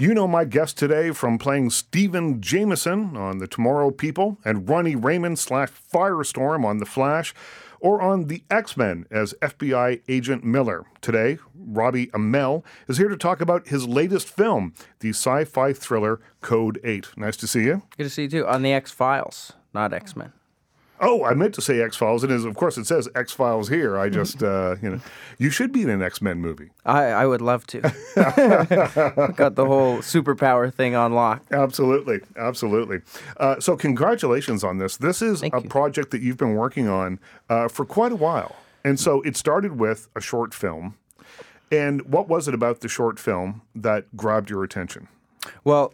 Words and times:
You 0.00 0.14
know 0.14 0.28
my 0.28 0.44
guest 0.44 0.78
today 0.78 1.10
from 1.10 1.38
playing 1.38 1.70
Stephen 1.70 2.40
Jameson 2.40 3.16
on 3.16 3.38
The 3.38 3.48
Tomorrow 3.48 3.90
People 3.90 4.38
and 4.44 4.68
Ronnie 4.68 4.94
Raymond 4.94 5.40
slash 5.40 5.70
Firestorm 5.92 6.64
on 6.64 6.78
The 6.78 6.86
Flash 6.86 7.34
or 7.80 8.00
on 8.00 8.28
The 8.28 8.44
X 8.48 8.76
Men 8.76 9.06
as 9.10 9.34
FBI 9.42 10.02
Agent 10.06 10.44
Miller. 10.44 10.84
Today, 11.00 11.38
Robbie 11.52 12.06
Amell 12.08 12.62
is 12.86 12.98
here 12.98 13.08
to 13.08 13.16
talk 13.16 13.40
about 13.40 13.66
his 13.66 13.88
latest 13.88 14.28
film, 14.28 14.72
the 15.00 15.08
sci 15.08 15.44
fi 15.46 15.72
thriller 15.72 16.20
Code 16.42 16.78
8. 16.84 17.08
Nice 17.16 17.36
to 17.38 17.48
see 17.48 17.64
you. 17.64 17.82
Good 17.96 18.04
to 18.04 18.10
see 18.10 18.22
you 18.22 18.28
too. 18.28 18.46
On 18.46 18.62
the 18.62 18.72
X 18.72 18.92
Files, 18.92 19.54
not 19.74 19.92
X 19.92 20.14
Men. 20.14 20.32
Oh, 21.00 21.24
I 21.24 21.34
meant 21.34 21.54
to 21.54 21.62
say 21.62 21.80
X 21.80 21.96
Files. 21.96 22.24
It 22.24 22.30
is, 22.30 22.44
of 22.44 22.54
course, 22.56 22.76
it 22.76 22.86
says 22.86 23.08
X 23.14 23.32
Files 23.32 23.68
here. 23.68 23.98
I 23.98 24.08
just, 24.08 24.42
uh, 24.42 24.76
you 24.82 24.90
know, 24.90 25.00
you 25.38 25.50
should 25.50 25.72
be 25.72 25.82
in 25.82 25.90
an 25.90 26.02
X 26.02 26.20
Men 26.20 26.40
movie. 26.40 26.70
I, 26.84 27.04
I 27.04 27.26
would 27.26 27.40
love 27.40 27.66
to. 27.68 27.80
Got 29.36 29.54
the 29.54 29.66
whole 29.66 29.98
superpower 29.98 30.72
thing 30.72 30.94
on 30.94 31.12
lock. 31.12 31.42
Absolutely, 31.50 32.20
absolutely. 32.36 33.00
Uh, 33.36 33.60
so, 33.60 33.76
congratulations 33.76 34.64
on 34.64 34.78
this. 34.78 34.96
This 34.96 35.22
is 35.22 35.40
Thank 35.40 35.54
a 35.54 35.62
you. 35.62 35.68
project 35.68 36.10
that 36.10 36.22
you've 36.22 36.36
been 36.38 36.54
working 36.54 36.88
on 36.88 37.18
uh, 37.48 37.68
for 37.68 37.84
quite 37.84 38.12
a 38.12 38.16
while, 38.16 38.56
and 38.84 38.98
so 38.98 39.22
it 39.22 39.36
started 39.36 39.78
with 39.78 40.08
a 40.16 40.20
short 40.20 40.52
film. 40.52 40.96
And 41.70 42.02
what 42.10 42.28
was 42.28 42.48
it 42.48 42.54
about 42.54 42.80
the 42.80 42.88
short 42.88 43.18
film 43.18 43.60
that 43.74 44.16
grabbed 44.16 44.48
your 44.48 44.64
attention? 44.64 45.08
Well, 45.64 45.92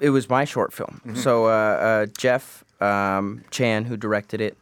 it 0.00 0.10
was 0.10 0.28
my 0.28 0.44
short 0.44 0.72
film. 0.72 1.00
So 1.14 1.46
uh, 1.46 1.48
uh, 1.48 2.06
Jeff 2.18 2.64
um, 2.80 3.44
Chan, 3.50 3.84
who 3.84 3.96
directed 3.96 4.40
it, 4.40 4.56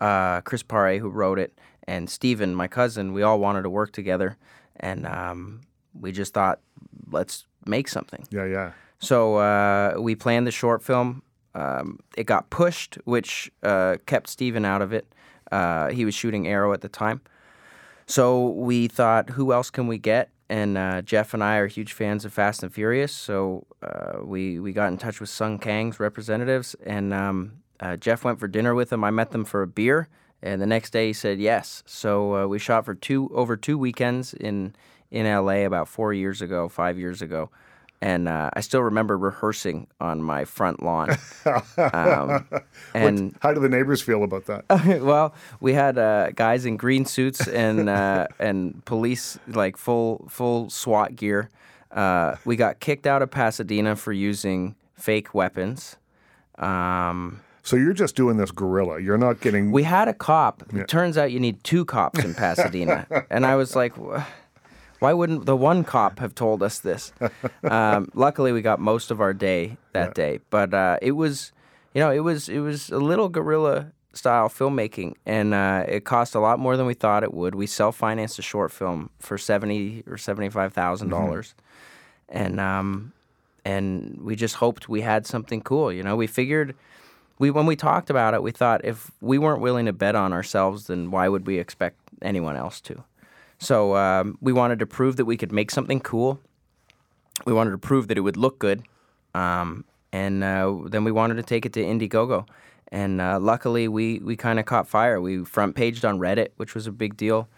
uh, 0.00 0.40
Chris 0.42 0.62
Pare, 0.62 0.98
who 0.98 1.08
wrote 1.08 1.38
it, 1.38 1.58
and 1.86 2.08
Stephen, 2.08 2.54
my 2.54 2.68
cousin, 2.68 3.12
we 3.12 3.22
all 3.22 3.38
wanted 3.40 3.62
to 3.62 3.70
work 3.70 3.92
together, 3.92 4.36
and 4.76 5.06
um, 5.06 5.60
we 5.98 6.12
just 6.12 6.34
thought, 6.34 6.60
let's 7.10 7.46
make 7.64 7.88
something. 7.88 8.26
Yeah, 8.30 8.44
yeah. 8.44 8.72
So 8.98 9.36
uh, 9.36 9.94
we 9.98 10.14
planned 10.14 10.46
the 10.46 10.50
short 10.52 10.82
film. 10.82 11.22
Um, 11.54 12.00
it 12.16 12.24
got 12.24 12.50
pushed, 12.50 12.96
which 13.04 13.50
uh, 13.62 13.96
kept 14.06 14.28
Stephen 14.28 14.64
out 14.64 14.82
of 14.82 14.92
it. 14.92 15.12
Uh, 15.50 15.88
he 15.88 16.04
was 16.04 16.14
shooting 16.14 16.46
Arrow 16.46 16.72
at 16.72 16.82
the 16.82 16.88
time. 16.88 17.20
So 18.06 18.48
we 18.50 18.88
thought, 18.88 19.30
who 19.30 19.52
else 19.52 19.70
can 19.70 19.86
we 19.86 19.98
get? 19.98 20.30
And 20.50 20.78
uh, 20.78 21.02
Jeff 21.02 21.34
and 21.34 21.44
I 21.44 21.56
are 21.56 21.66
huge 21.66 21.92
fans 21.92 22.24
of 22.24 22.32
Fast 22.32 22.62
and 22.62 22.72
Furious, 22.72 23.12
so 23.12 23.66
uh, 23.82 24.20
we 24.22 24.58
we 24.58 24.72
got 24.72 24.88
in 24.88 24.96
touch 24.96 25.20
with 25.20 25.28
Sung 25.28 25.58
Kang's 25.58 26.00
representatives, 26.00 26.74
and 26.86 27.12
um, 27.12 27.52
uh, 27.80 27.96
Jeff 27.96 28.24
went 28.24 28.40
for 28.40 28.48
dinner 28.48 28.74
with 28.74 28.88
them. 28.88 29.04
I 29.04 29.10
met 29.10 29.30
them 29.30 29.44
for 29.44 29.60
a 29.60 29.66
beer, 29.66 30.08
and 30.42 30.62
the 30.62 30.66
next 30.66 30.90
day 30.90 31.08
he 31.08 31.12
said 31.12 31.38
yes. 31.38 31.82
So 31.84 32.34
uh, 32.34 32.46
we 32.46 32.58
shot 32.58 32.86
for 32.86 32.94
two 32.94 33.30
over 33.34 33.58
two 33.58 33.76
weekends 33.76 34.32
in 34.32 34.74
in 35.10 35.26
LA 35.26 35.66
about 35.66 35.86
four 35.86 36.14
years 36.14 36.40
ago, 36.40 36.68
five 36.68 36.98
years 36.98 37.20
ago, 37.20 37.50
and 38.00 38.28
uh, 38.28 38.50
I 38.52 38.60
still 38.60 38.82
remember 38.82 39.18
rehearsing 39.18 39.88
on 40.00 40.22
my 40.22 40.44
front 40.44 40.82
lawn. 40.82 41.16
um, 41.92 42.46
and 42.94 43.36
How 43.40 43.52
do 43.52 43.60
the 43.60 43.68
neighbors 43.68 44.00
feel 44.00 44.22
about 44.22 44.46
that? 44.46 44.64
well, 45.02 45.34
we 45.60 45.74
had 45.74 45.98
uh, 45.98 46.30
guys 46.30 46.64
in 46.64 46.76
green 46.76 47.04
suits 47.04 47.46
and 47.48 47.88
uh, 47.88 48.26
and 48.38 48.84
police 48.84 49.38
like 49.48 49.76
full 49.76 50.26
full 50.28 50.70
SWAT 50.70 51.16
gear. 51.16 51.50
Uh, 51.90 52.36
we 52.44 52.54
got 52.56 52.80
kicked 52.80 53.06
out 53.06 53.22
of 53.22 53.30
Pasadena 53.30 53.96
for 53.96 54.12
using 54.12 54.76
fake 54.94 55.34
weapons. 55.34 55.96
Um, 56.58 57.40
so 57.62 57.76
you're 57.76 57.92
just 57.94 58.14
doing 58.14 58.36
this 58.36 58.50
guerrilla. 58.50 59.00
You're 59.00 59.18
not 59.18 59.40
getting. 59.40 59.72
we 59.72 59.82
had 59.82 60.08
a 60.08 60.14
cop. 60.14 60.62
It 60.72 60.88
turns 60.88 61.18
out 61.18 61.32
you 61.32 61.40
need 61.40 61.62
two 61.64 61.84
cops 61.84 62.24
in 62.24 62.34
Pasadena, 62.34 63.06
and 63.30 63.44
I 63.44 63.56
was 63.56 63.74
like. 63.74 63.96
"Wha- 63.96 64.24
Why 65.00 65.12
wouldn't 65.12 65.46
the 65.46 65.56
one 65.56 65.84
cop 65.84 66.18
have 66.18 66.34
told 66.34 66.62
us 66.62 66.78
this? 66.80 67.12
Um, 67.64 68.10
luckily, 68.14 68.52
we 68.52 68.62
got 68.62 68.80
most 68.80 69.10
of 69.10 69.20
our 69.20 69.34
day 69.34 69.76
that 69.92 70.14
day, 70.14 70.40
but 70.48 70.72
uh, 70.72 70.96
it 71.02 71.12
was, 71.12 71.52
you 71.92 72.00
know, 72.00 72.10
it 72.10 72.20
was 72.20 72.48
it 72.48 72.60
was 72.60 72.88
a 72.88 72.98
little 72.98 73.28
guerrilla 73.28 73.92
style 74.14 74.48
filmmaking, 74.48 75.14
and 75.26 75.52
uh, 75.52 75.84
it 75.86 76.04
cost 76.04 76.34
a 76.34 76.40
lot 76.40 76.58
more 76.58 76.76
than 76.76 76.86
we 76.86 76.94
thought 76.94 77.22
it 77.22 77.34
would. 77.34 77.54
We 77.54 77.66
self 77.66 77.96
financed 77.96 78.38
a 78.38 78.42
short 78.42 78.72
film 78.72 79.10
for 79.18 79.36
seventy 79.36 80.02
or 80.06 80.16
seventy 80.16 80.48
five 80.48 80.72
dollars, 80.74 81.54
and 82.28 82.58
um, 82.60 83.12
and 83.64 84.18
we 84.22 84.34
just 84.34 84.56
hoped 84.56 84.88
we 84.88 85.02
had 85.02 85.26
something 85.26 85.60
cool. 85.60 85.92
You 85.92 86.02
know, 86.02 86.16
we 86.16 86.26
figured 86.26 86.74
we 87.38 87.50
when 87.50 87.66
we 87.66 87.76
talked 87.76 88.08
about 88.08 88.34
it, 88.34 88.42
we 88.42 88.50
thought 88.50 88.84
if 88.84 89.10
we 89.20 89.38
weren't 89.38 89.60
willing 89.60 89.86
to 89.86 89.92
bet 89.92 90.14
on 90.14 90.32
ourselves, 90.32 90.86
then 90.86 91.10
why 91.10 91.28
would 91.28 91.46
we 91.46 91.58
expect 91.58 91.98
anyone 92.22 92.56
else 92.56 92.80
to? 92.82 93.04
So 93.58 93.96
um, 93.96 94.38
we 94.40 94.52
wanted 94.52 94.78
to 94.78 94.86
prove 94.86 95.16
that 95.16 95.24
we 95.24 95.36
could 95.36 95.52
make 95.52 95.70
something 95.70 96.00
cool. 96.00 96.40
We 97.44 97.52
wanted 97.52 97.72
to 97.72 97.78
prove 97.78 98.08
that 98.08 98.18
it 98.18 98.22
would 98.22 98.36
look 98.36 98.58
good, 98.58 98.82
um, 99.34 99.84
and 100.12 100.42
uh, 100.42 100.76
then 100.86 101.04
we 101.04 101.12
wanted 101.12 101.34
to 101.36 101.42
take 101.42 101.66
it 101.66 101.72
to 101.74 101.80
Indiegogo. 101.80 102.46
And 102.90 103.20
uh, 103.20 103.38
luckily, 103.38 103.86
we 103.86 104.18
we 104.18 104.36
kind 104.36 104.58
of 104.58 104.64
caught 104.64 104.88
fire. 104.88 105.20
We 105.20 105.44
front 105.44 105.74
paged 105.76 106.04
on 106.04 106.18
Reddit, 106.18 106.48
which 106.56 106.74
was 106.74 106.86
a 106.86 106.92
big 106.92 107.16
deal, 107.16 107.48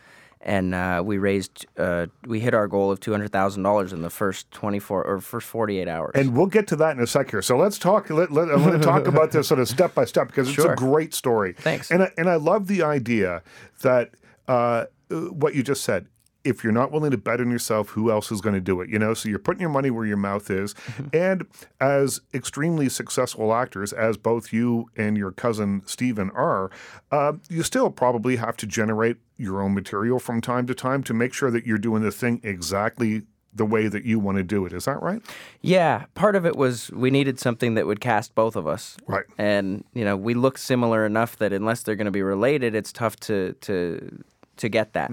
and 0.40 0.74
uh, 0.74 1.02
we 1.04 1.18
raised 1.18 1.66
uh, 1.76 2.06
we 2.26 2.40
hit 2.40 2.52
our 2.52 2.66
goal 2.66 2.90
of 2.90 2.98
two 3.00 3.12
hundred 3.12 3.30
thousand 3.30 3.62
dollars 3.62 3.92
in 3.92 4.02
the 4.02 4.10
first 4.10 4.50
twenty 4.50 4.78
four 4.78 5.04
or 5.04 5.20
first 5.20 5.46
forty 5.46 5.78
eight 5.78 5.88
hours. 5.88 6.12
And 6.14 6.36
we'll 6.36 6.46
get 6.46 6.66
to 6.68 6.76
that 6.76 6.96
in 6.96 7.02
a 7.02 7.06
sec 7.06 7.30
here. 7.30 7.42
So 7.42 7.56
let's 7.56 7.78
talk. 7.78 8.10
Let, 8.10 8.32
let, 8.32 8.50
I 8.50 8.56
want 8.56 8.72
to 8.72 8.78
talk 8.80 9.06
about 9.06 9.30
this 9.30 9.48
sort 9.48 9.60
of 9.60 9.68
step 9.68 9.94
by 9.94 10.04
step 10.04 10.26
because 10.26 10.48
it's 10.48 10.64
a 10.64 10.74
great 10.74 11.14
story. 11.14 11.52
Thanks. 11.52 11.90
And 11.90 12.02
I, 12.02 12.10
and 12.18 12.28
I 12.28 12.34
love 12.34 12.66
the 12.66 12.82
idea 12.82 13.42
that 13.82 14.10
uh, 14.48 14.86
what 15.10 15.54
you 15.54 15.62
just 15.62 15.84
said. 15.84 16.06
If 16.42 16.64
you're 16.64 16.72
not 16.72 16.90
willing 16.90 17.10
to 17.10 17.18
bet 17.18 17.38
on 17.38 17.50
yourself, 17.50 17.90
who 17.90 18.10
else 18.10 18.32
is 18.32 18.40
going 18.40 18.54
to 18.54 18.62
do 18.62 18.80
it? 18.80 18.88
You 18.88 18.98
know, 18.98 19.12
so 19.12 19.28
you're 19.28 19.38
putting 19.38 19.60
your 19.60 19.68
money 19.68 19.90
where 19.90 20.06
your 20.06 20.16
mouth 20.16 20.50
is. 20.50 20.72
Mm-hmm. 20.72 21.08
And 21.12 21.46
as 21.80 22.22
extremely 22.32 22.88
successful 22.88 23.52
actors, 23.52 23.92
as 23.92 24.16
both 24.16 24.50
you 24.50 24.88
and 24.96 25.18
your 25.18 25.32
cousin 25.32 25.82
Stephen 25.84 26.30
are, 26.30 26.70
uh, 27.12 27.34
you 27.50 27.62
still 27.62 27.90
probably 27.90 28.36
have 28.36 28.56
to 28.56 28.66
generate 28.66 29.18
your 29.36 29.60
own 29.60 29.74
material 29.74 30.18
from 30.18 30.40
time 30.40 30.66
to 30.68 30.74
time 30.74 31.02
to 31.02 31.12
make 31.12 31.34
sure 31.34 31.50
that 31.50 31.66
you're 31.66 31.76
doing 31.76 32.02
the 32.02 32.10
thing 32.10 32.40
exactly 32.42 33.24
the 33.52 33.64
way 33.64 33.88
that 33.88 34.04
you 34.04 34.18
want 34.18 34.38
to 34.38 34.44
do 34.44 34.64
it. 34.64 34.72
Is 34.72 34.84
that 34.84 35.02
right? 35.02 35.20
Yeah, 35.60 36.04
part 36.14 36.36
of 36.36 36.46
it 36.46 36.56
was 36.56 36.90
we 36.92 37.10
needed 37.10 37.38
something 37.40 37.74
that 37.74 37.86
would 37.86 38.00
cast 38.00 38.34
both 38.34 38.56
of 38.56 38.66
us. 38.66 38.96
Right. 39.06 39.24
And 39.38 39.84
you 39.92 40.04
know, 40.04 40.16
we 40.16 40.34
look 40.34 40.56
similar 40.56 41.04
enough 41.04 41.36
that 41.38 41.52
unless 41.52 41.82
they're 41.82 41.96
going 41.96 42.06
to 42.06 42.12
be 42.12 42.22
related, 42.22 42.74
it's 42.74 42.92
tough 42.92 43.16
to 43.20 43.54
to 43.62 44.22
to 44.60 44.68
get 44.68 44.92
that. 44.94 45.10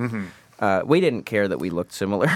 Uh, 0.59 0.81
we 0.85 0.99
didn't 0.99 1.23
care 1.23 1.47
that 1.47 1.59
we 1.59 1.69
looked 1.69 1.93
similar. 1.93 2.27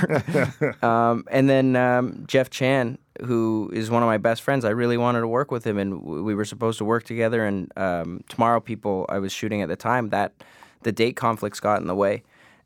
um, 0.83 1.25
and 1.31 1.49
then 1.49 1.75
um, 1.75 2.23
Jeff 2.27 2.49
Chan, 2.49 2.97
who 3.23 3.69
is 3.73 3.89
one 3.89 4.03
of 4.03 4.07
my 4.07 4.17
best 4.17 4.43
friends, 4.43 4.63
I 4.63 4.69
really 4.69 4.97
wanted 4.97 5.21
to 5.21 5.27
work 5.27 5.49
with 5.49 5.65
him, 5.65 5.77
and 5.77 6.03
we 6.03 6.35
were 6.35 6.45
supposed 6.45 6.77
to 6.79 6.85
work 6.85 7.03
together. 7.03 7.45
And 7.45 7.71
um, 7.77 8.23
Tomorrow 8.29 8.59
People, 8.59 9.05
I 9.09 9.17
was 9.19 9.31
shooting 9.31 9.61
at 9.61 9.69
the 9.69 9.75
time, 9.75 10.09
that 10.09 10.33
the 10.83 10.91
date 10.91 11.15
conflicts 11.15 11.59
got 11.59 11.81
in 11.81 11.87
the 11.87 11.95
way, 11.95 12.23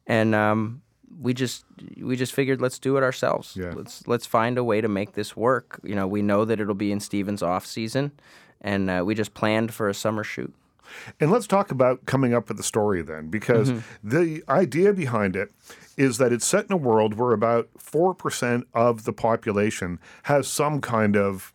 and 0.07 0.35
um, 0.35 0.81
we 1.22 1.33
just 1.33 1.66
we 2.01 2.16
just 2.16 2.33
figured 2.33 2.62
let's 2.62 2.79
do 2.79 2.97
it 2.97 3.03
ourselves. 3.03 3.56
Yeah. 3.56 3.72
Let's 3.73 4.07
let's 4.07 4.25
find 4.25 4.57
a 4.57 4.63
way 4.63 4.81
to 4.81 4.88
make 4.88 5.13
this 5.13 5.35
work. 5.35 5.79
You 5.83 5.95
know, 5.95 6.07
we 6.07 6.22
know 6.22 6.45
that 6.45 6.59
it'll 6.59 6.75
be 6.75 6.91
in 6.91 7.00
Stephen's 7.00 7.41
off 7.41 7.66
season, 7.66 8.12
and 8.62 8.89
uh, 8.89 9.03
we 9.06 9.16
just 9.16 9.33
planned 9.33 9.73
for 9.73 9.89
a 9.89 9.94
summer 9.94 10.23
shoot. 10.23 10.53
And 11.19 11.31
let's 11.31 11.47
talk 11.47 11.72
about 11.72 12.06
coming 12.06 12.34
up 12.34 12.47
with 12.47 12.57
the 12.57 12.63
story 12.63 13.01
then, 13.01 13.29
because 13.29 13.72
the 14.03 14.44
idea 14.50 14.94
behind 14.94 15.35
it 15.35 15.51
is 15.97 16.18
that 16.18 16.34
it's 16.34 16.46
set 16.46 16.66
in 16.66 16.72
a 16.73 16.78
world 16.78 17.13
where 17.16 17.31
about 17.31 17.69
4% 17.79 18.63
of 18.73 19.06
the 19.06 19.13
population 19.13 20.00
has 20.24 20.47
some 20.47 20.81
kind 20.81 21.16
of 21.16 21.53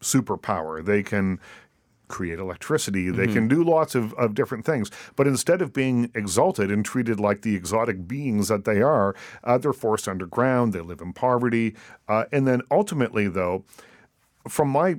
superpower. 0.00 0.84
They 0.84 1.02
can 1.02 1.40
create 2.08 2.40
electricity, 2.40 3.08
they 3.08 3.28
can 3.28 3.46
do 3.46 3.62
lots 3.62 3.94
of, 3.94 4.12
of 4.14 4.34
different 4.34 4.64
things. 4.64 4.90
But 5.14 5.28
instead 5.28 5.62
of 5.62 5.72
being 5.72 6.10
exalted 6.14 6.70
and 6.70 6.84
treated 6.84 7.20
like 7.20 7.42
the 7.42 7.54
exotic 7.54 8.08
beings 8.08 8.48
that 8.48 8.64
they 8.64 8.82
are, 8.82 9.14
uh, 9.44 9.58
they're 9.58 9.72
forced 9.72 10.08
underground, 10.08 10.72
they 10.72 10.80
live 10.80 11.00
in 11.00 11.12
poverty. 11.12 11.76
Uh, 12.08 12.24
and 12.32 12.48
then 12.48 12.62
ultimately, 12.70 13.28
though, 13.28 13.64
from 14.48 14.68
my 14.70 14.98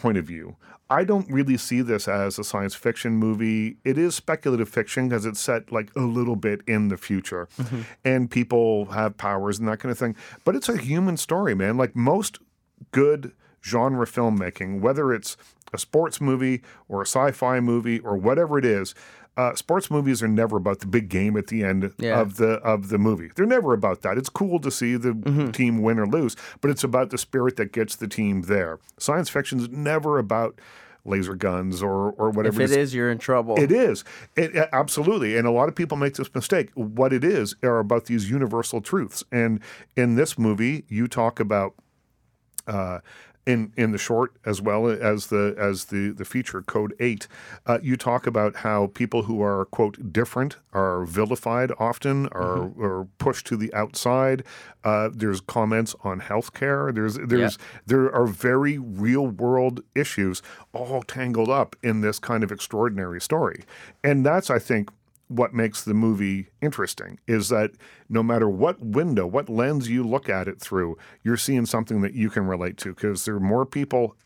point 0.00 0.18
of 0.18 0.24
view, 0.24 0.56
I 0.88 1.04
don't 1.04 1.30
really 1.30 1.56
see 1.56 1.82
this 1.82 2.08
as 2.08 2.38
a 2.38 2.44
science 2.44 2.74
fiction 2.74 3.12
movie. 3.14 3.76
It 3.84 3.96
is 3.96 4.16
speculative 4.16 4.68
fiction 4.68 5.08
because 5.08 5.24
it's 5.24 5.40
set 5.40 5.70
like 5.70 5.94
a 5.94 6.00
little 6.00 6.34
bit 6.34 6.62
in 6.66 6.88
the 6.88 6.96
future 6.96 7.48
mm-hmm. 7.56 7.82
and 8.04 8.28
people 8.28 8.86
have 8.86 9.16
powers 9.16 9.60
and 9.60 9.68
that 9.68 9.78
kind 9.78 9.92
of 9.92 9.98
thing. 9.98 10.16
But 10.44 10.56
it's 10.56 10.68
a 10.68 10.76
human 10.76 11.16
story, 11.16 11.54
man. 11.54 11.76
Like 11.76 11.94
most 11.94 12.38
good 12.90 13.32
genre 13.62 14.06
filmmaking, 14.06 14.80
whether 14.80 15.12
it's 15.12 15.36
a 15.72 15.78
sports 15.78 16.20
movie 16.20 16.62
or 16.88 17.02
a 17.02 17.06
sci 17.06 17.30
fi 17.30 17.60
movie 17.60 18.00
or 18.00 18.16
whatever 18.16 18.58
it 18.58 18.64
is, 18.64 18.94
uh, 19.36 19.54
sports 19.54 19.90
movies 19.90 20.22
are 20.22 20.28
never 20.28 20.56
about 20.56 20.80
the 20.80 20.86
big 20.86 21.08
game 21.08 21.36
at 21.36 21.46
the 21.46 21.62
end 21.64 21.92
Yeah. 21.98 22.20
of 22.20 22.36
the 22.36 22.54
of 22.62 22.88
the 22.88 22.98
movie. 22.98 23.30
They're 23.34 23.46
never 23.46 23.72
about 23.72 24.02
that. 24.02 24.18
It's 24.18 24.28
cool 24.28 24.58
to 24.60 24.70
see 24.70 24.96
the 24.96 25.50
team 25.54 25.80
win 25.82 25.98
or 25.98 26.06
lose, 26.06 26.36
but 26.60 26.70
it's 26.70 26.84
about 26.84 27.10
the 27.10 27.18
spirit 27.18 27.56
that 27.56 27.72
gets 27.72 27.96
the 27.96 28.08
team 28.08 28.42
there. 28.42 28.78
Science 28.98 29.30
fiction 29.30 29.60
is 29.60 29.68
never 29.70 30.18
about 30.18 30.60
laser 31.06 31.34
guns 31.34 31.82
or 31.82 32.10
or 32.18 32.28
If 32.30 32.36
whatever. 32.36 32.60
it 32.60 32.70
is. 32.70 32.76
is, 32.76 32.94
you're 32.94 33.10
in 33.10 33.16
trouble. 33.18 33.56
It 33.58 33.72
is. 33.72 34.04
It, 34.36 34.54
a- 34.54 34.74
absolutely. 34.74 35.36
And 35.38 35.46
a 35.46 35.50
lot 35.50 35.68
of 35.70 35.74
people 35.74 35.96
make 35.96 36.14
this 36.16 36.34
mistake. 36.34 36.70
What 36.74 37.12
it 37.14 37.24
is 37.24 37.54
are 37.62 37.78
about 37.78 38.04
these 38.06 38.28
universal 38.30 38.82
truths. 38.82 39.24
And 39.32 39.60
in 39.96 40.16
this 40.16 40.38
movie, 40.38 40.84
you 40.88 41.08
talk 41.08 41.40
about 41.40 41.74
uh, 42.66 42.98
in 43.46 43.72
in 43.76 43.90
the 43.92 43.98
short 43.98 44.32
as 44.44 44.60
well 44.60 44.86
as 44.88 45.26
the 45.28 45.54
as 45.58 45.86
the 45.86 46.10
the 46.10 46.24
feature 46.24 46.60
code 46.62 46.94
8 47.00 47.26
uh, 47.66 47.78
you 47.82 47.96
talk 47.96 48.26
about 48.26 48.56
how 48.56 48.88
people 48.88 49.22
who 49.22 49.42
are 49.42 49.64
quote 49.64 50.12
different 50.12 50.56
are 50.72 51.04
vilified 51.04 51.72
often 51.78 52.26
are, 52.28 52.50
Mm-hmm. 52.58 52.82
are 52.84 53.04
pushed 53.18 53.46
to 53.46 53.56
the 53.56 53.72
outside. 53.74 54.44
Uh, 54.84 55.08
there's 55.12 55.40
comments 55.40 55.94
on 56.04 56.20
healthcare. 56.20 56.94
There's 56.94 57.16
there's 57.16 57.58
there 57.86 58.12
are 58.14 58.26
very 58.26 58.78
real 58.78 59.26
world 59.26 59.82
issues 59.94 60.42
all 60.72 61.02
tangled 61.02 61.48
up 61.48 61.76
in 61.82 62.00
this 62.02 62.18
kind 62.18 62.42
of 62.44 62.52
extraordinary 62.52 63.20
story. 63.20 63.64
And 64.04 64.24
that's 64.26 64.50
i 64.50 64.58
think 64.58 64.90
what 65.30 65.54
makes 65.54 65.84
the 65.84 65.94
movie 65.94 66.48
interesting 66.60 67.20
is 67.28 67.48
that 67.50 67.70
no 68.08 68.20
matter 68.20 68.48
what 68.48 68.80
window, 68.80 69.26
what 69.26 69.48
lens 69.48 69.88
you 69.88 70.02
look 70.02 70.28
at 70.28 70.48
it 70.48 70.60
through, 70.60 70.98
you're 71.22 71.36
seeing 71.36 71.66
something 71.66 72.00
that 72.00 72.14
you 72.14 72.30
can 72.30 72.46
relate 72.46 72.76
to 72.78 72.92
because 72.92 73.24
there 73.24 73.36
are 73.36 73.40
more 73.40 73.64
people 73.64 74.16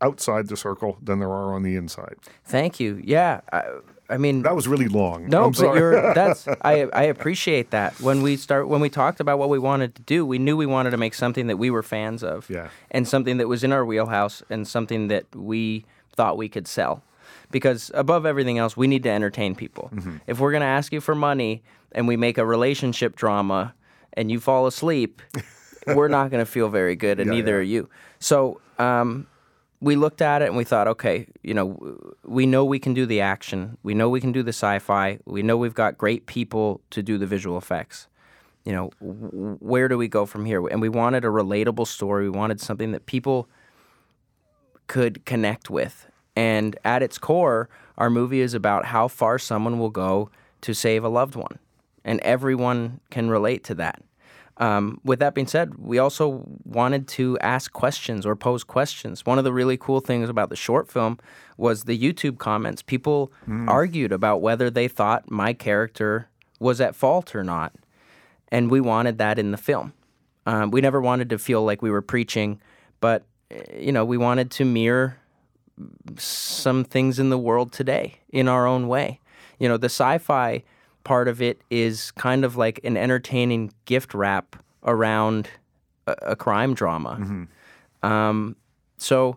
outside 0.00 0.48
the 0.48 0.56
circle 0.56 0.96
than 1.02 1.18
there 1.18 1.28
are 1.30 1.52
on 1.52 1.62
the 1.62 1.76
inside. 1.76 2.14
Thank 2.42 2.80
you. 2.80 3.02
Yeah. 3.04 3.42
I, 3.52 3.64
I 4.08 4.16
mean, 4.16 4.42
That 4.42 4.56
was 4.56 4.66
really 4.66 4.88
long. 4.88 5.28
No, 5.28 5.44
I'm 5.44 5.52
but 5.52 5.74
you're 5.76 6.14
that's 6.14 6.48
I 6.48 6.88
I 6.92 7.02
appreciate 7.02 7.70
that. 7.70 8.00
When 8.00 8.22
we 8.22 8.36
start 8.36 8.66
when 8.66 8.80
we 8.80 8.88
talked 8.88 9.20
about 9.20 9.38
what 9.38 9.50
we 9.50 9.58
wanted 9.58 9.94
to 9.96 10.02
do, 10.02 10.24
we 10.24 10.38
knew 10.38 10.56
we 10.56 10.66
wanted 10.66 10.90
to 10.92 10.96
make 10.96 11.12
something 11.12 11.48
that 11.48 11.58
we 11.58 11.70
were 11.70 11.82
fans 11.82 12.24
of. 12.24 12.48
Yeah. 12.48 12.70
And 12.90 13.06
something 13.06 13.36
that 13.36 13.46
was 13.46 13.62
in 13.62 13.72
our 13.72 13.84
wheelhouse 13.84 14.42
and 14.48 14.66
something 14.66 15.08
that 15.08 15.26
we 15.36 15.84
thought 16.16 16.38
we 16.38 16.48
could 16.48 16.66
sell. 16.66 17.04
Because 17.50 17.90
above 17.94 18.26
everything 18.26 18.58
else, 18.58 18.76
we 18.76 18.86
need 18.86 19.02
to 19.02 19.10
entertain 19.10 19.54
people. 19.54 19.90
Mm-hmm. 19.92 20.18
If 20.26 20.38
we're 20.38 20.52
going 20.52 20.60
to 20.62 20.66
ask 20.66 20.92
you 20.92 21.00
for 21.00 21.14
money 21.14 21.62
and 21.92 22.06
we 22.06 22.16
make 22.16 22.38
a 22.38 22.46
relationship 22.46 23.16
drama 23.16 23.74
and 24.12 24.30
you 24.30 24.38
fall 24.40 24.66
asleep, 24.66 25.20
we're 25.86 26.08
not 26.08 26.30
going 26.30 26.44
to 26.44 26.50
feel 26.50 26.68
very 26.68 26.94
good, 26.96 27.18
and 27.20 27.28
Yeah, 27.28 27.36
neither 27.36 27.52
yeah. 27.52 27.58
are 27.58 27.62
you. 27.62 27.88
So, 28.18 28.60
um, 28.78 29.26
we 29.82 29.96
looked 29.96 30.20
at 30.20 30.42
it 30.42 30.48
and 30.48 30.56
we 30.58 30.64
thought, 30.64 30.86
okay, 30.88 31.26
you 31.42 31.54
know, 31.54 31.98
we 32.24 32.44
know 32.44 32.66
we 32.66 32.78
can 32.78 32.92
do 32.92 33.06
the 33.06 33.22
action. 33.22 33.78
We 33.82 33.94
know 33.94 34.10
we 34.10 34.20
can 34.20 34.30
do 34.30 34.42
the 34.42 34.50
sci-fi. 34.50 35.18
We 35.24 35.42
know 35.42 35.56
we've 35.56 35.74
got 35.74 35.96
great 35.96 36.26
people 36.26 36.82
to 36.90 37.02
do 37.02 37.16
the 37.16 37.26
visual 37.26 37.56
effects. 37.56 38.06
You 38.66 38.72
know, 38.72 38.90
where 39.00 39.88
do 39.88 39.96
we 39.96 40.06
go 40.06 40.26
from 40.26 40.44
here? 40.44 40.66
And 40.68 40.82
we 40.82 40.90
wanted 40.90 41.24
a 41.24 41.28
relatable 41.28 41.86
story. 41.86 42.24
We 42.24 42.36
wanted 42.36 42.60
something 42.60 42.92
that 42.92 43.06
people 43.06 43.48
could 44.86 45.24
connect 45.24 45.70
with. 45.70 46.09
And 46.36 46.76
at 46.84 47.02
its 47.02 47.18
core, 47.18 47.68
our 47.98 48.10
movie 48.10 48.40
is 48.40 48.54
about 48.54 48.86
how 48.86 49.08
far 49.08 49.38
someone 49.38 49.78
will 49.78 49.90
go 49.90 50.30
to 50.62 50.74
save 50.74 51.04
a 51.04 51.08
loved 51.08 51.34
one. 51.34 51.58
And 52.04 52.20
everyone 52.20 53.00
can 53.10 53.28
relate 53.28 53.64
to 53.64 53.74
that. 53.76 54.02
Um, 54.56 55.00
with 55.04 55.20
that 55.20 55.34
being 55.34 55.46
said, 55.46 55.78
we 55.78 55.98
also 55.98 56.44
wanted 56.64 57.08
to 57.08 57.38
ask 57.38 57.72
questions 57.72 58.26
or 58.26 58.36
pose 58.36 58.62
questions. 58.62 59.24
One 59.24 59.38
of 59.38 59.44
the 59.44 59.54
really 59.54 59.78
cool 59.78 60.00
things 60.00 60.28
about 60.28 60.50
the 60.50 60.56
short 60.56 60.90
film 60.90 61.18
was 61.56 61.84
the 61.84 61.98
YouTube 61.98 62.36
comments. 62.38 62.82
People 62.82 63.32
argued 63.68 64.12
about 64.12 64.42
whether 64.42 64.68
they 64.68 64.86
thought 64.86 65.30
my 65.30 65.54
character 65.54 66.28
was 66.58 66.78
at 66.80 66.94
fault 66.94 67.34
or 67.34 67.42
not. 67.42 67.72
And 68.48 68.70
we 68.70 68.80
wanted 68.80 69.16
that 69.18 69.38
in 69.38 69.50
the 69.50 69.56
film. 69.56 69.94
Um, 70.46 70.70
we 70.70 70.80
never 70.80 71.00
wanted 71.00 71.30
to 71.30 71.38
feel 71.38 71.64
like 71.64 71.80
we 71.80 71.90
were 71.90 72.02
preaching, 72.02 72.60
but, 73.00 73.24
eh, 73.50 73.78
you 73.78 73.92
know, 73.92 74.04
we 74.04 74.16
wanted 74.16 74.50
to 74.52 74.64
mirror 74.64 75.16
some 76.18 76.84
things 76.84 77.18
in 77.18 77.30
the 77.30 77.38
world 77.38 77.72
today 77.72 78.18
in 78.30 78.48
our 78.48 78.66
own 78.66 78.88
way. 78.88 79.20
You 79.58 79.68
know, 79.68 79.76
the 79.76 79.86
sci-fi 79.86 80.62
part 81.04 81.28
of 81.28 81.40
it 81.42 81.62
is 81.70 82.10
kind 82.12 82.44
of 82.44 82.56
like 82.56 82.80
an 82.84 82.96
entertaining 82.96 83.72
gift 83.84 84.14
wrap 84.14 84.56
around 84.84 85.48
a, 86.06 86.14
a 86.22 86.36
crime 86.36 86.74
drama. 86.74 87.46
Um, 88.02 88.56
so, 88.98 89.36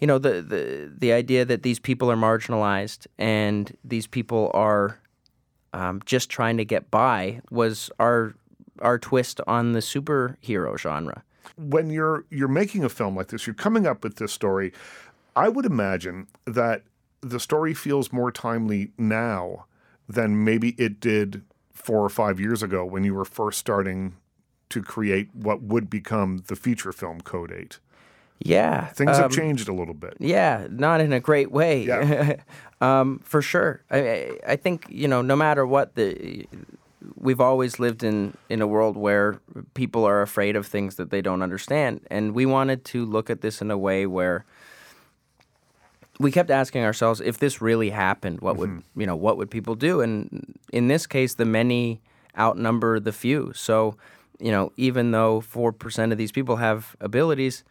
you 0.00 0.06
know, 0.06 0.18
the, 0.18 0.42
the 0.42 0.92
the 0.96 1.12
idea 1.12 1.44
that 1.44 1.62
these 1.62 1.78
people 1.80 2.10
are 2.10 2.16
marginalized 2.16 3.06
and 3.18 3.76
these 3.84 4.06
people 4.06 4.50
are 4.54 4.98
um, 5.72 6.00
just 6.04 6.28
trying 6.30 6.56
to 6.58 6.64
get 6.64 6.90
by 6.90 7.40
was 7.50 7.90
our 7.98 8.34
our 8.80 8.98
twist 8.98 9.40
on 9.46 9.72
the 9.72 9.80
superhero 9.80 10.78
genre. 10.78 11.22
when 11.56 11.90
you're 11.90 12.24
you're 12.30 12.48
making 12.48 12.84
a 12.84 12.88
film 12.88 13.16
like 13.16 13.28
this, 13.28 13.46
you're 13.46 13.54
coming 13.54 13.86
up 13.86 14.04
with 14.04 14.16
this 14.16 14.32
story. 14.32 14.72
I 15.36 15.48
would 15.48 15.66
imagine 15.66 16.26
that 16.46 16.82
the 17.20 17.38
story 17.38 17.74
feels 17.74 18.12
more 18.12 18.32
timely 18.32 18.90
now 18.98 19.66
than 20.08 20.44
maybe 20.44 20.70
it 20.78 20.98
did 21.00 21.42
four 21.72 22.02
or 22.04 22.08
five 22.08 22.40
years 22.40 22.62
ago 22.62 22.84
when 22.84 23.04
you 23.04 23.14
were 23.14 23.24
first 23.24 23.58
starting 23.58 24.16
to 24.70 24.82
create 24.82 25.28
what 25.34 25.62
would 25.62 25.88
become 25.90 26.42
the 26.48 26.56
feature 26.56 26.92
film 26.92 27.20
Code 27.20 27.52
Eight. 27.52 27.78
Yeah, 28.38 28.86
Things 28.88 29.16
um, 29.16 29.22
have 29.22 29.30
changed 29.32 29.68
a 29.68 29.72
little 29.72 29.94
bit. 29.94 30.14
Yeah, 30.18 30.66
not 30.70 31.00
in 31.00 31.12
a 31.12 31.20
great 31.20 31.50
way. 31.50 31.84
Yeah. 31.84 32.36
um, 32.80 33.20
for 33.24 33.40
sure. 33.40 33.82
I, 33.90 33.98
I- 33.98 34.38
I 34.48 34.56
think 34.56 34.86
you 34.90 35.08
know, 35.08 35.22
no 35.22 35.36
matter 35.36 35.66
what 35.66 35.94
the, 35.94 36.46
we've 37.16 37.40
always 37.40 37.78
lived 37.78 38.02
in 38.04 38.36
in 38.48 38.60
a 38.60 38.66
world 38.66 38.96
where 38.96 39.40
people 39.74 40.04
are 40.04 40.20
afraid 40.22 40.54
of 40.56 40.66
things 40.66 40.96
that 40.96 41.10
they 41.10 41.22
don't 41.22 41.42
understand, 41.42 42.00
and 42.10 42.34
we 42.34 42.44
wanted 42.46 42.84
to 42.86 43.04
look 43.04 43.30
at 43.30 43.40
this 43.40 43.62
in 43.62 43.70
a 43.70 43.78
way 43.78 44.06
where 44.06 44.44
we 46.18 46.32
kept 46.32 46.50
asking 46.50 46.84
ourselves 46.84 47.20
if 47.20 47.38
this 47.38 47.60
really 47.60 47.90
happened 47.90 48.40
what 48.40 48.56
would 48.56 48.70
mm-hmm. 48.70 49.00
you 49.00 49.06
know 49.06 49.16
what 49.16 49.36
would 49.36 49.50
people 49.50 49.74
do? 49.74 50.00
And 50.00 50.58
in 50.72 50.88
this 50.88 51.06
case 51.06 51.34
the 51.34 51.44
many 51.44 52.00
outnumber 52.38 53.00
the 53.00 53.12
few. 53.12 53.52
So 53.54 53.96
you 54.38 54.50
know 54.50 54.72
even 54.76 55.10
though 55.12 55.40
4% 55.40 56.12
of 56.12 56.18
these 56.18 56.32
people 56.32 56.56
have 56.56 56.96
abilities 57.00 57.64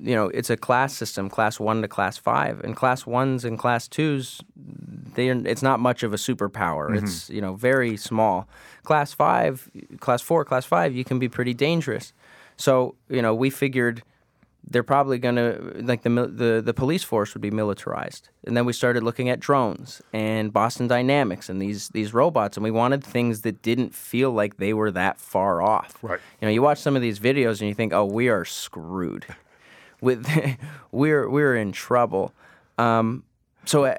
you 0.00 0.14
know 0.14 0.26
it's 0.28 0.50
a 0.50 0.56
class 0.56 0.92
system 0.92 1.30
class 1.30 1.60
1 1.60 1.82
to 1.82 1.88
class 1.88 2.18
5 2.18 2.64
and 2.64 2.74
class 2.74 3.04
1s 3.04 3.44
and 3.44 3.58
class 3.58 3.86
2s 3.86 4.40
they 5.14 5.28
it's 5.28 5.62
not 5.62 5.80
much 5.80 6.02
of 6.02 6.12
a 6.12 6.16
superpower. 6.16 6.88
Mm-hmm. 6.88 7.04
It's 7.04 7.30
you 7.30 7.40
know 7.40 7.54
very 7.54 7.96
small. 7.96 8.48
Class 8.82 9.12
5 9.12 9.70
class 10.00 10.22
4 10.22 10.44
class 10.44 10.64
5 10.64 10.94
you 10.94 11.04
can 11.04 11.18
be 11.18 11.28
pretty 11.28 11.54
dangerous. 11.54 12.12
So 12.56 12.94
you 13.08 13.22
know 13.22 13.34
we 13.34 13.50
figured 13.50 14.02
they're 14.68 14.82
probably 14.82 15.18
going 15.18 15.36
to 15.36 15.82
like 15.82 16.02
the, 16.02 16.10
the 16.10 16.62
the 16.64 16.74
police 16.74 17.02
force 17.02 17.34
would 17.34 17.40
be 17.40 17.50
militarized. 17.50 18.28
And 18.44 18.56
then 18.56 18.64
we 18.64 18.72
started 18.72 19.02
looking 19.02 19.28
at 19.28 19.40
drones 19.40 20.00
and 20.12 20.52
Boston 20.52 20.86
Dynamics 20.86 21.48
and 21.48 21.60
these 21.60 21.88
these 21.88 22.14
robots 22.14 22.56
and 22.56 22.64
we 22.64 22.70
wanted 22.70 23.02
things 23.02 23.42
that 23.42 23.62
didn't 23.62 23.94
feel 23.94 24.30
like 24.30 24.58
they 24.58 24.72
were 24.72 24.90
that 24.92 25.18
far 25.18 25.60
off. 25.60 25.98
Right. 26.02 26.20
you 26.40 26.46
know 26.46 26.52
you 26.52 26.62
watch 26.62 26.78
some 26.78 26.96
of 26.96 27.02
these 27.02 27.18
videos 27.18 27.60
and 27.60 27.68
you 27.68 27.74
think 27.74 27.92
oh 27.92 28.04
we 28.04 28.28
are 28.28 28.44
screwed. 28.44 29.26
With 30.00 30.26
we're 30.92 31.28
we're 31.28 31.56
in 31.56 31.72
trouble. 31.72 32.32
Um, 32.78 33.24
so 33.64 33.84
uh, 33.84 33.96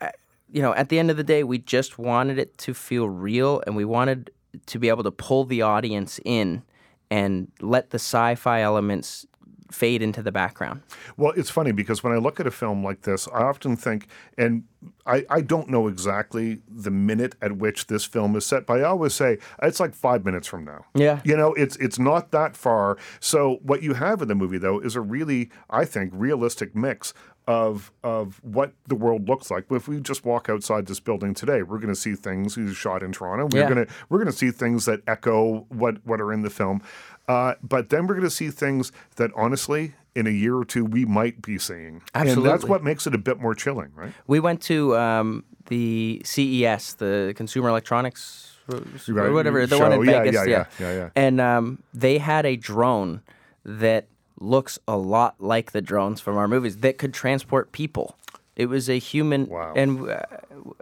uh, 0.00 0.10
you 0.50 0.62
know 0.62 0.74
at 0.74 0.88
the 0.88 0.98
end 0.98 1.10
of 1.10 1.16
the 1.16 1.24
day 1.24 1.44
we 1.44 1.58
just 1.58 1.98
wanted 1.98 2.38
it 2.38 2.56
to 2.58 2.74
feel 2.74 3.08
real 3.08 3.62
and 3.66 3.74
we 3.74 3.84
wanted 3.84 4.30
to 4.66 4.78
be 4.78 4.88
able 4.88 5.02
to 5.02 5.10
pull 5.10 5.44
the 5.44 5.62
audience 5.62 6.20
in 6.24 6.62
and 7.10 7.50
let 7.60 7.90
the 7.90 7.96
sci-fi 7.96 8.60
elements 8.60 9.26
fade 9.72 10.02
into 10.02 10.22
the 10.22 10.32
background. 10.32 10.82
Well, 11.16 11.32
it's 11.36 11.50
funny 11.50 11.72
because 11.72 12.02
when 12.04 12.12
I 12.12 12.16
look 12.16 12.38
at 12.40 12.46
a 12.46 12.50
film 12.50 12.84
like 12.84 13.02
this, 13.02 13.28
I 13.28 13.42
often 13.42 13.76
think, 13.76 14.06
and 14.36 14.64
I, 15.06 15.24
I 15.30 15.40
don't 15.40 15.68
know 15.68 15.88
exactly 15.88 16.60
the 16.68 16.90
minute 16.90 17.34
at 17.40 17.56
which 17.56 17.86
this 17.86 18.04
film 18.04 18.36
is 18.36 18.46
set, 18.46 18.66
but 18.66 18.80
I 18.80 18.82
always 18.84 19.14
say 19.14 19.38
it's 19.62 19.80
like 19.80 19.94
five 19.94 20.24
minutes 20.24 20.46
from 20.46 20.64
now. 20.64 20.84
Yeah. 20.94 21.20
You 21.24 21.36
know, 21.36 21.54
it's 21.54 21.76
it's 21.76 21.98
not 21.98 22.30
that 22.32 22.56
far. 22.56 22.98
So 23.20 23.58
what 23.62 23.82
you 23.82 23.94
have 23.94 24.22
in 24.22 24.28
the 24.28 24.34
movie 24.34 24.58
though 24.58 24.78
is 24.80 24.96
a 24.96 25.00
really, 25.00 25.50
I 25.70 25.84
think, 25.84 26.12
realistic 26.14 26.74
mix 26.74 27.14
of 27.48 27.90
of 28.04 28.40
what 28.44 28.72
the 28.86 28.94
world 28.94 29.28
looks 29.28 29.50
like. 29.50 29.64
If 29.70 29.88
we 29.88 30.00
just 30.00 30.24
walk 30.24 30.48
outside 30.48 30.86
this 30.86 31.00
building 31.00 31.34
today, 31.34 31.62
we're 31.62 31.78
going 31.78 31.92
to 31.92 32.00
see 32.00 32.14
things 32.14 32.56
we 32.56 32.72
shot 32.74 33.02
in 33.02 33.12
Toronto. 33.12 33.46
We're 33.50 33.62
Yeah. 33.62 33.68
going 33.74 33.86
to 33.86 33.92
we're 34.08 34.18
going 34.18 34.30
to 34.30 34.36
see 34.36 34.50
things 34.50 34.84
that 34.84 35.00
echo 35.06 35.66
what 35.68 35.96
what 36.06 36.20
are 36.20 36.32
in 36.32 36.42
the 36.42 36.50
film. 36.50 36.82
Uh, 37.28 37.54
but 37.62 37.88
then 37.88 38.06
we're 38.06 38.14
going 38.14 38.24
to 38.28 38.30
see 38.30 38.50
things 38.50 38.92
that 39.16 39.30
honestly, 39.36 39.94
in 40.14 40.26
a 40.26 40.30
year 40.30 40.56
or 40.56 40.64
two, 40.64 40.84
we 40.84 41.04
might 41.04 41.40
be 41.42 41.58
seeing. 41.58 42.02
And 42.14 42.44
that's 42.44 42.64
what 42.64 42.82
makes 42.82 43.06
it 43.06 43.14
a 43.14 43.18
bit 43.18 43.40
more 43.40 43.54
chilling, 43.54 43.90
right? 43.94 44.12
We 44.26 44.40
went 44.40 44.60
to 44.62 44.96
um, 44.96 45.44
the 45.66 46.20
CES, 46.24 46.94
the 46.94 47.32
Consumer 47.36 47.68
Electronics 47.68 48.48
Right, 48.68 49.08
or 49.26 49.32
whatever, 49.32 49.66
the 49.66 49.78
one 49.78 49.90
show. 49.92 50.02
in 50.02 50.08
Yeah, 50.08 50.18
Vegas. 50.22 50.34
yeah, 50.34 50.44
yeah, 50.46 50.64
yeah, 50.78 50.92
yeah. 50.94 51.08
And 51.16 51.40
um, 51.40 51.82
they 51.92 52.18
had 52.18 52.46
a 52.46 52.54
drone 52.56 53.22
that 53.64 54.06
looks 54.42 54.78
a 54.88 54.96
lot 54.96 55.36
like 55.40 55.72
the 55.72 55.80
drones 55.82 56.20
from 56.20 56.36
our 56.36 56.48
movies 56.48 56.78
that 56.78 56.98
could 56.98 57.14
transport 57.14 57.72
people. 57.72 58.16
It 58.54 58.66
was 58.66 58.90
a 58.90 58.98
human, 58.98 59.46
Wow. 59.46 59.72
and 59.74 60.10
uh, 60.10 60.20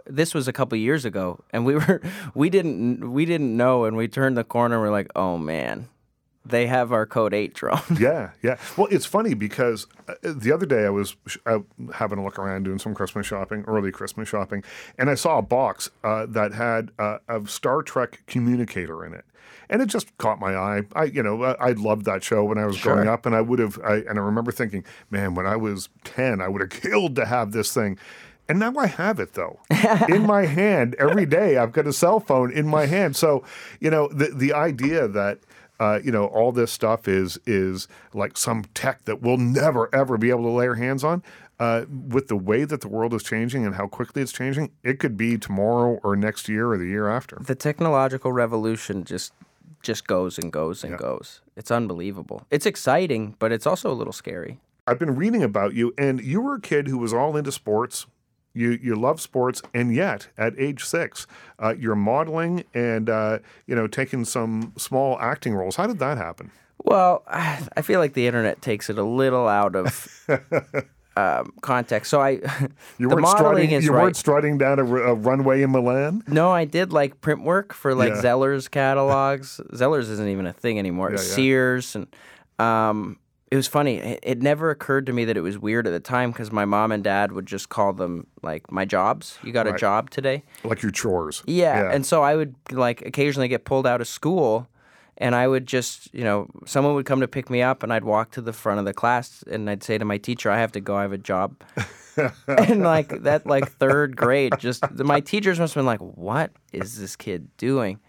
this 0.05 0.33
was 0.33 0.47
a 0.49 0.53
couple 0.53 0.77
years 0.77 1.05
ago, 1.05 1.39
and 1.51 1.65
we 1.65 1.75
were 1.81 2.01
we 2.33 2.49
didn't 2.49 3.11
we 3.13 3.25
didn't 3.25 3.55
know, 3.55 3.85
and 3.85 3.95
we 3.95 4.07
turned 4.09 4.35
the 4.37 4.43
corner, 4.43 4.75
and 4.75 4.81
we're 4.83 4.91
like, 4.91 5.09
oh 5.15 5.37
man, 5.37 5.87
they 6.45 6.67
have 6.67 6.91
our 6.91 7.05
code 7.05 7.33
eight 7.33 7.53
drone. 7.53 7.79
Yeah, 7.97 8.31
yeah. 8.41 8.57
Well, 8.75 8.87
it's 8.91 9.05
funny 9.05 9.35
because 9.35 9.87
uh, 10.09 10.15
the 10.23 10.51
other 10.51 10.65
day 10.65 10.85
I 10.85 10.89
was 10.89 11.15
out 11.45 11.65
having 11.93 12.19
a 12.19 12.23
look 12.25 12.37
around 12.39 12.63
doing 12.63 12.77
some 12.79 12.93
Christmas 12.93 13.25
shopping, 13.25 13.63
early 13.67 13.91
Christmas 13.91 14.27
shopping, 14.27 14.63
and 14.97 15.09
I 15.09 15.15
saw 15.15 15.37
a 15.37 15.41
box 15.41 15.89
uh, 16.03 16.25
that 16.27 16.53
had 16.53 16.91
uh, 16.99 17.19
a 17.29 17.47
Star 17.47 17.83
Trek 17.83 18.23
communicator 18.27 19.05
in 19.05 19.13
it. 19.13 19.23
And 19.71 19.81
it 19.81 19.87
just 19.87 20.15
caught 20.17 20.39
my 20.39 20.53
eye. 20.53 20.83
I, 20.93 21.05
you 21.05 21.23
know, 21.23 21.43
I, 21.43 21.69
I 21.69 21.71
loved 21.71 22.05
that 22.05 22.23
show 22.23 22.43
when 22.43 22.57
I 22.57 22.65
was 22.65 22.79
growing 22.79 23.07
up, 23.07 23.25
and 23.25 23.33
I 23.33 23.39
would 23.41 23.57
have. 23.59 23.79
I, 23.83 23.99
and 24.07 24.19
I 24.19 24.21
remember 24.21 24.51
thinking, 24.51 24.83
man, 25.09 25.33
when 25.33 25.47
I 25.47 25.55
was 25.55 25.89
ten, 26.03 26.41
I 26.41 26.49
would 26.49 26.61
have 26.61 26.69
killed 26.81 27.15
to 27.15 27.25
have 27.25 27.53
this 27.53 27.73
thing. 27.73 27.97
And 28.49 28.59
now 28.59 28.73
I 28.77 28.87
have 28.87 29.19
it 29.21 29.33
though 29.33 29.61
in 30.09 30.27
my 30.27 30.45
hand 30.45 30.95
every 30.99 31.25
day. 31.25 31.55
I've 31.57 31.71
got 31.71 31.87
a 31.87 31.93
cell 31.93 32.19
phone 32.19 32.51
in 32.51 32.67
my 32.67 32.85
hand. 32.85 33.15
So, 33.15 33.45
you 33.79 33.89
know, 33.89 34.09
the 34.09 34.27
the 34.27 34.51
idea 34.51 35.07
that 35.07 35.39
uh, 35.79 35.99
you 36.03 36.11
know 36.11 36.25
all 36.25 36.51
this 36.51 36.69
stuff 36.69 37.07
is 37.07 37.39
is 37.45 37.87
like 38.13 38.35
some 38.37 38.65
tech 38.73 39.05
that 39.05 39.21
we'll 39.21 39.37
never 39.37 39.93
ever 39.95 40.17
be 40.17 40.29
able 40.31 40.43
to 40.43 40.49
lay 40.49 40.67
our 40.67 40.75
hands 40.75 41.03
on. 41.03 41.23
Uh, 41.61 41.85
with 42.09 42.27
the 42.27 42.35
way 42.35 42.65
that 42.65 42.81
the 42.81 42.87
world 42.87 43.13
is 43.13 43.21
changing 43.21 43.65
and 43.67 43.75
how 43.75 43.85
quickly 43.85 44.21
it's 44.21 44.31
changing, 44.31 44.71
it 44.83 44.97
could 44.97 45.15
be 45.15 45.37
tomorrow 45.37 45.99
or 46.03 46.15
next 46.15 46.49
year 46.49 46.71
or 46.71 46.77
the 46.77 46.87
year 46.87 47.07
after. 47.07 47.37
the 47.39 47.53
technological 47.53 48.31
revolution 48.31 49.03
just 49.03 49.31
just 49.81 50.07
goes 50.07 50.37
and 50.37 50.51
goes 50.51 50.83
and 50.83 50.97
goes. 50.97 51.41
It's 51.55 51.71
unbelievable. 51.71 52.45
It's 52.49 52.65
exciting, 52.65 53.35
but 53.39 53.51
it's 53.51 53.65
also 53.67 53.91
a 53.91 53.93
little 53.93 54.13
scary. 54.13 54.59
I've 54.87 54.99
been 54.99 55.15
reading 55.15 55.43
about 55.43 55.73
you, 55.73 55.93
and 55.97 56.21
you 56.21 56.41
were 56.41 56.55
a 56.55 56.61
kid 56.61 56.87
who 56.87 56.97
was 56.97 57.13
all 57.13 57.37
into 57.37 57.51
sports. 57.51 58.07
You 58.53 58.71
you 58.71 58.95
love 58.95 59.21
sports, 59.21 59.61
and 59.73 59.93
yet 59.95 60.27
at 60.37 60.53
age 60.57 60.83
six, 60.83 61.27
uh, 61.59 61.73
you're 61.77 61.95
modeling 61.95 62.65
and 62.73 63.09
uh, 63.09 63.39
you 63.65 63.75
know 63.75 63.87
taking 63.87 64.25
some 64.25 64.73
small 64.77 65.19
acting 65.19 65.53
roles. 65.55 65.77
How 65.77 65.87
did 65.87 65.99
that 65.99 66.17
happen? 66.17 66.51
Well, 66.83 67.23
I 67.27 67.81
feel 67.81 67.99
like 67.99 68.13
the 68.13 68.27
internet 68.27 68.61
takes 68.61 68.89
it 68.89 68.97
a 68.97 69.03
little 69.03 69.47
out 69.47 69.75
of 69.75 70.27
um, 71.17 71.51
context. 71.61 72.09
So 72.09 72.21
I, 72.21 72.31
You 72.97 73.07
the 73.09 73.15
weren't 73.15 73.21
modeling 73.21 73.71
is 73.71 73.83
You 73.85 73.91
right. 73.93 74.03
weren't 74.03 74.15
strutting 74.15 74.57
down 74.57 74.79
a 74.79 74.83
runway 74.83 75.61
in 75.61 75.71
Milan. 75.71 76.23
No, 76.27 76.51
I 76.51 76.65
did 76.65 76.93
like 76.93 77.19
print 77.21 77.43
work 77.43 77.73
for 77.73 77.93
like 77.95 78.13
Yeah. 78.15 78.21
Zellers 78.21 78.69
catalogs. 78.71 79.59
Zellers 79.73 80.09
isn't 80.09 80.27
even 80.27 80.45
a 80.47 80.53
thing 80.53 80.79
anymore. 80.79 81.09
Yeah, 81.11 81.17
yeah. 81.17 81.23
Sears 81.23 81.95
and 81.95 82.07
um, 82.59 83.17
it 83.49 83.57
was 83.57 83.67
funny. 83.67 83.97
It, 83.97 84.19
it 84.23 84.41
never 84.41 84.69
occurred 84.69 85.05
to 85.07 85.13
me 85.13 85.25
that 85.25 85.35
it 85.35 85.41
was 85.41 85.57
weird 85.59 85.85
at 85.85 85.91
the 85.91 85.99
time 85.99 86.31
because 86.31 86.51
my 86.51 86.63
mom 86.63 86.91
and 86.93 87.03
dad 87.03 87.33
would 87.33 87.45
just 87.45 87.67
call 87.67 87.91
them 87.91 88.25
like 88.41 88.71
my 88.71 88.85
jobs. 88.85 89.37
You 89.43 89.51
got 89.51 89.67
a 89.67 89.73
job 89.73 90.09
today? 90.09 90.43
Like 90.63 90.81
your 90.81 90.91
chores. 90.91 91.43
Yeah. 91.45 91.91
And 91.91 92.05
so 92.05 92.23
I 92.23 92.37
would 92.37 92.55
like 92.71 93.01
occasionally 93.05 93.49
get 93.49 93.65
pulled 93.65 93.85
out 93.85 93.99
of 93.99 94.07
school 94.07 94.67
and 95.17 95.35
I 95.35 95.47
would 95.47 95.67
just, 95.67 96.13
you 96.13 96.23
know, 96.23 96.47
someone 96.65 96.95
would 96.95 97.05
come 97.05 97.21
to 97.21 97.27
pick 97.27 97.49
me 97.49 97.61
up 97.61 97.83
and 97.83 97.93
I'd 97.93 98.03
walk 98.03 98.31
to 98.31 98.41
the 98.41 98.53
front 98.53 98.79
of 98.79 98.85
the 98.85 98.93
class 98.93 99.43
and 99.49 99.69
I'd 99.69 99.83
say 99.83 99.97
to 99.97 100.05
my 100.05 100.17
teacher, 100.17 100.49
I 100.49 100.59
have 100.59 100.71
to 100.73 100.81
go, 100.81 100.95
I 100.95 101.03
have 101.03 101.11
a 101.11 101.17
job. 101.17 101.55
and 102.47 102.83
like 102.83 103.23
that 103.23 103.45
like 103.45 103.71
third 103.71 104.15
grade, 104.15 104.53
just 104.57 104.83
my 104.91 105.19
teachers 105.19 105.59
must 105.59 105.73
have 105.73 105.81
been 105.81 105.85
like, 105.85 105.99
What 105.99 106.51
is 106.73 106.99
this 106.99 107.15
kid 107.15 107.47
doing? 107.57 107.99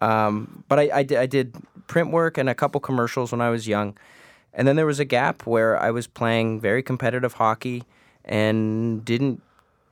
Um, 0.00 0.64
but 0.68 0.78
I, 0.78 0.90
I, 0.92 1.02
did, 1.02 1.18
I 1.18 1.26
did 1.26 1.54
print 1.86 2.10
work 2.10 2.36
and 2.36 2.48
a 2.48 2.54
couple 2.54 2.80
commercials 2.80 3.32
when 3.32 3.40
I 3.40 3.50
was 3.50 3.68
young. 3.68 3.96
And 4.52 4.68
then 4.68 4.76
there 4.76 4.86
was 4.86 5.00
a 5.00 5.04
gap 5.04 5.46
where 5.46 5.80
I 5.80 5.90
was 5.90 6.06
playing 6.06 6.60
very 6.60 6.82
competitive 6.82 7.34
hockey 7.34 7.84
and 8.24 9.04
didn't 9.04 9.40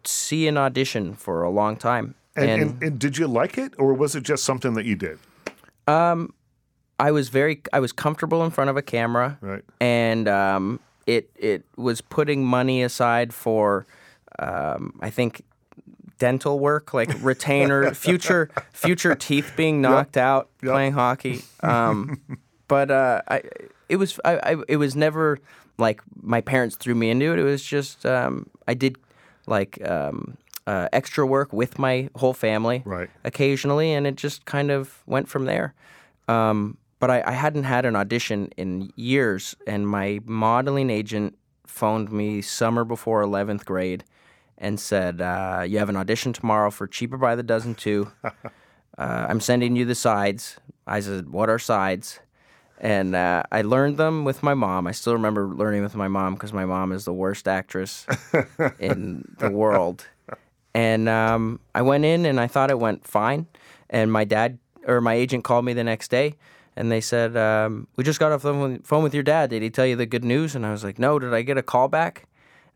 see 0.05 0.47
an 0.49 0.57
audition 0.57 1.15
for 1.15 1.43
a 1.43 1.51
long 1.51 1.77
time. 1.77 2.15
And, 2.37 2.63
and, 2.63 2.83
and 2.83 2.99
did 2.99 3.19
you 3.19 3.27
like 3.27 3.59
it, 3.59 3.75
or 3.79 3.93
was 3.95 4.15
it 4.15 4.23
just 4.23 4.45
something 4.45 4.75
that 4.75 4.85
you 4.85 4.97
did? 4.97 5.19
I 7.01 7.11
was 7.11 7.29
very 7.31 7.63
I 7.73 7.81
was 7.81 7.93
comfortable 7.93 8.45
in 8.45 8.51
front 8.51 8.71
of 8.71 8.77
a 8.77 8.83
camera, 8.83 9.39
Right. 9.41 9.65
and 9.81 10.29
um, 10.29 10.81
it 11.07 11.31
it 11.37 11.65
was 11.77 12.01
putting 12.01 12.45
money 12.45 12.83
aside 12.83 13.33
for 13.35 13.87
um, 14.39 14.99
I 15.01 15.11
think 15.11 15.43
dental 16.19 16.59
work 16.59 16.93
like 16.93 17.11
retainer 17.23 17.95
future 18.07 18.51
future 18.73 19.15
teeth 19.15 19.53
being 19.57 19.81
knocked 19.81 20.17
out 20.17 20.49
Yep. 20.63 20.73
playing 20.73 20.93
hockey. 20.93 21.43
Um, 21.63 22.21
but 22.69 22.91
uh, 22.91 23.23
I 23.29 23.43
it 23.89 23.97
was 23.97 24.21
I, 24.25 24.37
I 24.53 24.57
it 24.69 24.77
was 24.77 24.95
never 24.95 25.39
like 25.79 26.03
my 26.23 26.41
parents 26.43 26.77
threw 26.77 26.95
me 26.95 27.09
into 27.11 27.33
it. 27.33 27.39
It 27.39 27.45
was 27.45 27.63
just 27.65 28.05
um, 28.05 28.47
I 28.69 28.75
did 28.75 28.97
like 29.47 29.81
um, 29.89 30.37
uh, 30.67 30.89
extra 30.93 31.27
work 31.27 31.53
with 31.53 31.79
my 31.79 32.11
whole 32.17 32.35
family 32.35 32.83
Right. 32.85 33.09
occasionally, 33.25 33.95
and 33.95 34.07
it 34.07 34.17
just 34.17 34.45
kind 34.45 34.71
of 34.71 35.03
went 35.07 35.29
from 35.29 35.47
there. 35.47 35.73
Um, 36.29 36.77
but 37.01 37.11
I, 37.11 37.23
I 37.27 37.33
hadn't 37.33 37.65
had 37.65 37.87
an 37.87 37.97
audition 37.97 38.51
in 38.57 38.93
years, 38.95 39.57
and 39.67 39.89
my 39.89 40.21
modeling 40.27 40.91
agent 40.91 41.37
phoned 41.67 42.13
me 42.13 42.43
summer 42.43 42.85
before 42.85 43.23
11th 43.25 43.65
grade 43.65 44.05
and 44.59 44.79
said, 44.79 45.21
uh, 45.21 45.65
You 45.67 45.79
have 45.79 45.89
an 45.89 45.97
audition 45.97 46.33
tomorrow 46.33 46.71
for 46.71 46.87
Cheaper 46.87 47.17
by 47.17 47.35
the 47.35 47.43
Dozen 47.43 47.75
2. 47.75 48.13
uh, 48.25 48.33
I'm 48.99 49.41
sending 49.41 49.75
you 49.77 49.87
the 49.87 49.95
sides. 49.95 50.59
I 50.87 51.01
said, 51.01 51.31
What 51.31 51.49
are 51.49 51.59
sides? 51.59 52.21
And 52.79 53.15
uh, 53.15 53.43
I 53.51 53.63
learned 53.63 53.97
them 53.97 54.25
with 54.25 54.43
my 54.43 54.55
mom. 54.55 54.87
I 54.87 54.93
still 54.93 55.15
remember 55.15 55.47
learning 55.47 55.83
with 55.83 55.95
my 55.95 56.09
mom 56.09 56.35
because 56.35 56.53
my 56.53 56.65
mom 56.65 56.93
is 56.93 57.05
the 57.05 57.13
worst 57.13 57.49
actress 57.49 58.07
in 58.79 59.35
the 59.39 59.51
world. 59.51 60.07
And 60.75 61.09
um, 61.09 61.61
I 61.75 61.83
went 61.83 62.05
in 62.05 62.25
and 62.25 62.41
I 62.41 62.47
thought 62.47 62.71
it 62.71 62.79
went 62.79 63.07
fine. 63.07 63.47
And 63.91 64.11
my 64.13 64.25
dad 64.25 64.59
or 64.87 65.01
my 65.03 65.15
agent 65.15 65.45
called 65.45 65.65
me 65.65 65.75
the 65.75 65.85
next 65.85 66.11
day 66.11 66.37
and 66.81 66.91
they 66.91 67.01
said, 67.01 67.37
um, 67.37 67.87
We 67.97 68.05
just 68.05 68.19
got 68.19 68.33
off 68.33 68.43
the 68.43 68.81
phone 68.85 69.03
with- 69.05 69.15
your 69.15 69.23
dad. 69.23 69.51
Did 69.51 69.63
he 69.63 69.71
tell 69.71 69.87
you 69.87 69.97
the 69.97 70.07
good 70.07 70.25
news? 70.25 70.55
And 70.57 70.65
I 70.65 70.71
was 70.73 70.83
like, 70.83 70.99
No, 70.99 71.19
did 71.19 71.35
I 71.35 71.43
get 71.43 71.59
a 71.59 71.63
call 71.63 71.89
back? 71.89 72.25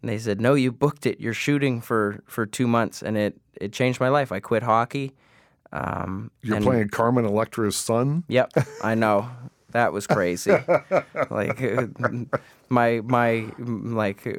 And 0.02 0.08
they 0.10 0.18
said, 0.18 0.40
No, 0.40 0.54
you 0.54 0.70
booked 0.70 1.06
it. 1.06 1.20
You're 1.20 1.32
shooting 1.46 1.80
for, 1.80 2.22
for 2.26 2.44
two 2.46 2.66
months. 2.66 3.02
And 3.02 3.16
it, 3.16 3.36
it 3.60 3.72
changed 3.72 4.00
my 4.00 4.08
life. 4.10 4.30
I 4.30 4.40
quit 4.40 4.62
hockey. 4.62 5.12
Um, 5.72 6.30
You're 6.42 6.56
and- 6.56 6.64
playing 6.64 6.88
Carmen 6.90 7.24
Electra's 7.24 7.76
son. 7.76 8.24
Yep, 8.28 8.52
I 8.84 8.94
know. 8.94 9.28
That 9.72 9.92
was 9.92 10.06
crazy. 10.06 10.52
like 11.30 11.60
uh, 11.60 11.86
my 12.68 13.00
my 13.00 13.46
like 13.58 14.24
uh, 14.24 14.32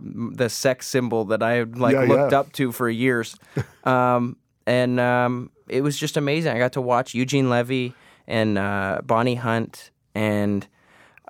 the 0.00 0.48
sex 0.50 0.86
symbol 0.86 1.24
that 1.26 1.42
I 1.42 1.52
had 1.52 1.78
like 1.78 1.94
Yeah, 1.94 2.00
looked 2.02 2.32
yeah. 2.32 2.40
up 2.40 2.52
to 2.54 2.72
for 2.72 2.88
years, 2.90 3.36
um, 3.84 4.36
and 4.66 5.00
um, 5.00 5.50
it 5.66 5.80
was 5.80 5.96
just 5.98 6.18
amazing. 6.18 6.52
I 6.54 6.58
got 6.58 6.72
to 6.74 6.82
watch 6.82 7.14
Eugene 7.14 7.48
Levy 7.48 7.94
and 8.28 8.58
uh, 8.58 9.00
Bonnie 9.04 9.36
Hunt 9.36 9.90
and 10.14 10.66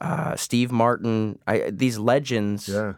uh, 0.00 0.36
Steve 0.36 0.70
Martin. 0.72 1.38
I, 1.46 1.70
these 1.70 1.98
legends 1.98 2.68
Yeah. 2.68 2.94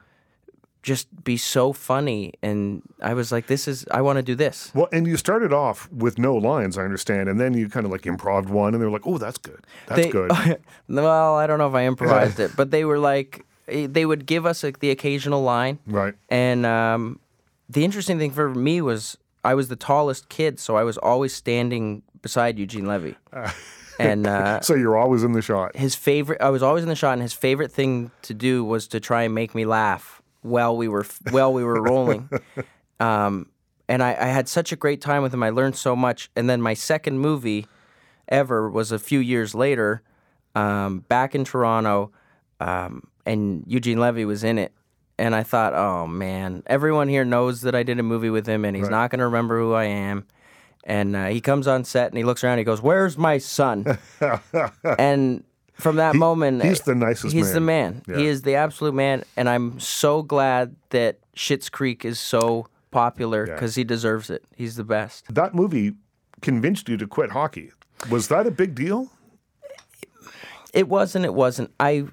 just 0.82 1.08
be 1.24 1.36
so 1.36 1.72
funny, 1.72 2.32
and 2.42 2.82
I 3.02 3.14
was 3.14 3.30
like, 3.32 3.46
"This 3.46 3.68
is 3.68 3.84
I 3.90 4.00
want 4.00 4.16
to 4.16 4.22
do 4.22 4.34
this." 4.34 4.70
Well, 4.74 4.88
and 4.92 5.06
you 5.06 5.16
started 5.16 5.52
off 5.52 5.90
with 5.92 6.18
no 6.18 6.34
lines, 6.36 6.78
I 6.78 6.84
understand, 6.84 7.28
and 7.28 7.38
then 7.40 7.54
you 7.54 7.68
kind 7.68 7.84
of 7.86 7.92
like 7.92 8.02
improv 8.02 8.48
one, 8.48 8.74
and 8.74 8.80
they 8.82 8.86
were 8.86 8.92
like, 8.92 9.06
"Oh, 9.06 9.18
that's 9.18 9.38
good. 9.38 9.60
That's 9.86 10.02
They- 10.02 10.10
good." 10.10 10.30
well, 10.88 11.34
I 11.36 11.46
don't 11.46 11.58
know 11.58 11.68
if 11.68 11.74
I 11.74 11.84
improvised 11.86 12.40
it, 12.40 12.52
but 12.56 12.70
they 12.70 12.84
were 12.84 12.98
like, 12.98 13.44
eh, 13.68 13.86
they 13.90 14.06
would 14.06 14.24
give 14.26 14.46
us 14.46 14.62
like, 14.62 14.78
the 14.80 14.90
occasional 14.90 15.42
line. 15.42 15.78
right. 15.86 16.14
And 16.30 16.64
um, 16.64 17.20
the 17.68 17.84
interesting 17.84 18.18
thing 18.18 18.30
for 18.30 18.54
me 18.54 18.80
was 18.80 19.18
I 19.44 19.54
was 19.54 19.68
the 19.68 19.76
tallest 19.76 20.28
kid, 20.28 20.58
so 20.58 20.76
I 20.76 20.84
was 20.84 20.96
always 20.98 21.34
standing 21.34 22.02
beside 22.22 22.58
Eugene 22.58 22.86
Levy. 22.86 23.16
and 23.98 24.26
uh, 24.26 24.60
So 24.60 24.74
you're 24.74 24.96
always 24.96 25.22
in 25.22 25.32
the 25.32 25.42
shot. 25.42 25.76
his 25.76 25.94
favorite, 25.94 26.40
I 26.40 26.50
was 26.50 26.62
always 26.62 26.82
in 26.82 26.88
the 26.88 26.94
shot, 26.96 27.12
and 27.14 27.22
his 27.22 27.32
favorite 27.32 27.72
thing 27.72 28.10
to 28.22 28.34
do 28.34 28.64
was 28.64 28.88
to 28.88 29.00
try 29.00 29.22
and 29.24 29.34
make 29.34 29.54
me 29.54 29.64
laugh 29.64 30.22
while 30.42 30.76
we 30.76 30.88
were 30.88 31.04
while 31.30 31.52
we 31.52 31.64
were 31.64 31.82
rolling. 31.82 32.28
Um, 33.00 33.50
and 33.88 34.02
I, 34.02 34.10
I 34.10 34.26
had 34.26 34.48
such 34.48 34.72
a 34.72 34.76
great 34.76 35.00
time 35.00 35.22
with 35.22 35.32
him. 35.32 35.42
I 35.44 35.50
learned 35.50 35.76
so 35.76 35.94
much. 35.94 36.30
And 36.34 36.50
then 36.50 36.60
my 36.60 36.74
second 36.74 37.20
movie 37.20 37.66
ever 38.28 38.68
was 38.68 38.90
a 38.90 38.98
few 38.98 39.20
years 39.20 39.54
later, 39.54 40.02
um, 40.56 40.98
back 41.08 41.36
in 41.36 41.44
Toronto, 41.44 42.10
um, 42.58 43.04
and 43.24 43.62
Eugene 43.68 44.00
Levy 44.00 44.24
was 44.24 44.42
in 44.42 44.58
it. 44.58 44.72
And 45.16 45.32
I 45.32 45.44
thought, 45.44 45.74
oh 45.74 46.08
man, 46.08 46.64
everyone 46.66 47.08
here 47.08 47.24
knows 47.24 47.60
that 47.60 47.76
I 47.76 47.84
did 47.84 48.00
a 48.00 48.02
movie 48.02 48.30
with 48.30 48.46
him, 48.48 48.64
and 48.64 48.76
he's 48.76 48.88
not 48.88 49.10
going 49.10 49.20
to 49.20 49.26
remember 49.26 49.60
who 49.60 49.72
I 49.74 49.84
am. 49.84 50.26
And 50.88 51.14
uh, 51.14 51.26
he 51.26 51.40
comes 51.40 51.68
on 51.68 51.84
set 51.84 52.08
and 52.08 52.16
he 52.18 52.24
looks 52.24 52.42
around. 52.42 52.54
And 52.54 52.60
he 52.60 52.64
goes, 52.64 52.80
"Where's 52.82 53.16
my 53.18 53.38
son?" 53.38 53.98
and 54.98 55.44
from 55.74 55.96
that 55.96 56.16
moment, 56.16 56.64
he's 56.64 56.80
the 56.80 56.94
nicest 56.94 57.32
He's 57.34 57.44
man. 57.46 57.54
the 57.54 57.60
man. 57.60 58.02
Yeah. 58.08 58.16
He 58.16 58.26
is 58.26 58.42
the 58.42 58.54
absolute 58.56 58.94
man, 58.94 59.22
and 59.36 59.48
I'm 59.48 59.78
so 59.78 60.22
glad 60.22 60.74
that 60.90 61.18
Schitt's 61.36 61.68
Creek 61.68 62.04
is 62.06 62.18
so 62.18 62.66
popular 62.90 63.46
Yeah. 63.46 63.52
because 63.54 63.74
he 63.74 63.84
deserves 63.84 64.30
it. 64.30 64.42
He's 64.56 64.76
the 64.76 64.82
best. 64.84 65.26
That 65.32 65.54
movie 65.54 65.92
convinced 66.40 66.88
you 66.88 66.96
to 66.96 67.06
quit 67.06 67.30
hockey. 67.32 67.70
Was 68.10 68.28
that 68.28 68.46
a 68.46 68.50
big 68.50 68.74
deal? 68.74 69.10
It 70.72 70.88
wasn't. 70.88 71.24
it 71.26 71.34
wasn't. 71.34 71.70
I 71.78 72.06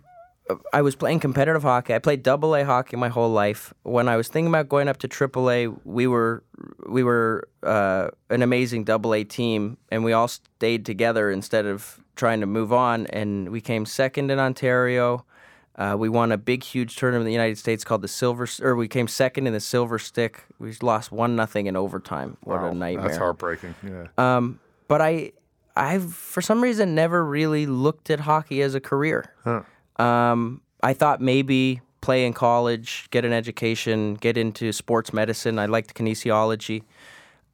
I 0.71 0.81
was 0.81 0.95
playing 0.95 1.21
competitive 1.21 1.63
hockey. 1.63 1.93
I 1.93 1.99
played 1.99 2.21
double 2.21 2.55
A 2.55 2.63
hockey 2.63 2.95
my 2.97 3.09
whole 3.09 3.31
life. 3.31 3.73
When 3.83 4.07
I 4.07 4.15
was 4.15 4.27
thinking 4.27 4.49
about 4.49 4.69
going 4.69 4.87
up 4.87 4.97
to 4.97 5.07
triple 5.07 5.49
A, 5.49 5.67
we 5.83 6.05
were 6.07 6.43
we 6.87 7.03
were 7.03 7.47
uh, 7.63 8.09
an 8.29 8.43
amazing 8.43 8.83
double 8.83 9.13
A 9.13 9.23
team, 9.23 9.77
and 9.89 10.03
we 10.03 10.13
all 10.13 10.27
stayed 10.27 10.85
together 10.85 11.31
instead 11.31 11.65
of 11.65 11.99
trying 12.15 12.41
to 12.41 12.45
move 12.45 12.71
on, 12.71 13.07
and 13.07 13.49
we 13.49 13.59
came 13.59 13.85
second 13.85 14.29
in 14.29 14.39
Ontario. 14.39 15.25
Uh, 15.77 15.95
we 15.97 16.07
won 16.07 16.31
a 16.31 16.37
big, 16.37 16.63
huge 16.63 16.95
tournament 16.95 17.23
in 17.23 17.25
the 17.25 17.33
United 17.33 17.57
States 17.57 17.83
called 17.83 18.01
the 18.01 18.07
Silver, 18.07 18.47
or 18.61 18.75
we 18.75 18.87
came 18.87 19.07
second 19.07 19.45
in 19.45 19.51
the 19.51 19.59
Silver 19.59 19.99
Stick. 19.99 20.45
We 20.57 20.73
lost 20.81 21.11
one 21.11 21.35
nothing 21.35 21.65
in 21.65 21.75
overtime. 21.75 22.37
What 22.43 22.61
Wow, 22.61 22.69
a 22.69 22.73
nightmare! 22.73 23.07
That's 23.07 23.17
heartbreaking. 23.17 23.75
Yeah. 23.83 24.07
Um, 24.17 24.59
but 24.87 25.01
I, 25.01 25.33
I've 25.75 26.13
for 26.13 26.41
some 26.41 26.61
reason 26.61 26.95
never 26.95 27.25
really 27.25 27.65
looked 27.65 28.09
at 28.09 28.21
hockey 28.21 28.61
as 28.61 28.73
a 28.73 28.79
career. 28.79 29.33
Huh. 29.43 29.63
Um, 29.97 30.61
I 30.83 30.93
thought 30.93 31.21
maybe 31.21 31.81
play 32.01 32.25
in 32.25 32.33
college, 32.33 33.07
get 33.11 33.25
an 33.25 33.33
education, 33.33 34.13
get 34.15 34.37
into 34.37 34.71
sports 34.71 35.11
medicine. 35.13 35.57
I 35.57 35.65
liked 35.65 35.95
kinesiology. 35.95 36.83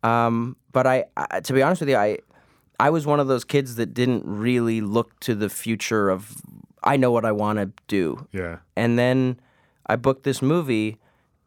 Um, 0.04 0.56
but 0.72 0.88
I, 0.88 1.06
I, 1.16 1.40
to 1.42 1.54
be 1.54 1.62
honest 1.62 1.82
with 1.82 1.90
you, 1.90 1.96
I, 1.96 2.18
I 2.80 2.90
was 2.90 3.06
one 3.06 3.20
of 3.20 3.28
those 3.28 3.44
kids 3.44 3.76
that 3.76 3.94
didn't 3.94 4.24
really 4.26 4.82
look 4.82 5.20
to 5.22 5.36
the 5.36 5.50
future 5.50 6.10
of. 6.10 6.42
I 6.84 6.98
know 6.98 7.12
what 7.12 7.26
I 7.26 7.32
want 7.32 7.60
to 7.60 7.72
do, 7.88 8.28
Yeah. 8.32 8.58
and 8.76 8.98
then 8.98 9.40
I 9.86 9.96
booked 9.98 10.24
this 10.24 10.42
movie, 10.42 10.98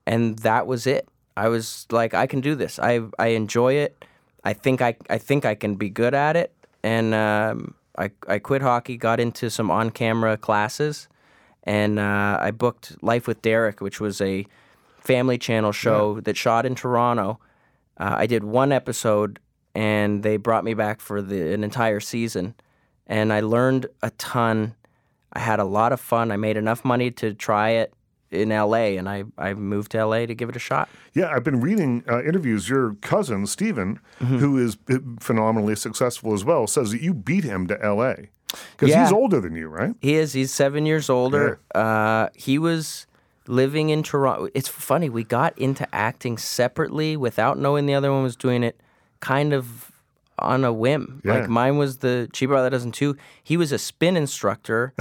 and 0.06 0.38
that 0.40 0.68
was 0.68 0.86
it. 0.86 1.08
I 1.36 1.48
was 1.48 1.86
like, 1.90 2.14
I 2.14 2.28
can 2.28 2.40
do 2.40 2.54
this. 2.54 2.78
I 2.78 3.00
I 3.18 3.28
enjoy 3.34 3.72
it. 3.74 4.04
I 4.44 4.52
think 4.52 4.80
I 4.80 4.94
I 5.10 5.18
think 5.18 5.44
I 5.44 5.56
can 5.56 5.74
be 5.74 5.90
good 5.90 6.14
at 6.14 6.36
it. 6.36 6.52
And 6.84 7.12
um, 7.14 7.74
I 7.96 8.10
I 8.26 8.38
quit 8.38 8.62
hockey, 8.62 8.96
got 8.96 9.20
into 9.20 9.50
some 9.50 9.70
on 9.70 9.90
camera 9.90 10.36
classes, 10.36 11.08
and 11.62 11.98
uh, 11.98 12.38
I 12.40 12.50
booked 12.50 13.02
Life 13.02 13.26
with 13.26 13.42
Derek, 13.42 13.80
which 13.80 14.00
was 14.00 14.20
a 14.20 14.46
Family 14.98 15.38
Channel 15.38 15.72
show 15.72 16.20
that 16.20 16.36
shot 16.36 16.64
in 16.66 16.74
Toronto. 16.74 17.38
Uh, 17.98 18.14
I 18.18 18.26
did 18.26 18.42
one 18.42 18.72
episode, 18.72 19.38
and 19.74 20.22
they 20.22 20.36
brought 20.36 20.64
me 20.64 20.74
back 20.74 21.00
for 21.00 21.22
the 21.22 21.52
an 21.52 21.62
entire 21.62 22.00
season, 22.00 22.54
and 23.06 23.32
I 23.32 23.40
learned 23.40 23.86
a 24.02 24.10
ton. 24.10 24.74
I 25.32 25.40
had 25.40 25.60
a 25.60 25.64
lot 25.64 25.92
of 25.92 26.00
fun. 26.00 26.30
I 26.30 26.36
made 26.36 26.56
enough 26.56 26.84
money 26.84 27.10
to 27.12 27.34
try 27.34 27.70
it 27.70 27.92
in 28.34 28.48
LA, 28.50 28.96
and 28.98 29.08
I, 29.08 29.24
I 29.38 29.54
moved 29.54 29.92
to 29.92 30.04
LA 30.04 30.26
to 30.26 30.34
give 30.34 30.48
it 30.48 30.56
a 30.56 30.60
shot. 30.60 30.88
Yeah, 31.14 31.28
I've 31.28 31.44
been 31.44 31.60
reading 31.60 32.04
uh, 32.08 32.22
interviews. 32.22 32.68
Your 32.68 32.94
cousin, 33.00 33.46
Stephen, 33.46 34.00
Mm-hmm. 34.20 34.38
who 34.38 34.58
is 34.58 34.76
uh, 34.90 34.98
phenomenally 35.20 35.76
successful 35.76 36.32
as 36.34 36.44
well, 36.44 36.66
says 36.66 36.90
that 36.92 37.00
you 37.02 37.14
beat 37.14 37.44
him 37.44 37.66
to 37.68 37.74
LA. 37.82 38.14
Because 38.72 38.90
Yeah. 38.90 39.02
he's 39.04 39.12
older 39.12 39.40
than 39.40 39.54
you, 39.56 39.68
right? 39.68 39.94
He 40.00 40.14
is. 40.14 40.32
He's 40.32 40.52
seven 40.52 40.86
years 40.86 41.10
older. 41.10 41.58
Uh, 41.74 42.28
he 42.34 42.58
was 42.58 43.06
living 43.48 43.90
in 43.90 44.02
Toronto. 44.02 44.48
It's 44.54 44.68
funny. 44.68 45.08
We 45.10 45.24
got 45.24 45.58
into 45.58 45.86
acting 45.94 46.38
separately 46.38 47.16
without 47.16 47.58
knowing 47.58 47.86
the 47.86 47.94
other 47.94 48.12
one 48.12 48.22
was 48.22 48.36
doing 48.36 48.62
it, 48.62 48.80
kind 49.20 49.52
of 49.52 49.90
on 50.38 50.64
a 50.64 50.72
whim. 50.72 51.20
Yeah. 51.24 51.40
Like 51.40 51.48
mine 51.48 51.76
was 51.78 51.98
the 51.98 52.28
cheaper 52.32 52.52
brother 52.54 52.70
dozen 52.70 52.92
two. 52.92 53.16
He 53.42 53.56
was 53.56 53.72
a 53.72 53.78
spin 53.78 54.16
instructor, 54.16 54.92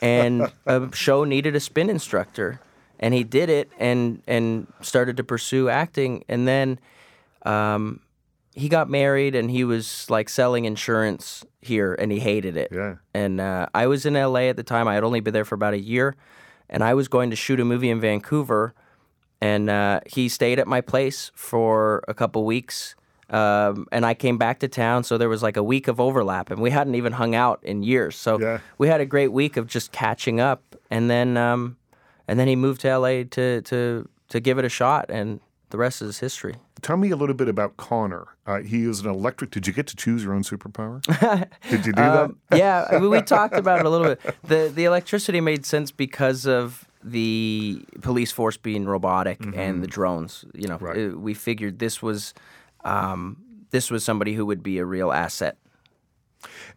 and 0.00 0.50
a 0.66 0.88
show 0.94 1.24
needed 1.24 1.54
a 1.56 1.60
spin 1.60 1.90
instructor, 1.90 2.60
and 3.02 3.12
he 3.12 3.24
did 3.24 3.50
it 3.50 3.70
and 3.78 4.22
and 4.26 4.66
started 4.80 5.18
to 5.18 5.24
pursue 5.24 5.68
acting, 5.68 6.24
and 6.28 6.48
then. 6.48 6.78
Um, 7.44 8.00
he 8.54 8.68
got 8.68 8.88
married 8.90 9.34
and 9.34 9.50
he 9.50 9.64
was 9.64 10.06
like 10.10 10.28
selling 10.28 10.66
insurance 10.66 11.42
here 11.62 11.94
and 11.94 12.12
he 12.12 12.20
hated 12.20 12.54
it. 12.54 12.68
Yeah. 12.70 12.96
And 13.14 13.40
uh, 13.40 13.66
I 13.74 13.86
was 13.86 14.04
in 14.04 14.12
LA 14.12 14.40
at 14.50 14.56
the 14.56 14.62
time. 14.62 14.86
I 14.86 14.92
had 14.94 15.04
only 15.04 15.20
been 15.20 15.32
there 15.32 15.46
for 15.46 15.54
about 15.54 15.72
a 15.72 15.80
year, 15.80 16.14
and 16.68 16.84
I 16.84 16.92
was 16.92 17.08
going 17.08 17.30
to 17.30 17.36
shoot 17.36 17.60
a 17.60 17.64
movie 17.64 17.88
in 17.88 17.98
Vancouver. 17.98 18.74
And 19.40 19.70
uh, 19.70 20.00
he 20.06 20.28
stayed 20.28 20.58
at 20.58 20.68
my 20.68 20.82
place 20.82 21.32
for 21.34 22.04
a 22.08 22.12
couple 22.14 22.44
weeks, 22.44 22.94
um, 23.30 23.86
and 23.90 24.04
I 24.04 24.12
came 24.12 24.36
back 24.36 24.60
to 24.60 24.68
town. 24.68 25.02
So 25.02 25.16
there 25.16 25.30
was 25.30 25.42
like 25.42 25.56
a 25.56 25.62
week 25.62 25.88
of 25.88 25.98
overlap, 25.98 26.50
and 26.50 26.60
we 26.60 26.70
hadn't 26.70 26.94
even 26.94 27.14
hung 27.14 27.34
out 27.34 27.58
in 27.62 27.82
years. 27.82 28.16
So 28.16 28.38
Yeah. 28.38 28.58
we 28.76 28.86
had 28.86 29.00
a 29.00 29.06
great 29.06 29.32
week 29.32 29.56
of 29.56 29.66
just 29.66 29.92
catching 29.92 30.40
up. 30.40 30.62
And 30.90 31.08
then, 31.10 31.38
um, 31.38 31.78
and 32.28 32.38
then 32.38 32.48
he 32.48 32.56
moved 32.56 32.80
to 32.82 32.96
LA 32.98 33.24
to 33.30 33.62
to 33.62 34.08
to 34.28 34.40
give 34.40 34.58
it 34.58 34.64
a 34.64 34.68
shot, 34.68 35.06
and 35.10 35.40
the 35.70 35.78
rest 35.78 36.02
is 36.02 36.18
history. 36.18 36.54
Tell 36.82 36.96
me 36.96 37.10
a 37.10 37.16
little 37.16 37.34
bit 37.34 37.48
about 37.48 37.76
Connor. 37.76 38.26
Uh, 38.46 38.58
he 38.60 38.84
is 38.84 39.00
an 39.00 39.08
electric. 39.08 39.50
Did 39.52 39.66
you 39.66 39.72
get 39.72 39.86
to 39.88 39.96
choose 39.96 40.24
your 40.24 40.34
own 40.34 40.42
superpower? 40.42 41.00
Did 41.70 41.86
you 41.86 41.92
do 41.92 42.02
Um, 42.02 42.38
yeah, 42.52 42.86
I 42.90 42.98
mean, 42.98 43.08
we 43.10 43.22
talked 43.22 43.54
about 43.54 43.80
it 43.80 43.86
a 43.86 43.90
little 43.90 44.08
bit. 44.08 44.20
The 44.44 44.70
the 44.74 44.84
electricity 44.84 45.40
made 45.40 45.64
sense 45.64 45.90
because 45.92 46.46
of 46.46 46.84
the 47.04 47.84
police 48.00 48.30
force 48.32 48.56
being 48.56 48.84
robotic 48.86 49.40
and 49.56 49.82
the 49.82 49.86
drones. 49.88 50.44
You 50.54 50.68
know, 50.68 50.78
Right. 50.78 51.12
uh, 51.12 51.18
we 51.18 51.34
figured 51.34 51.78
this 51.78 52.02
was 52.02 52.34
um, 52.84 53.36
this 53.70 53.90
was 53.90 54.04
somebody 54.04 54.34
who 54.34 54.44
would 54.46 54.62
be 54.62 54.78
a 54.78 54.84
real 54.84 55.12
asset. 55.12 55.56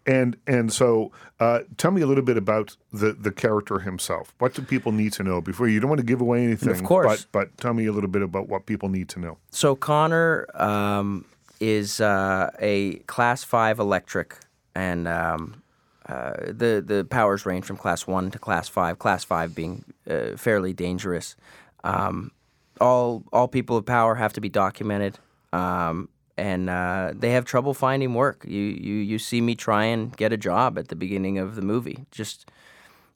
And 0.07 0.37
and 0.45 0.71
so, 0.71 1.11
uh, 1.39 1.61
tell 1.77 1.91
me 1.91 2.01
a 2.01 2.07
little 2.07 2.23
bit 2.23 2.37
about 2.37 2.77
the 2.93 3.13
the 3.13 3.31
character 3.31 3.79
himself. 3.79 4.35
What 4.37 4.53
do 4.53 4.61
people 4.61 4.91
need 4.91 5.13
to 5.13 5.23
know 5.23 5.41
before 5.41 5.67
you 5.67 5.79
don't 5.79 5.89
want 5.89 5.99
to 5.99 6.05
give 6.05 6.21
away 6.21 6.43
anything? 6.43 6.69
Of 6.69 6.83
course. 6.83 7.25
but 7.31 7.47
but 7.47 7.57
tell 7.57 7.73
me 7.73 7.87
a 7.87 7.91
little 7.91 8.09
bit 8.09 8.21
about 8.21 8.47
what 8.47 8.67
people 8.67 8.89
need 8.89 9.09
to 9.09 9.19
know. 9.19 9.37
So 9.49 9.75
Connor 9.75 10.45
um, 10.53 11.25
is 11.59 12.01
uh, 12.01 12.51
a 12.59 12.95
class 13.07 13.43
five 13.43 13.79
electric, 13.79 14.37
and 14.75 15.07
um, 15.07 15.63
uh, 16.07 16.33
the 16.47 16.83
the 16.85 17.07
powers 17.09 17.45
range 17.45 17.65
from 17.65 17.77
class 17.77 18.05
one 18.05 18.29
to 18.31 18.37
class 18.39 18.69
five. 18.69 18.99
Class 18.99 19.23
five 19.23 19.55
being 19.55 19.83
uh, 20.07 20.37
fairly 20.37 20.73
dangerous. 20.73 21.35
Um, 21.83 22.31
all 22.79 23.23
all 23.33 23.47
people 23.47 23.77
of 23.77 23.85
power 23.85 24.15
have 24.15 24.33
to 24.33 24.41
be 24.41 24.49
documented, 24.49 25.17
um, 25.53 26.09
and 26.37 26.69
uh, 26.69 27.11
they 27.15 27.31
have 27.31 27.45
trouble 27.45 27.73
finding 27.73 28.13
work. 28.13 28.43
You 28.47 28.61
you 28.61 28.95
you 28.95 29.19
see 29.19 29.41
me 29.41 29.55
try 29.55 29.85
and 29.85 30.15
get 30.17 30.33
a 30.33 30.37
job 30.37 30.77
at 30.77 30.87
the 30.89 30.95
beginning 30.95 31.37
of 31.37 31.55
the 31.55 31.61
movie, 31.61 32.05
just 32.11 32.49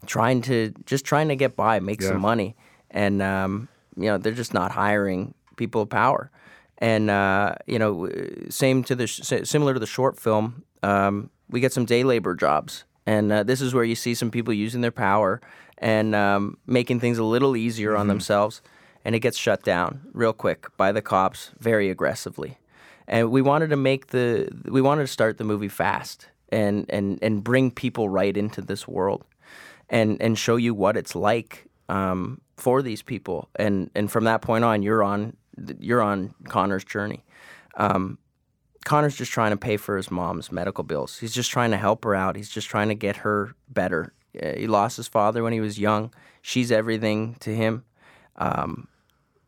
trying 0.06 0.42
to 0.44 0.74
just 0.86 1.06
trying 1.06 1.28
to 1.30 1.36
get 1.36 1.56
by, 1.56 1.80
make 1.80 2.02
Yeah. 2.02 2.10
some 2.10 2.22
money, 2.22 2.56
and 2.92 3.22
um, 3.22 3.68
you 3.98 4.06
know 4.06 4.18
they're 4.18 4.34
just 4.34 4.54
not 4.54 4.72
hiring 4.72 5.34
people 5.56 5.82
of 5.82 5.90
power. 5.90 6.32
And 6.78 7.10
uh, 7.10 7.56
you 7.68 7.78
know, 7.78 8.08
same 8.50 8.84
to 8.86 8.96
the 8.96 9.08
sh- 9.08 9.44
similar 9.44 9.74
to 9.74 9.80
the 9.80 9.88
short 9.88 10.18
film, 10.18 10.64
um, 10.82 11.30
we 11.50 11.60
get 11.60 11.74
some 11.74 11.86
day 11.86 12.04
labor 12.04 12.36
jobs, 12.36 12.86
and 13.06 13.32
uh, 13.32 13.44
this 13.44 13.60
is 13.62 13.74
where 13.74 13.84
you 13.84 13.96
see 13.96 14.14
some 14.16 14.32
people 14.32 14.54
using 14.54 14.80
their 14.82 14.92
power 14.92 15.42
and 15.78 16.16
um, 16.16 16.58
making 16.68 17.00
things 17.02 17.18
a 17.18 17.24
little 17.24 17.58
easier 17.58 17.96
on 17.98 18.08
themselves, 18.08 18.62
and 19.04 19.14
it 19.16 19.20
gets 19.20 19.38
shut 19.38 19.64
down 19.64 20.02
real 20.14 20.32
quick 20.34 20.68
by 20.78 20.92
the 20.94 21.02
cops 21.02 21.52
very 21.60 21.90
aggressively. 21.90 22.58
And 23.10 23.32
we 23.32 23.42
wanted 23.42 23.72
to 23.72 23.76
make 23.76 24.08
the 24.08 24.50
we 24.66 24.82
wanted 24.82 25.02
to 25.02 25.08
start 25.08 25.38
the 25.38 25.44
movie 25.44 25.68
fast 25.68 26.28
and 26.50 26.86
and 26.90 27.20
and 27.22 27.44
bring 27.44 27.72
people 27.72 28.08
right 28.08 28.38
into 28.38 28.62
this 28.62 28.88
world 28.88 29.26
and 29.90 30.22
and 30.22 30.38
show 30.38 30.56
you 30.56 30.74
what 30.74 30.96
it's 30.96 31.16
like 31.16 31.66
um, 31.90 32.40
for 32.56 32.82
these 32.82 33.02
people. 33.02 33.50
And 33.56 33.90
and 33.96 34.12
from 34.12 34.26
that 34.26 34.42
point 34.42 34.64
on, 34.64 34.84
you're 34.84 35.04
on 35.04 35.36
you're 35.80 36.02
on 36.02 36.36
Connor's 36.46 36.84
journey. 36.84 37.24
Um, 37.76 38.20
Connor's 38.86 39.16
just 39.16 39.32
trying 39.32 39.52
to 39.52 39.58
pay 39.58 39.78
for 39.78 39.98
his 39.98 40.10
mom's 40.10 40.52
medical 40.52 40.84
bills. 40.84 41.18
He's 41.18 41.34
just 41.34 41.52
trying 41.52 41.72
to 41.72 41.78
help 41.78 42.04
her 42.06 42.16
out. 42.16 42.36
He's 42.36 42.50
just 42.50 42.70
trying 42.70 42.90
to 42.90 42.96
get 42.96 43.18
her 43.18 43.56
better. 43.68 44.14
Uh, 44.42 44.54
he 44.56 44.68
lost 44.68 44.98
his 44.98 45.08
father 45.08 45.44
when 45.44 45.54
he 45.54 45.60
was 45.60 45.80
young. 45.80 46.14
She's 46.42 46.72
everything 46.72 47.36
to 47.42 47.54
him. 47.54 47.84
Um, 48.38 48.88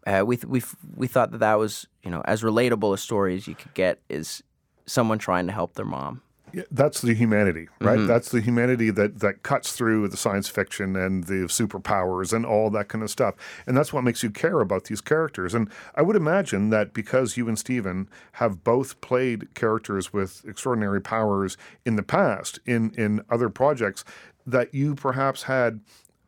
uh, 0.07 0.23
we 0.25 0.37
th- 0.37 0.45
we 0.45 0.63
we 0.95 1.07
thought 1.07 1.31
that 1.31 1.39
that 1.39 1.59
was 1.59 1.87
you 2.03 2.11
know 2.11 2.21
as 2.25 2.41
relatable 2.41 2.93
a 2.93 2.97
story 2.97 3.35
as 3.35 3.47
you 3.47 3.55
could 3.55 3.73
get 3.73 3.99
is 4.09 4.43
someone 4.85 5.19
trying 5.19 5.47
to 5.47 5.53
help 5.53 5.75
their 5.75 5.85
mom. 5.85 6.21
Yeah, 6.53 6.63
that's 6.69 7.01
the 7.01 7.13
humanity, 7.13 7.69
right? 7.79 7.97
Mm-hmm. 7.97 8.07
That's 8.07 8.29
the 8.29 8.41
humanity 8.41 8.89
that 8.91 9.19
that 9.19 9.43
cuts 9.43 9.71
through 9.71 10.09
the 10.09 10.17
science 10.17 10.49
fiction 10.49 10.97
and 10.97 11.23
the 11.23 11.45
superpowers 11.45 12.33
and 12.33 12.45
all 12.45 12.69
that 12.71 12.89
kind 12.89 13.03
of 13.03 13.09
stuff. 13.09 13.35
And 13.65 13.77
that's 13.77 13.93
what 13.93 14.03
makes 14.03 14.21
you 14.21 14.31
care 14.31 14.59
about 14.59 14.85
these 14.85 14.99
characters. 14.99 15.53
And 15.53 15.69
I 15.95 16.01
would 16.01 16.17
imagine 16.17 16.69
that 16.71 16.93
because 16.93 17.37
you 17.37 17.47
and 17.47 17.57
Stephen 17.57 18.09
have 18.33 18.65
both 18.65 18.99
played 18.99 19.53
characters 19.55 20.11
with 20.11 20.43
extraordinary 20.45 21.01
powers 21.01 21.55
in 21.85 21.95
the 21.95 22.03
past 22.03 22.59
in 22.65 22.91
in 22.97 23.21
other 23.29 23.49
projects, 23.49 24.03
that 24.45 24.73
you 24.73 24.95
perhaps 24.95 25.43
had 25.43 25.79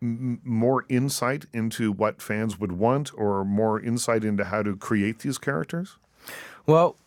m- 0.03 0.41
more 0.43 0.85
insight 0.89 1.45
into 1.53 1.91
what 1.91 2.21
fans 2.21 2.59
would 2.59 2.73
want 2.73 3.11
or 3.17 3.43
more 3.45 3.79
insight 3.79 4.23
into 4.23 4.43
how 4.43 4.61
to 4.61 4.75
create 4.75 5.19
these 5.19 5.37
characters? 5.37 5.97
Well, 6.67 6.97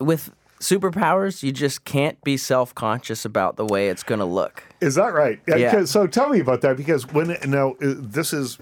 with 0.00 0.30
superpowers, 0.60 1.42
you 1.42 1.52
just 1.52 1.84
can't 1.84 2.22
be 2.24 2.36
self 2.36 2.74
conscious 2.74 3.24
about 3.24 3.56
the 3.56 3.64
way 3.64 3.88
it's 3.88 4.02
going 4.02 4.18
to 4.20 4.24
look. 4.24 4.62
Is 4.80 4.94
that 4.96 5.12
right? 5.12 5.40
Yeah. 5.46 5.70
'cause- 5.72 5.90
So 5.90 6.06
tell 6.06 6.28
me 6.28 6.40
about 6.40 6.60
that 6.62 6.76
because 6.76 7.06
when 7.12 7.36
now 7.46 7.72
uh, 7.82 7.94
this 7.96 8.32
is 8.32 8.58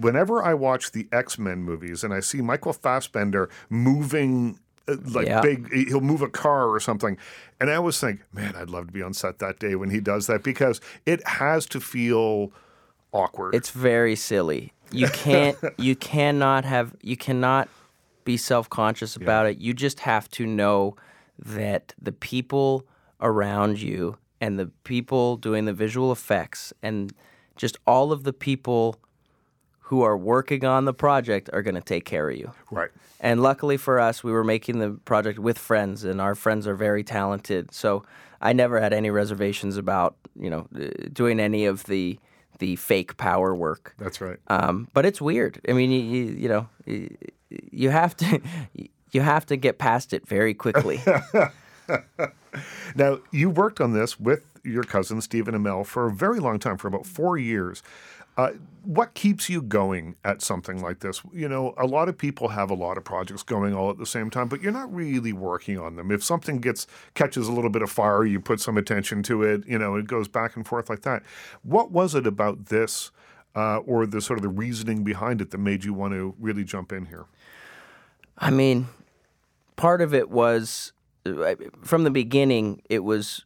whenever 0.00 0.42
I 0.42 0.54
watch 0.54 0.92
the 0.92 1.08
X 1.12 1.38
Men 1.38 1.62
movies 1.62 2.02
and 2.04 2.14
I 2.14 2.20
see 2.20 2.40
Michael 2.40 2.72
Fassbender 2.72 3.48
moving 3.68 4.58
uh, 4.88 4.96
like 5.06 5.26
Yeah. 5.26 5.40
big, 5.40 5.72
he'll 5.88 6.00
move 6.00 6.22
a 6.22 6.28
car 6.28 6.68
or 6.68 6.78
something, 6.78 7.16
and 7.60 7.68
I 7.70 7.74
always 7.74 7.98
think, 7.98 8.20
man, 8.32 8.54
I'd 8.56 8.70
love 8.70 8.86
to 8.86 8.92
be 8.92 9.02
on 9.02 9.14
set 9.14 9.40
that 9.40 9.58
day 9.58 9.74
when 9.74 9.90
he 9.90 9.98
does 10.00 10.28
that 10.28 10.44
because 10.44 10.80
it 11.04 11.26
has 11.26 11.66
to 11.66 11.80
feel 11.80 12.52
awkward. 13.12 13.54
It's 13.54 13.70
very 13.70 14.16
silly. 14.16 14.72
You 14.90 15.08
can't, 15.12 15.56
you 15.78 15.96
cannot 15.96 16.64
have, 16.64 16.94
you 17.02 17.16
cannot 17.16 17.68
be 18.24 18.36
self 18.36 18.68
conscious 18.68 19.16
about 19.16 19.46
it. 19.46 19.58
You 19.58 19.72
just 19.72 20.00
have 20.00 20.28
to 20.32 20.46
know 20.46 20.96
that 21.38 21.94
the 22.00 22.12
people 22.12 22.86
around 23.20 23.80
you 23.80 24.18
and 24.40 24.58
the 24.58 24.66
people 24.84 25.36
doing 25.36 25.64
the 25.64 25.72
visual 25.72 26.12
effects 26.12 26.72
and 26.82 27.12
just 27.56 27.76
all 27.86 28.12
of 28.12 28.24
the 28.24 28.32
people 28.32 28.96
who 29.80 30.02
are 30.02 30.16
working 30.16 30.64
on 30.64 30.84
the 30.84 30.92
project 30.92 31.48
are 31.52 31.62
going 31.62 31.74
to 31.76 31.80
take 31.80 32.04
care 32.04 32.28
of 32.28 32.36
you. 32.36 32.52
Right. 32.70 32.90
And 33.20 33.40
luckily 33.40 33.76
for 33.76 34.00
us, 34.00 34.24
we 34.24 34.32
were 34.32 34.44
making 34.44 34.80
the 34.80 34.90
project 35.04 35.38
with 35.38 35.58
friends, 35.58 36.04
and 36.04 36.20
our 36.20 36.34
friends 36.34 36.66
are 36.66 36.74
very 36.74 37.04
talented. 37.04 37.72
So 37.72 38.04
I 38.40 38.52
never 38.52 38.80
had 38.80 38.92
any 38.92 39.10
reservations 39.10 39.76
about 39.76 40.16
you 40.38 40.50
know 40.50 40.66
uh, 40.76 40.88
doing 41.12 41.40
any 41.40 41.66
of 41.66 41.84
the 41.84 42.18
the 42.58 42.76
fake 42.76 43.16
power 43.16 43.54
work. 43.54 43.94
That's 43.98 44.20
right. 44.20 44.38
Um, 44.48 44.88
but 44.92 45.06
it's 45.06 45.20
weird. 45.20 45.60
I 45.68 45.72
mean, 45.72 45.90
you, 45.90 46.00
you, 46.00 46.24
you 46.32 46.48
know, 46.48 46.68
you, 46.84 47.16
you 47.70 47.90
have 47.90 48.16
to 48.18 48.40
you 49.12 49.20
have 49.20 49.46
to 49.46 49.56
get 49.56 49.78
past 49.78 50.12
it 50.12 50.26
very 50.26 50.54
quickly. 50.54 51.00
Now, 52.94 53.18
you 53.30 53.50
worked 53.50 53.80
on 53.80 53.92
this 53.92 54.18
with 54.18 54.58
your 54.64 54.82
cousin 54.82 55.20
Stephen 55.20 55.54
Amell 55.54 55.86
for 55.86 56.06
a 56.06 56.10
very 56.10 56.40
long 56.40 56.58
time, 56.58 56.78
for 56.78 56.88
about 56.88 57.06
four 57.06 57.36
years. 57.36 57.82
Uh, 58.36 58.50
what 58.84 59.14
keeps 59.14 59.48
you 59.48 59.60
going 59.60 60.14
at 60.24 60.40
something 60.40 60.80
like 60.80 61.00
this? 61.00 61.20
You 61.32 61.48
know, 61.48 61.74
a 61.76 61.86
lot 61.86 62.08
of 62.08 62.16
people 62.16 62.48
have 62.48 62.70
a 62.70 62.74
lot 62.74 62.96
of 62.96 63.04
projects 63.04 63.42
going 63.42 63.74
all 63.74 63.90
at 63.90 63.98
the 63.98 64.06
same 64.06 64.30
time, 64.30 64.48
but 64.48 64.62
you're 64.62 64.72
not 64.72 64.94
really 64.94 65.32
working 65.32 65.78
on 65.78 65.96
them. 65.96 66.12
If 66.12 66.22
something 66.22 66.58
gets 66.58 66.86
catches 67.14 67.48
a 67.48 67.52
little 67.52 67.70
bit 67.70 67.82
of 67.82 67.90
fire, 67.90 68.24
you 68.24 68.38
put 68.38 68.60
some 68.60 68.76
attention 68.76 69.22
to 69.24 69.42
it. 69.42 69.66
You 69.66 69.78
know, 69.78 69.96
it 69.96 70.06
goes 70.06 70.28
back 70.28 70.54
and 70.54 70.66
forth 70.66 70.88
like 70.88 71.02
that. 71.02 71.24
What 71.62 71.90
was 71.90 72.14
it 72.14 72.26
about 72.26 72.66
this, 72.66 73.10
uh, 73.56 73.78
or 73.78 74.06
the 74.06 74.20
sort 74.20 74.38
of 74.38 74.42
the 74.42 74.48
reasoning 74.48 75.02
behind 75.02 75.40
it, 75.40 75.50
that 75.50 75.58
made 75.58 75.84
you 75.84 75.92
want 75.92 76.12
to 76.12 76.34
really 76.38 76.62
jump 76.62 76.92
in 76.92 77.06
here? 77.06 77.24
I 78.38 78.50
mean, 78.50 78.86
part 79.74 80.00
of 80.00 80.14
it 80.14 80.30
was 80.30 80.92
from 81.82 82.04
the 82.04 82.10
beginning. 82.10 82.82
It 82.88 83.00
was 83.00 83.44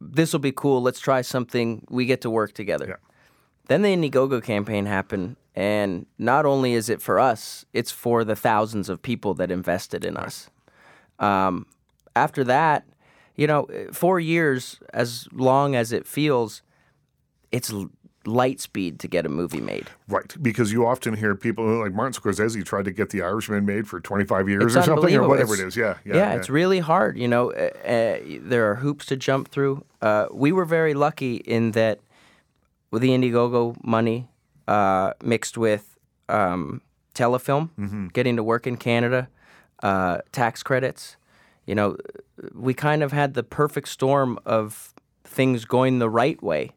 this 0.00 0.32
will 0.32 0.40
be 0.40 0.52
cool. 0.52 0.82
Let's 0.82 1.00
try 1.00 1.22
something. 1.22 1.84
We 1.90 2.06
get 2.06 2.20
to 2.20 2.30
work 2.30 2.52
together. 2.52 2.86
Yeah. 2.88 3.07
Then 3.68 3.82
the 3.82 3.94
Indiegogo 3.94 4.42
campaign 4.42 4.86
happened, 4.86 5.36
and 5.54 6.06
not 6.18 6.44
only 6.46 6.72
is 6.74 6.88
it 6.88 7.00
for 7.00 7.18
us, 7.20 7.64
it's 7.72 7.90
for 7.90 8.24
the 8.24 8.34
thousands 8.36 8.88
of 8.88 9.00
people 9.02 9.34
that 9.34 9.50
invested 9.50 10.04
in 10.04 10.16
us. 10.16 10.50
Um, 11.18 11.66
after 12.16 12.44
that, 12.44 12.84
you 13.36 13.46
know, 13.46 13.68
four 13.92 14.18
years, 14.18 14.80
as 14.92 15.28
long 15.32 15.74
as 15.76 15.92
it 15.92 16.06
feels, 16.06 16.62
it's 17.52 17.72
light 18.24 18.60
speed 18.60 18.98
to 19.00 19.08
get 19.08 19.24
a 19.26 19.28
movie 19.28 19.60
made. 19.60 19.86
Right, 20.08 20.34
because 20.42 20.72
you 20.72 20.86
often 20.86 21.14
hear 21.14 21.34
people 21.34 21.64
like 21.80 21.92
Martin 21.92 22.20
Scorsese 22.20 22.64
tried 22.64 22.84
to 22.86 22.90
get 22.90 23.10
The 23.10 23.22
Irishman 23.22 23.64
made 23.64 23.86
for 23.86 24.00
25 24.00 24.48
years 24.48 24.64
It's 24.64 24.76
or 24.76 24.82
something, 24.82 25.14
or 25.14 25.28
whatever 25.28 25.52
it 25.54 25.60
It's- 25.60 25.68
is. 25.68 25.76
Yeah, 25.76 25.94
yeah, 26.04 26.16
yeah, 26.16 26.32
it's 26.34 26.48
really 26.50 26.80
hard. 26.80 27.18
You 27.18 27.28
know, 27.28 27.52
uh, 27.52 27.70
uh, 27.86 28.18
there 28.40 28.70
are 28.70 28.76
hoops 28.76 29.06
to 29.06 29.16
jump 29.16 29.48
through. 29.48 29.84
Uh, 30.02 30.26
we 30.32 30.52
were 30.52 30.64
very 30.64 30.94
lucky 30.94 31.36
in 31.36 31.72
that 31.72 32.00
with 32.90 33.02
the 33.02 33.10
Indiegogo 33.10 33.76
money 33.84 34.28
uh, 34.66 35.12
mixed 35.22 35.56
with 35.58 35.96
um, 36.28 36.80
telefilm, 37.14 37.70
Mm-hmm. 37.78 38.08
getting 38.08 38.36
to 38.36 38.42
work 38.42 38.66
in 38.66 38.76
Canada, 38.76 39.28
uh, 39.82 40.18
tax 40.32 40.62
credits. 40.62 41.16
You 41.66 41.74
know, 41.74 41.96
we 42.54 42.74
kind 42.74 43.02
of 43.02 43.12
had 43.12 43.34
the 43.34 43.42
perfect 43.42 43.88
storm 43.88 44.38
of 44.46 44.94
things 45.24 45.64
going 45.64 45.98
the 45.98 46.08
right 46.08 46.42
way 46.42 46.70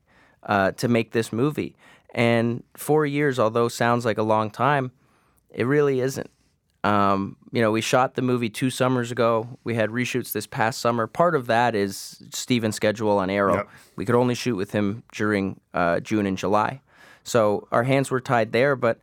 uh, 0.43 0.71
to 0.73 0.87
make 0.87 1.11
this 1.11 1.31
movie. 1.31 1.75
And 2.13 2.63
four 2.75 3.05
years, 3.05 3.39
although 3.39 3.69
sounds 3.69 4.03
like 4.05 4.17
a 4.17 4.23
long 4.23 4.51
time, 4.51 4.91
it 5.49 5.65
really 5.65 6.01
isn't. 6.01 6.29
Um, 6.83 7.35
you 7.51 7.61
know, 7.61 7.71
we 7.71 7.81
shot 7.81 8.15
the 8.15 8.21
movie 8.21 8.49
two 8.49 8.69
summers 8.69 9.11
ago. 9.11 9.47
We 9.63 9.75
had 9.75 9.91
reshoots 9.91 10.31
this 10.31 10.47
past 10.47 10.79
summer. 10.81 11.05
Part 11.05 11.35
of 11.35 11.47
that 11.47 11.75
is 11.75 12.23
Stephen's 12.33 12.75
schedule 12.75 13.17
on 13.19 13.29
Arrow. 13.29 13.55
Yep. 13.55 13.69
We 13.97 14.05
could 14.05 14.15
only 14.15 14.33
shoot 14.35 14.55
with 14.55 14.71
him 14.71 15.03
during 15.11 15.59
uh, 15.73 15.99
June 15.99 16.25
and 16.25 16.37
July. 16.37 16.81
So 17.23 17.67
our 17.71 17.83
hands 17.83 18.09
were 18.09 18.19
tied 18.19 18.51
there, 18.51 18.75
but 18.75 18.99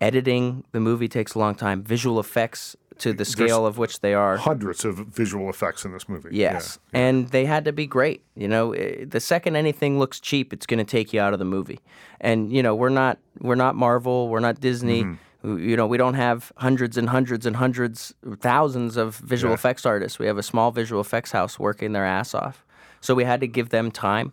editing 0.00 0.64
the 0.72 0.80
movie 0.80 1.08
takes 1.08 1.34
a 1.34 1.38
long 1.38 1.54
time. 1.54 1.82
Visual 1.82 2.20
effects 2.20 2.76
to 2.98 3.12
the 3.12 3.24
scale 3.24 3.66
of 3.66 3.78
which 3.78 4.00
they 4.00 4.14
are. 4.14 4.36
Hundreds 4.36 4.84
of 4.84 4.96
visual 4.96 5.50
effects 5.50 5.84
in 5.84 5.92
this 5.92 6.08
movie. 6.08 6.30
Yes, 6.32 6.78
and 6.92 7.28
they 7.28 7.44
had 7.44 7.64
to 7.66 7.72
be 7.72 7.86
great. 7.86 8.22
You 8.34 8.48
know, 8.48 8.72
Eh, 8.72 9.04
the 9.06 9.20
second 9.20 9.56
anything 9.56 9.98
looks 9.98 10.18
cheap, 10.20 10.52
it's 10.52 10.66
going 10.66 10.78
to 10.78 10.84
take 10.84 11.12
you 11.12 11.20
out 11.20 11.32
of 11.32 11.38
the 11.38 11.44
movie. 11.44 11.80
And 12.20 12.52
you 12.52 12.62
know, 12.62 12.74
we're 12.74 12.88
not 12.88 13.18
we're 13.40 13.54
not 13.54 13.74
Marvel, 13.74 14.28
we're 14.28 14.40
not 14.40 14.60
Disney. 14.60 15.02
Mm-hmm. 15.02 15.14
You 15.44 15.76
know, 15.76 15.86
we 15.86 15.96
don't 15.96 16.14
have 16.14 16.52
hundreds 16.56 16.96
and 16.96 17.08
hundreds 17.08 17.46
and 17.46 17.56
hundreds, 17.56 18.14
thousands 18.40 18.96
of 18.96 19.16
visual 19.16 19.50
Yeah. 19.52 19.54
effects 19.54 19.86
artists. 19.86 20.18
We 20.18 20.26
have 20.26 20.38
a 20.38 20.42
small 20.42 20.72
visual 20.72 21.00
effects 21.00 21.30
house 21.32 21.58
working 21.58 21.92
their 21.92 22.04
ass 22.06 22.34
off. 22.34 22.64
So 23.00 23.14
we 23.14 23.24
had 23.24 23.40
to 23.40 23.46
give 23.46 23.68
them 23.68 23.90
time, 23.90 24.32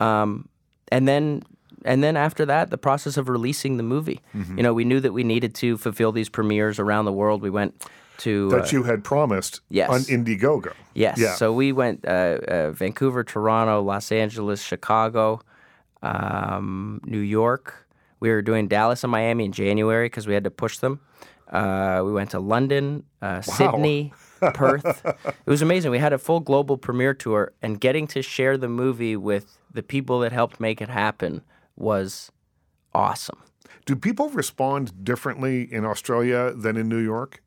um, 0.00 0.48
and 0.90 1.06
then 1.06 1.42
and 1.84 2.02
then 2.02 2.16
after 2.16 2.44
that, 2.46 2.68
the 2.70 2.76
process 2.78 3.16
of 3.16 3.28
releasing 3.28 3.76
the 3.78 3.82
movie. 3.82 4.20
Mm-hmm. 4.34 4.56
You 4.58 4.62
know, 4.62 4.74
we 4.74 4.84
knew 4.84 5.00
that 5.00 5.12
we 5.12 5.24
needed 5.24 5.54
to 5.56 5.78
fulfill 5.78 6.12
these 6.12 6.28
premieres 6.28 6.78
around 6.78 7.04
the 7.06 7.12
world. 7.12 7.40
We 7.40 7.48
went 7.50 7.86
to 8.18 8.50
uh, 8.52 8.56
That 8.58 8.70
you 8.72 8.82
had 8.82 9.02
promised 9.02 9.60
Yes. 9.70 9.88
on 9.88 10.00
Indiegogo. 10.00 10.72
Yes. 10.94 11.16
Yeah. 11.18 11.34
So 11.36 11.54
we 11.54 11.72
went 11.72 12.04
uh, 12.06 12.10
uh, 12.48 12.70
Vancouver, 12.72 13.24
Toronto, 13.24 13.80
Los 13.80 14.12
Angeles, 14.12 14.60
Chicago, 14.62 15.40
um, 16.02 17.00
New 17.04 17.20
York. 17.20 17.86
We 18.20 18.30
were 18.30 18.42
doing 18.42 18.68
Dallas 18.68 19.02
and 19.02 19.10
Miami 19.10 19.46
in 19.46 19.52
January 19.52 20.06
because 20.06 20.26
we 20.26 20.34
had 20.34 20.44
to 20.44 20.50
push 20.50 20.78
them. 20.78 21.00
Uh, 21.50 22.02
we 22.04 22.12
went 22.12 22.30
to 22.30 22.38
London, 22.38 23.02
uh, 23.20 23.40
Sydney, 23.40 24.12
Perth. 24.54 25.04
It 25.04 25.46
was 25.46 25.62
amazing. 25.62 25.90
We 25.90 25.98
had 25.98 26.12
a 26.12 26.18
full 26.18 26.40
global 26.40 26.78
premiere 26.78 27.14
tour, 27.14 27.52
and 27.60 27.80
getting 27.80 28.06
to 28.08 28.22
share 28.22 28.56
the 28.56 28.68
movie 28.68 29.16
with 29.16 29.58
the 29.72 29.82
people 29.82 30.20
that 30.20 30.32
helped 30.32 30.60
make 30.60 30.80
it 30.80 30.88
happen 30.88 31.42
was 31.76 32.30
awesome. 32.94 33.38
Do 33.84 33.96
people 33.96 34.28
respond 34.30 35.04
differently 35.04 35.62
in 35.72 35.84
Australia 35.84 36.52
than 36.54 36.76
in 36.76 36.88
New 36.88 37.02
York? 37.02 37.42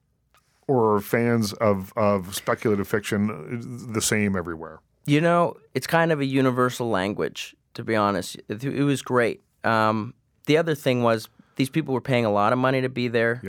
Or 0.67 0.95
are 0.95 1.01
fans 1.01 1.51
of, 1.53 1.91
of 1.97 2.33
speculative 2.36 2.88
fiction 2.88 3.91
the 3.91 4.01
same 4.01 4.36
everywhere? 4.36 4.79
You 5.05 5.19
know, 5.19 5.57
it's 5.73 5.88
kind 5.88 6.12
of 6.12 6.21
a 6.21 6.25
universal 6.25 6.89
language, 6.89 7.53
to 7.73 7.83
be 7.83 7.95
honest. 7.95 8.38
It, 8.47 8.63
it 8.63 8.83
was 8.83 9.01
great. 9.01 9.41
Um, 9.65 10.13
the 10.45 10.58
other 10.58 10.75
thing 10.75 11.03
was 11.03 11.29
these 11.56 11.69
people 11.69 11.93
were 11.93 12.01
paying 12.01 12.25
a 12.25 12.32
lot 12.32 12.53
of 12.53 12.60
money 12.60 12.82
to 12.82 12.89
be 12.89 13.08
there. 13.08 13.39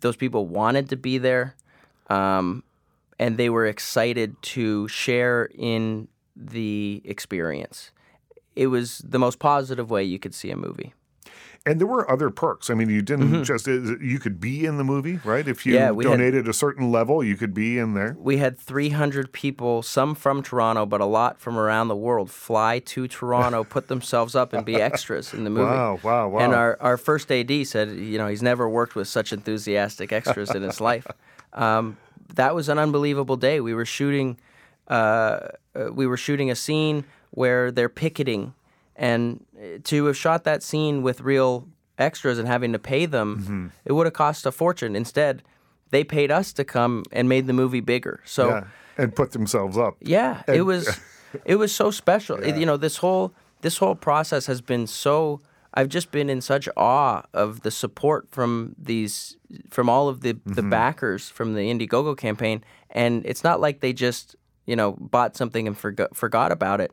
Those 0.00 0.16
people 0.16 0.46
wanted 0.46 0.88
to 0.90 0.96
be 0.96 1.18
there, 1.18 1.54
um, 2.08 2.64
and 3.18 3.36
they 3.36 3.50
were 3.50 3.66
excited 3.66 4.40
to 4.42 4.88
share 4.88 5.50
in 5.54 6.08
the 6.34 7.02
experience. 7.04 7.90
It 8.56 8.68
was 8.68 8.98
the 8.98 9.18
most 9.18 9.38
positive 9.38 9.90
way 9.90 10.02
you 10.04 10.18
could 10.18 10.34
see 10.34 10.50
a 10.50 10.56
movie. 10.56 10.94
And 11.64 11.80
there 11.80 11.86
were 11.86 12.10
other 12.10 12.28
perks. 12.30 12.70
I 12.70 12.74
mean, 12.74 12.88
you 12.90 13.02
didn't 13.02 13.44
just, 13.44 13.66
you 13.68 14.18
could 14.18 14.40
be 14.40 14.66
in 14.66 14.78
the 14.78 14.84
movie, 14.84 15.20
right? 15.24 15.46
If 15.46 15.64
you 15.64 15.74
Mm-hmm. 15.74 15.80
Yeah, 15.82 15.90
we 15.92 16.04
had- 16.04 16.10
donated 16.18 16.48
a 16.48 16.52
certain 16.52 16.90
level, 16.90 17.22
you 17.22 17.36
could 17.36 17.54
be 17.54 17.78
in 17.78 17.94
there. 17.94 18.16
We 18.18 18.38
had 18.38 18.58
300 18.58 19.32
people, 19.32 19.82
some 19.82 20.14
from 20.16 20.42
Toronto, 20.42 20.86
but 20.86 21.00
a 21.00 21.04
lot 21.06 21.38
from 21.40 21.56
around 21.56 21.88
the 21.88 21.96
world, 21.96 22.30
fly 22.30 22.80
to 22.80 23.06
Toronto, 23.06 23.62
put 23.76 23.86
themselves 23.88 24.34
up, 24.34 24.52
and 24.52 24.64
be 24.66 24.74
extras 24.76 25.32
in 25.32 25.44
the 25.44 25.50
movie. 25.50 25.70
Wow, 25.70 26.00
wow, 26.02 26.28
wow. 26.28 26.40
And 26.40 26.52
our, 26.54 26.76
our 26.80 26.96
first 26.96 27.30
AD 27.30 27.66
said, 27.66 27.90
you 27.90 28.18
know, 28.18 28.26
he's 28.26 28.42
never 28.42 28.68
worked 28.68 28.94
with 28.96 29.06
such 29.08 29.32
enthusiastic 29.32 30.12
extras 30.12 30.50
in 30.54 30.62
his 30.62 30.80
life. 30.80 31.06
Um, 31.54 31.98
that 32.34 32.54
was 32.54 32.70
an 32.70 32.78
unbelievable 32.78 33.36
day. 33.36 33.60
We 33.60 33.74
were 33.74 33.84
shooting, 33.84 34.38
uh, 34.88 35.48
uh, 35.74 35.92
we 35.92 36.06
were 36.06 36.16
shooting 36.16 36.50
a 36.50 36.54
scene 36.54 37.04
where 37.30 37.70
they're 37.70 37.90
picketing, 37.90 38.54
and 38.96 39.44
to 39.84 40.04
have 40.06 40.16
shot 40.16 40.44
that 40.44 40.62
scene 40.62 41.02
with 41.02 41.20
real 41.20 41.68
extras 41.98 42.38
and 42.38 42.48
having 42.48 42.72
to 42.72 42.78
pay 42.78 43.06
them, 43.06 43.38
Mm-hmm. 43.42 43.66
it 43.84 43.92
would 43.92 44.06
have 44.06 44.14
cost 44.14 44.46
a 44.46 44.52
fortune. 44.52 44.96
Instead, 44.96 45.42
they 45.90 46.04
paid 46.04 46.30
us 46.30 46.52
to 46.54 46.64
come 46.64 47.04
and 47.12 47.28
made 47.28 47.46
the 47.46 47.52
movie 47.52 47.80
bigger. 47.80 48.20
So. 48.24 48.48
yeah. 48.48 48.64
And 48.98 49.14
put 49.16 49.32
themselves 49.32 49.78
up. 49.78 49.96
Yeah, 50.00 50.42
it 50.46 50.62
was 50.62 51.00
it 51.46 51.56
was 51.56 51.74
so 51.74 51.90
special. 51.90 52.36
It- 52.36 52.56
you 52.56 52.66
know, 52.66 52.76
this 52.76 52.98
whole 52.98 53.32
this 53.62 53.78
whole 53.78 53.94
process 53.94 54.44
has 54.46 54.60
been 54.60 54.86
so 54.86 55.40
I've 55.72 55.88
just 55.88 56.10
been 56.10 56.28
in 56.28 56.42
such 56.42 56.68
awe 56.76 57.22
of 57.32 57.62
the 57.62 57.70
support 57.70 58.28
from 58.30 58.74
these 58.78 59.38
from 59.70 59.88
all 59.88 60.08
of 60.10 60.20
the 60.20 60.36
the 60.44 60.62
backers 60.62 61.30
from 61.30 61.54
the 61.54 61.60
Indiegogo 61.72 62.14
campaign 62.18 62.62
and 62.90 63.24
it's 63.24 63.42
not 63.42 63.60
like 63.62 63.80
they 63.80 63.94
just, 63.94 64.36
you 64.66 64.76
know, 64.76 64.92
bought 65.00 65.36
something 65.38 65.66
and 65.66 65.76
forgot 65.76 66.14
forgot 66.14 66.52
about 66.52 66.80
it. 66.82 66.92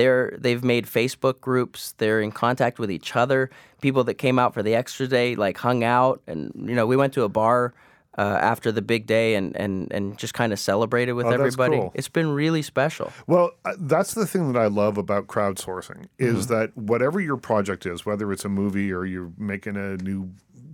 They're 0.00 0.36
they've 0.44 0.64
made 0.64 0.86
Facebook 0.86 1.40
groups. 1.42 1.92
They're 1.98 2.22
in 2.22 2.32
contact 2.32 2.78
with 2.78 2.90
each 2.90 3.14
other. 3.16 3.50
People 3.82 4.02
that 4.04 4.14
came 4.14 4.38
out 4.38 4.54
for 4.54 4.62
the 4.62 4.74
extra 4.74 5.06
day 5.06 5.36
like 5.36 5.58
hung 5.58 5.84
out 5.84 6.22
and 6.26 6.52
you 6.68 6.74
know, 6.74 6.86
we 6.86 6.96
went 6.96 7.12
to 7.14 7.22
a 7.24 7.28
bar 7.28 7.74
uh, 8.18 8.22
after 8.52 8.72
the 8.72 8.82
big 8.82 9.06
day 9.06 9.34
and, 9.34 9.54
and, 9.56 9.92
and 9.92 10.18
just 10.18 10.34
kind 10.34 10.52
of 10.52 10.58
celebrated 10.58 11.12
with 11.12 11.26
Oh, 11.26 11.30
everybody. 11.30 11.76
cool. 11.76 11.92
It's 11.94 12.08
been 12.08 12.30
really 12.32 12.62
special. 12.62 13.12
Well, 13.26 13.52
uh, 13.64 13.74
that's 13.78 14.14
the 14.14 14.26
thing 14.26 14.52
that 14.52 14.58
I 14.60 14.66
love 14.66 14.98
about 14.98 15.26
crowdsourcing 15.28 16.06
is 16.18 16.46
Mm-hmm. 16.46 16.54
that 16.54 16.76
whatever 16.76 17.20
your 17.20 17.36
project 17.36 17.86
is, 17.86 18.04
whether 18.04 18.32
it's 18.32 18.44
a 18.44 18.48
movie 18.48 18.90
or 18.92 19.04
you're 19.04 19.30
making 19.38 19.76
a 19.76 19.96
new 19.98 20.30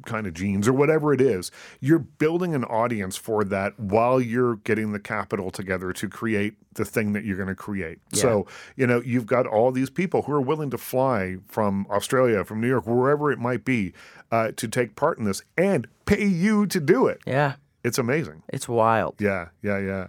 kind 0.06 0.26
of 0.26 0.32
jeans 0.34 0.66
or 0.66 0.72
whatever 0.72 1.12
it 1.12 1.20
is. 1.20 1.50
You're 1.80 1.98
building 1.98 2.54
an 2.54 2.64
audience 2.64 3.16
for 3.16 3.44
that 3.44 3.78
while 3.78 4.20
you're 4.20 4.56
getting 4.56 4.92
the 4.92 5.00
capital 5.00 5.50
together 5.50 5.92
to 5.92 6.08
create 6.08 6.54
the 6.74 6.84
thing 6.84 7.12
that 7.12 7.24
you're 7.24 7.36
going 7.36 7.48
to 7.48 7.54
create. 7.54 7.98
Yeah. 8.12 8.22
So, 8.22 8.46
you 8.76 8.86
know, 8.86 9.00
you've 9.04 9.26
got 9.26 9.46
all 9.46 9.70
these 9.72 9.90
people 9.90 10.22
who 10.22 10.32
are 10.32 10.40
willing 10.40 10.70
to 10.70 10.78
fly 10.78 11.36
from 11.46 11.86
Australia, 11.90 12.44
from 12.44 12.60
New 12.60 12.68
York, 12.68 12.86
wherever 12.86 13.30
it 13.32 13.38
might 13.38 13.64
be, 13.64 13.92
uh, 14.30 14.52
to 14.56 14.68
take 14.68 14.96
part 14.96 15.18
in 15.18 15.24
this 15.24 15.42
and 15.58 15.86
pay 16.06 16.24
you 16.26 16.66
to 16.66 16.80
do 16.80 17.06
it. 17.06 17.20
Yeah, 17.26 17.54
It's 17.84 17.98
amazing. 17.98 18.42
it's 18.48 18.68
wild. 18.68 19.16
Yeah, 19.18 19.48
yeah, 19.62 19.78
yeah. 19.78 20.06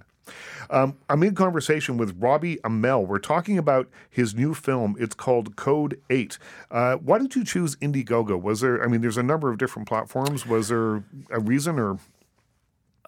Um, 0.70 0.98
I'm 1.10 1.24
in 1.24 1.36
conversation 1.36 1.98
with 1.98 2.16
Robbie 2.20 2.58
Amell. 2.58 3.06
We're 3.06 3.20
talking 3.20 3.58
about 3.58 3.90
his 4.10 4.36
new 4.36 4.54
film. 4.54 4.96
It's 5.00 5.16
called 5.16 5.56
Code 5.56 6.00
8. 6.10 6.38
Uh, 6.70 6.96
why 6.98 7.20
did 7.20 7.36
you 7.36 7.44
choose 7.44 7.76
Indiegogo? 7.78 8.42
Was 8.42 8.62
there, 8.62 8.84
I 8.84 8.88
mean, 8.88 9.02
there's 9.02 9.18
a 9.18 9.24
number 9.24 9.50
of 9.50 9.58
different 9.58 9.88
platforms. 9.88 10.46
Was 10.46 10.70
there 10.70 11.04
a 11.30 11.40
reason 11.40 11.80
or? 11.80 12.00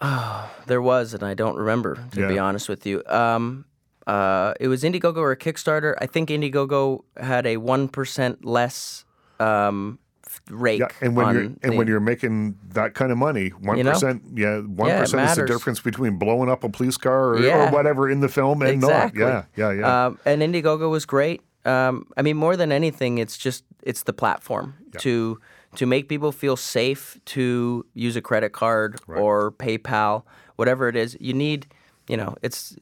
There 0.66 0.80
was, 0.80 1.14
and 1.14 1.22
I 1.22 1.34
don't 1.34 1.56
remember 1.56 1.98
to 2.12 2.28
be 2.28 2.38
honest 2.38 2.68
with 2.68 2.86
you. 2.86 3.02
Um, 3.06 3.64
uh, 4.06 4.54
it 4.60 4.68
was 4.68 4.82
Indiegogo 4.82 5.18
or 5.18 5.34
Kickstarter. 5.36 5.94
I 6.00 6.06
think 6.06 6.30
Indiegogo 6.30 7.02
had 7.16 7.46
a 7.46 7.56
one 7.58 7.88
percent 7.88 8.44
less 8.44 9.04
um, 9.40 9.98
rake. 10.50 10.80
Yeah, 10.80 10.88
and 11.00 11.16
when 11.16 11.34
you're 11.34 11.42
and 11.42 11.58
the- 11.62 11.76
when 11.76 11.86
you're 11.86 12.00
making 12.00 12.56
that 12.74 12.94
kind 12.94 13.12
of 13.12 13.18
money, 13.18 13.48
one 13.50 13.78
You 13.78 13.84
know? 13.84 13.92
yeah, 14.34 14.58
one 14.60 14.88
Yeah, 14.88 15.00
percent 15.00 15.30
is 15.30 15.36
the 15.36 15.46
difference 15.46 15.80
between 15.80 16.16
blowing 16.18 16.48
up 16.50 16.64
a 16.64 16.68
police 16.68 16.96
car 16.96 17.30
or, 17.30 17.40
Yeah. 17.40 17.68
or 17.68 17.72
whatever 17.72 18.08
in 18.10 18.20
the 18.20 18.28
film 18.28 18.62
and 18.62 18.70
exactly. 18.70 19.20
not. 19.22 19.46
Yeah, 19.56 19.72
yeah, 19.72 19.80
yeah. 19.80 20.06
Um, 20.06 20.18
and 20.24 20.42
Indiegogo 20.42 20.90
was 20.90 21.04
great. 21.06 21.42
Um, 21.64 22.06
I 22.16 22.22
mean, 22.22 22.36
more 22.36 22.56
than 22.56 22.72
anything, 22.72 23.18
it's 23.18 23.36
just 23.36 23.64
it's 23.82 24.02
the 24.04 24.12
platform 24.12 24.74
to 24.98 25.38
to 25.76 25.86
make 25.86 26.08
people 26.08 26.32
feel 26.32 26.56
safe 26.56 27.18
to 27.24 27.84
use 27.94 28.16
a 28.16 28.20
credit 28.22 28.52
card 28.52 28.98
or 29.06 29.52
PayPal, 29.52 30.22
whatever 30.56 30.88
it 30.88 30.96
is. 30.96 31.16
You 31.20 31.32
need, 31.34 31.66
you 32.08 32.16
know, 32.16 32.34
it's 32.42 32.76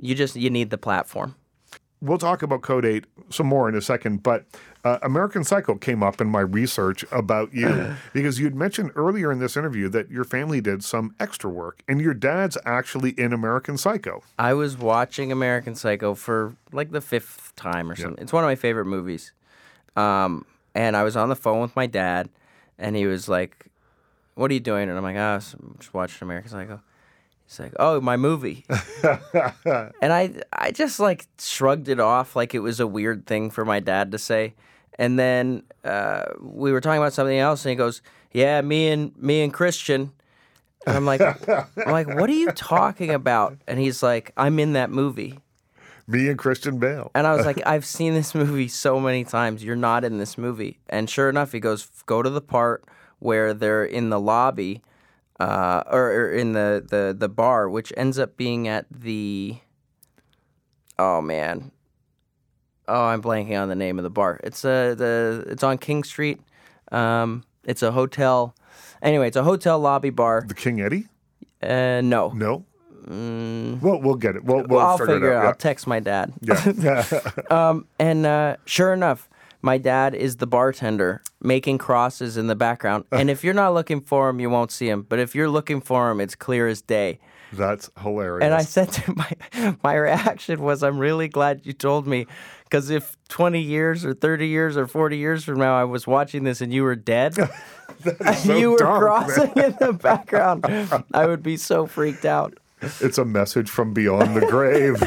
you 0.00 0.14
just 0.14 0.36
you 0.36 0.50
need 0.50 0.70
the 0.70 0.78
platform. 0.78 1.34
We'll 2.00 2.18
talk 2.18 2.42
about 2.42 2.62
Code 2.62 2.84
8 2.84 3.04
some 3.30 3.46
more 3.46 3.68
in 3.68 3.74
a 3.74 3.82
second, 3.82 4.22
but 4.22 4.44
uh, 4.84 4.98
American 5.02 5.42
Psycho 5.42 5.74
came 5.74 6.02
up 6.02 6.20
in 6.20 6.28
my 6.28 6.40
research 6.40 7.04
about 7.10 7.52
you 7.52 7.96
because 8.12 8.38
you'd 8.38 8.54
mentioned 8.54 8.92
earlier 8.94 9.32
in 9.32 9.40
this 9.40 9.56
interview 9.56 9.88
that 9.88 10.10
your 10.10 10.24
family 10.24 10.60
did 10.60 10.84
some 10.84 11.14
extra 11.18 11.50
work 11.50 11.82
and 11.88 12.00
your 12.00 12.14
dad's 12.14 12.56
actually 12.64 13.10
in 13.18 13.32
American 13.32 13.76
Psycho. 13.76 14.22
I 14.38 14.54
was 14.54 14.78
watching 14.78 15.32
American 15.32 15.74
Psycho 15.74 16.14
for 16.14 16.54
like 16.72 16.92
the 16.92 17.00
fifth 17.00 17.52
time 17.56 17.90
or 17.90 17.96
something. 17.96 18.22
It's 18.22 18.32
one 18.32 18.44
of 18.44 18.48
my 18.48 18.54
favorite 18.54 18.86
movies. 18.86 19.32
Um, 19.96 20.44
and 20.74 20.96
I 20.96 21.02
was 21.02 21.16
on 21.16 21.28
the 21.28 21.36
phone 21.36 21.60
with 21.60 21.74
my 21.74 21.86
dad, 21.86 22.28
and 22.78 22.94
he 22.94 23.06
was 23.06 23.28
like, 23.28 23.66
"What 24.36 24.50
are 24.50 24.54
you 24.54 24.60
doing?" 24.60 24.88
And 24.88 24.96
I'm 24.96 25.02
like, 25.02 25.16
"Ah, 25.18 25.34
I'm 25.34 25.76
just 25.80 25.92
watching 25.92 26.24
American 26.24 26.50
Psycho." 26.50 26.80
He's 27.48 27.58
like, 27.58 27.72
"Oh, 27.78 28.00
my 28.00 28.18
movie," 28.18 28.66
and 29.02 30.12
I 30.12 30.34
I 30.52 30.70
just 30.70 31.00
like 31.00 31.26
shrugged 31.38 31.88
it 31.88 31.98
off 31.98 32.36
like 32.36 32.54
it 32.54 32.58
was 32.58 32.78
a 32.78 32.86
weird 32.86 33.26
thing 33.26 33.50
for 33.50 33.64
my 33.64 33.80
dad 33.80 34.12
to 34.12 34.18
say. 34.18 34.54
And 34.98 35.18
then 35.18 35.62
uh, 35.82 36.26
we 36.40 36.72
were 36.72 36.82
talking 36.82 36.98
about 36.98 37.14
something 37.14 37.38
else, 37.38 37.64
and 37.64 37.70
he 37.70 37.76
goes, 37.76 38.02
"Yeah, 38.32 38.60
me 38.60 38.88
and 38.88 39.16
me 39.16 39.42
and 39.42 39.52
Christian." 39.52 40.12
And 40.86 40.96
I'm 40.96 41.06
like, 41.06 41.20
I'm 41.48 41.92
like, 41.92 42.08
what 42.08 42.30
are 42.30 42.34
you 42.34 42.50
talking 42.52 43.10
about? 43.10 43.58
And 43.66 43.78
he's 43.78 44.02
like, 44.02 44.32
I'm 44.36 44.58
in 44.58 44.72
that 44.74 44.90
movie. 44.90 45.38
Me 46.06 46.28
and 46.28 46.38
Christian 46.38 46.78
Bale. 46.78 47.10
And 47.14 47.26
I 47.26 47.34
was 47.34 47.44
like, 47.44 47.60
I've 47.66 47.84
seen 47.84 48.14
this 48.14 48.34
movie 48.34 48.68
so 48.68 48.98
many 48.98 49.24
times. 49.24 49.62
You're 49.62 49.76
not 49.76 50.04
in 50.04 50.18
this 50.18 50.38
movie. 50.38 50.78
And 50.88 51.10
sure 51.10 51.28
enough, 51.28 51.52
he 51.52 51.60
goes, 51.60 51.88
go 52.06 52.22
to 52.22 52.30
the 52.30 52.40
part 52.40 52.84
where 53.18 53.52
they're 53.52 53.84
in 53.84 54.08
the 54.08 54.20
lobby, 54.20 54.82
uh, 55.40 55.82
or, 55.90 56.10
or 56.12 56.30
in 56.32 56.52
the, 56.52 56.84
the 56.88 57.14
the 57.16 57.28
bar, 57.28 57.68
which 57.68 57.92
ends 57.96 58.18
up 58.18 58.36
being 58.36 58.66
at 58.68 58.86
the. 58.90 59.56
Oh 60.98 61.20
man. 61.20 61.70
Oh, 62.88 63.04
I'm 63.04 63.20
blanking 63.22 63.60
on 63.60 63.68
the 63.68 63.74
name 63.76 63.98
of 63.98 64.02
the 64.02 64.10
bar. 64.10 64.40
It's 64.42 64.64
uh 64.64 64.94
the 64.96 65.44
it's 65.48 65.62
on 65.62 65.78
King 65.78 66.04
Street. 66.04 66.40
Um, 66.90 67.44
it's 67.64 67.82
a 67.82 67.92
hotel. 67.92 68.54
Anyway, 69.02 69.28
it's 69.28 69.36
a 69.36 69.42
hotel 69.44 69.78
lobby 69.78 70.10
bar. 70.10 70.44
The 70.48 70.54
King 70.54 70.80
Eddy? 70.80 71.06
Uh, 71.62 72.00
no. 72.02 72.30
No. 72.30 72.64
Well, 73.10 74.00
we'll 74.02 74.14
get 74.16 74.36
it. 74.36 74.44
We'll, 74.44 74.64
we'll 74.66 74.80
Mm. 74.80 74.84
I'll 74.84 74.98
figure, 74.98 75.14
figure 75.14 75.32
it 75.32 75.36
out. 75.36 75.42
out. 75.44 75.46
I'll 75.48 75.54
text 75.54 75.86
my 75.86 75.98
dad. 76.00 76.32
Yeah. 76.40 76.72
yeah. 77.50 77.80
And 77.98 78.26
uh, 78.26 78.56
sure 78.64 78.92
enough, 78.92 79.27
my 79.62 79.78
dad 79.78 80.14
is 80.14 80.36
the 80.36 80.46
bartender 80.46 81.22
making 81.40 81.78
crosses 81.78 82.36
in 82.36 82.46
the 82.46 82.56
background. 82.56 83.04
And 83.12 83.30
if 83.30 83.42
you're 83.42 83.54
not 83.54 83.74
looking 83.74 84.00
for 84.00 84.28
him, 84.28 84.40
you 84.40 84.48
won't 84.50 84.70
see 84.70 84.88
him. 84.88 85.02
But 85.02 85.18
if 85.18 85.34
you're 85.34 85.48
looking 85.48 85.80
for 85.80 86.10
him, 86.10 86.20
it's 86.20 86.34
clear 86.34 86.68
as 86.68 86.82
day. 86.82 87.18
That's 87.52 87.90
hilarious. 88.00 88.44
And 88.44 88.54
I 88.54 88.62
said 88.62 88.92
to 88.92 89.14
my 89.16 89.76
my 89.82 89.94
reaction 89.94 90.60
was, 90.60 90.82
I'm 90.82 90.98
really 90.98 91.28
glad 91.28 91.62
you 91.64 91.72
told 91.72 92.06
me, 92.06 92.26
because 92.64 92.90
if 92.90 93.16
20 93.28 93.60
years 93.60 94.04
or 94.04 94.14
30 94.14 94.46
years 94.46 94.76
or 94.76 94.86
40 94.86 95.16
years 95.16 95.44
from 95.44 95.58
now 95.58 95.78
I 95.78 95.84
was 95.84 96.06
watching 96.06 96.44
this 96.44 96.60
and 96.60 96.72
you 96.72 96.82
were 96.82 96.96
dead, 96.96 97.34
so 98.36 98.56
you 98.56 98.72
were 98.72 98.84
man. 98.84 99.00
crossing 99.00 99.52
in 99.56 99.76
the 99.80 99.98
background, 100.00 100.66
I 101.12 101.26
would 101.26 101.42
be 101.42 101.56
so 101.56 101.86
freaked 101.86 102.24
out. 102.24 102.58
It's 103.00 103.18
a 103.18 103.24
message 103.24 103.68
from 103.70 103.92
beyond 103.92 104.36
the 104.36 104.46
grave. 104.46 105.02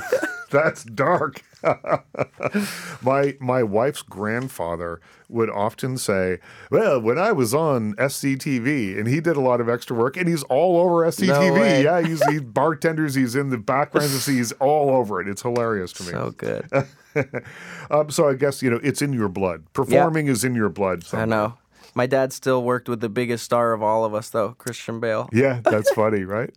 That's 0.49 0.83
dark. 0.83 1.41
my 3.01 3.35
my 3.39 3.63
wife's 3.63 4.01
grandfather 4.01 4.99
would 5.29 5.49
often 5.49 5.97
say, 5.97 6.39
"Well, 6.69 6.99
when 7.01 7.17
I 7.17 7.31
was 7.31 7.53
on 7.53 7.93
SCTV, 7.95 8.97
and 8.97 9.07
he 9.07 9.21
did 9.21 9.37
a 9.37 9.41
lot 9.41 9.61
of 9.61 9.69
extra 9.69 9.95
work, 9.95 10.17
and 10.17 10.27
he's 10.27 10.43
all 10.43 10.77
over 10.79 11.05
SCTV. 11.05 11.53
way. 11.53 11.83
yeah, 11.83 12.01
he's, 12.01 12.23
he's 12.29 12.41
bartenders. 12.41 13.15
He's 13.15 13.35
in 13.35 13.49
the 13.49 13.57
background. 13.57 14.09
He's 14.09 14.51
all 14.53 14.89
over 14.89 15.21
it. 15.21 15.27
It's 15.27 15.41
hilarious 15.41 15.91
to 15.93 16.03
me. 16.03 16.09
So 16.09 16.31
good. 16.31 16.67
um, 17.91 18.09
so 18.09 18.27
I 18.27 18.33
guess 18.33 18.61
you 18.61 18.69
know 18.69 18.79
it's 18.83 19.01
in 19.01 19.13
your 19.13 19.29
blood. 19.29 19.71
Performing 19.73 20.27
is 20.27 20.43
in 20.43 20.55
your 20.55 20.69
blood. 20.69 21.03
I 21.13 21.25
know. 21.25 21.57
My 21.93 22.07
dad 22.07 22.31
still 22.31 22.63
worked 22.63 22.87
with 22.87 23.01
the 23.01 23.09
biggest 23.09 23.43
star 23.43 23.73
of 23.73 23.83
all 23.83 24.05
of 24.05 24.13
us, 24.13 24.29
though, 24.29 24.53
Christian 24.53 25.01
Bale. 25.01 25.29
Yeah, 25.33 25.59
that's 25.61 25.91
funny, 25.91 26.23
right? 26.23 26.55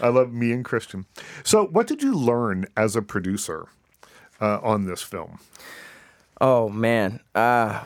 I 0.00 0.08
love 0.08 0.32
me 0.32 0.52
and 0.52 0.64
Christian. 0.64 1.06
So, 1.42 1.66
what 1.66 1.86
did 1.86 2.02
you 2.02 2.12
learn 2.14 2.66
as 2.76 2.96
a 2.96 3.02
producer 3.02 3.68
uh, 4.40 4.58
on 4.62 4.84
this 4.86 5.02
film? 5.02 5.38
Oh 6.40 6.68
man, 6.68 7.20
uh, 7.34 7.82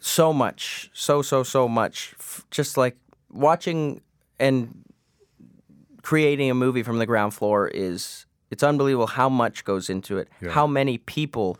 so 0.00 0.32
much, 0.32 0.90
so 0.92 1.22
so 1.22 1.42
so 1.42 1.68
much. 1.68 2.14
F- 2.18 2.46
Just 2.50 2.76
like 2.76 2.96
watching 3.30 4.00
and 4.38 4.84
creating 6.02 6.50
a 6.50 6.54
movie 6.54 6.82
from 6.82 6.98
the 6.98 7.06
ground 7.06 7.34
floor 7.34 7.68
is 7.68 8.26
it's 8.50 8.62
unbelievable 8.62 9.06
how 9.06 9.28
much 9.28 9.64
goes 9.64 9.90
into 9.90 10.18
it, 10.18 10.28
how 10.50 10.66
many 10.66 10.98
people 10.98 11.58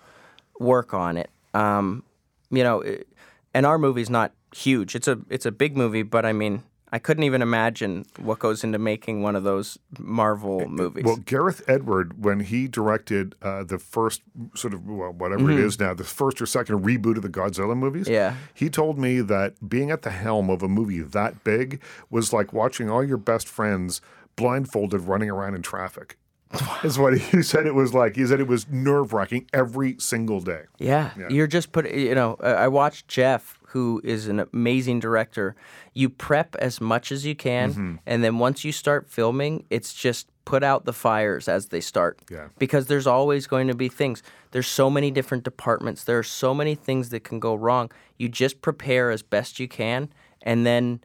work 0.59 0.95
on 0.95 1.17
it. 1.17 1.31
Um, 1.55 2.05
you 2.51 2.63
know, 2.65 2.81
it, 2.81 3.07
and 3.55 3.67
our 3.67 3.79
movie's 3.79 4.11
not 4.11 4.33
huge. 4.55 4.95
It's 4.95 5.09
a 5.09 5.19
it's 5.29 5.47
a 5.47 5.53
big 5.53 5.77
movie, 5.77 6.03
but 6.03 6.25
I 6.25 6.33
mean. 6.33 6.63
I 6.93 6.99
couldn't 6.99 7.23
even 7.25 7.41
imagine 7.43 8.05
what 8.19 8.39
goes 8.41 8.65
into 8.65 8.79
making 8.79 9.23
one 9.23 9.37
of 9.37 9.45
those 9.45 9.79
Marvel 9.99 10.67
movies. 10.69 11.05
Well, 11.05 11.17
Gareth 11.17 11.63
Edward, 11.69 12.23
when 12.25 12.41
he 12.41 12.67
directed 12.67 13.35
uh, 13.43 13.63
the 13.65 13.79
first 13.79 14.23
sort 14.55 14.75
of 14.75 14.87
well, 14.87 15.13
whatever 15.13 15.51
it 15.51 15.59
is 15.61 15.79
now, 15.79 15.95
the 15.95 16.05
first 16.05 16.43
or 16.43 16.47
second 16.47 16.83
reboot 16.85 17.17
of 17.17 17.23
the 17.23 17.29
Godzilla 17.29 17.77
movies, 17.77 18.07
Mm-hmm. 18.07 18.13
Yeah. 18.15 18.35
he 18.55 18.69
told 18.71 18.99
me 18.99 19.21
that 19.21 19.69
being 19.69 19.91
at 19.91 20.03
the 20.03 20.11
helm 20.11 20.51
of 20.51 20.63
a 20.63 20.69
movie 20.69 21.01
that 21.01 21.45
big 21.45 21.81
was 22.11 22.33
like 22.33 22.53
watching 22.53 22.91
all 22.91 23.05
your 23.05 23.17
best 23.19 23.49
friends 23.49 24.01
blindfolded 24.37 25.03
running 25.03 25.31
around 25.31 25.55
in 25.55 25.63
traffic. 25.63 26.17
Is 26.83 26.99
what 26.99 27.17
he 27.17 27.43
said 27.43 27.67
it 27.67 27.75
was 27.75 27.95
like. 27.95 28.17
He 28.17 28.27
said 28.27 28.41
it 28.41 28.49
was 28.49 28.67
nerve 28.69 29.13
wracking 29.13 29.47
every 29.53 29.97
single 30.01 30.41
day. 30.41 30.63
Yeah, 30.79 31.11
you're 31.29 31.47
just 31.47 31.71
put. 31.73 31.91
You 31.93 32.15
know, 32.15 32.37
I 32.43 32.51
I 32.53 32.69
watched 32.69 33.07
Jeff, 33.07 33.59
who 33.69 34.01
is 34.03 34.27
an 34.27 34.41
amazing 34.53 34.99
director. 34.99 35.55
You 35.95 36.09
prep 36.09 36.57
as 36.57 36.81
much 36.81 37.13
as 37.13 37.25
you 37.25 37.37
can, 37.37 37.71
Mm-hmm. 37.71 37.95
and 38.07 38.25
then 38.25 38.39
once 38.39 38.65
you 38.65 38.73
start 38.73 39.09
filming, 39.09 39.65
it's 39.71 39.95
just 39.95 40.27
put 40.45 40.65
out 40.65 40.85
the 40.87 40.93
fires 40.93 41.47
as 41.47 41.67
they 41.69 41.81
start. 41.81 42.19
Yeah. 42.29 42.49
Because 42.59 42.87
there's 42.87 43.07
always 43.07 43.47
going 43.47 43.69
to 43.69 43.75
be 43.75 43.89
things. 43.89 44.21
There's 44.51 44.67
so 44.67 44.91
many 44.91 45.13
different 45.13 45.45
departments. 45.45 46.03
There 46.03 46.19
are 46.19 46.25
so 46.25 46.53
many 46.55 46.75
things 46.75 47.11
that 47.11 47.23
can 47.23 47.39
go 47.39 47.55
wrong. 47.55 47.93
You 48.19 48.29
just 48.29 48.61
prepare 48.61 49.13
as 49.13 49.23
best 49.23 49.61
you 49.61 49.69
can, 49.69 50.09
and 50.43 50.67
then 50.67 51.01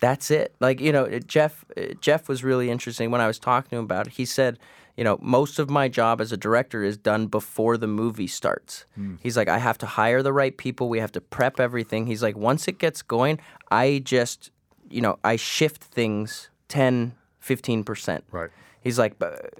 that's 0.00 0.30
it. 0.30 0.54
Like 0.60 0.80
you 0.80 0.92
know, 0.92 1.18
Jeff. 1.20 1.64
uh, 1.76 1.94
Jeff 2.00 2.28
was 2.28 2.44
really 2.44 2.70
interesting 2.70 3.10
when 3.10 3.20
I 3.20 3.26
was 3.26 3.38
talking 3.38 3.70
to 3.70 3.76
him 3.76 3.84
about 3.84 4.06
it. 4.06 4.12
He 4.14 4.24
said, 4.24 4.58
you 4.96 5.04
know, 5.04 5.18
most 5.20 5.58
of 5.58 5.70
my 5.70 5.88
job 5.88 6.20
as 6.20 6.32
a 6.32 6.36
director 6.36 6.82
is 6.82 6.96
done 6.96 7.26
before 7.26 7.76
the 7.76 7.86
movie 7.86 8.26
starts. 8.26 8.84
He's 9.20 9.36
like, 9.36 9.48
I 9.48 9.58
have 9.58 9.78
to 9.78 9.86
hire 9.86 10.22
the 10.22 10.32
right 10.32 10.56
people. 10.56 10.88
We 10.88 10.98
have 11.00 11.12
to 11.12 11.20
prep 11.20 11.60
everything. 11.60 12.06
He's 12.06 12.22
like, 12.22 12.36
once 12.36 12.66
it 12.68 12.78
gets 12.78 13.02
going, 13.02 13.38
I 13.70 14.02
just, 14.04 14.50
you 14.90 15.00
know, 15.00 15.18
I 15.22 15.36
shift 15.36 15.84
things 15.84 16.50
10, 16.68 17.14
15 17.40 17.84
percent. 17.84 18.24
Right. 18.30 18.50
He's 18.80 18.98
like, 18.98 19.18
"But 19.18 19.52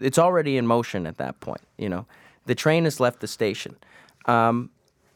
it's 0.00 0.18
already 0.18 0.56
in 0.56 0.66
motion 0.66 1.06
at 1.06 1.18
that 1.18 1.40
point. 1.40 1.60
You 1.76 1.88
know, 1.88 2.06
the 2.46 2.54
train 2.54 2.84
has 2.84 2.98
left 3.00 3.20
the 3.20 3.26
station. 3.28 3.76
Um, 4.26 4.70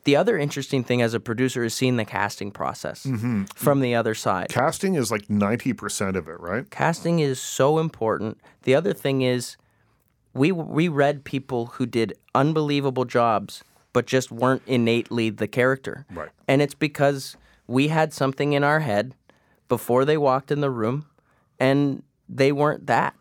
the 0.04 0.16
other 0.16 0.36
interesting 0.36 0.82
thing 0.82 1.00
as 1.00 1.14
a 1.14 1.20
producer 1.20 1.62
is 1.62 1.74
seeing 1.74 1.96
the 1.96 2.04
casting 2.04 2.50
process 2.50 3.04
mm-hmm. 3.04 3.44
from 3.54 3.80
the 3.80 3.94
other 3.94 4.14
side. 4.14 4.48
Casting 4.48 4.94
is 4.94 5.10
like 5.10 5.28
90% 5.28 6.16
of 6.16 6.28
it, 6.28 6.40
right? 6.40 6.68
Casting 6.70 7.20
is 7.20 7.40
so 7.40 7.78
important. 7.78 8.38
The 8.62 8.74
other 8.74 8.92
thing 8.92 9.22
is, 9.22 9.56
we 10.34 10.50
we 10.50 10.88
read 10.88 11.24
people 11.24 11.66
who 11.66 11.86
did 11.86 12.14
unbelievable 12.34 13.04
jobs, 13.04 13.62
but 13.92 14.06
just 14.06 14.32
weren't 14.32 14.62
innately 14.66 15.28
the 15.30 15.46
character. 15.46 16.06
Right. 16.10 16.30
And 16.48 16.62
it's 16.62 16.74
because 16.74 17.36
we 17.66 17.88
had 17.88 18.12
something 18.12 18.54
in 18.54 18.64
our 18.64 18.80
head 18.80 19.14
before 19.68 20.04
they 20.04 20.16
walked 20.16 20.50
in 20.50 20.60
the 20.60 20.70
room, 20.70 21.06
and 21.60 22.02
they 22.28 22.50
weren't 22.50 22.86
that. 22.86 23.14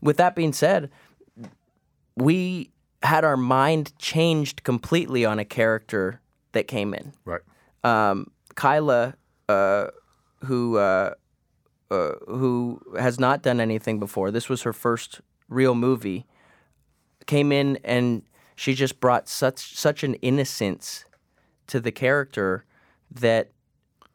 With 0.00 0.16
that 0.16 0.34
being 0.34 0.54
said, 0.54 0.90
we 2.16 2.70
had 3.02 3.24
our 3.24 3.36
mind 3.36 3.96
changed 3.98 4.62
completely 4.62 5.24
on 5.24 5.38
a 5.38 5.44
character 5.44 6.20
that 6.52 6.66
came 6.68 6.92
in 6.94 7.12
Right. 7.24 7.40
um, 7.84 8.30
Kyla, 8.54 9.14
uh, 9.48 9.86
who 10.44 10.76
uh, 10.76 11.14
uh, 11.90 12.12
who 12.28 12.80
has 12.98 13.18
not 13.18 13.42
done 13.42 13.60
anything 13.60 13.98
before. 13.98 14.30
This 14.30 14.48
was 14.48 14.62
her 14.62 14.72
first 14.72 15.20
real 15.48 15.74
movie. 15.74 16.26
Came 17.26 17.52
in 17.52 17.78
and 17.84 18.22
she 18.56 18.74
just 18.74 19.00
brought 19.00 19.28
such 19.28 19.76
such 19.76 20.02
an 20.04 20.14
innocence 20.14 21.04
to 21.68 21.80
the 21.80 21.92
character 21.92 22.64
that 23.10 23.50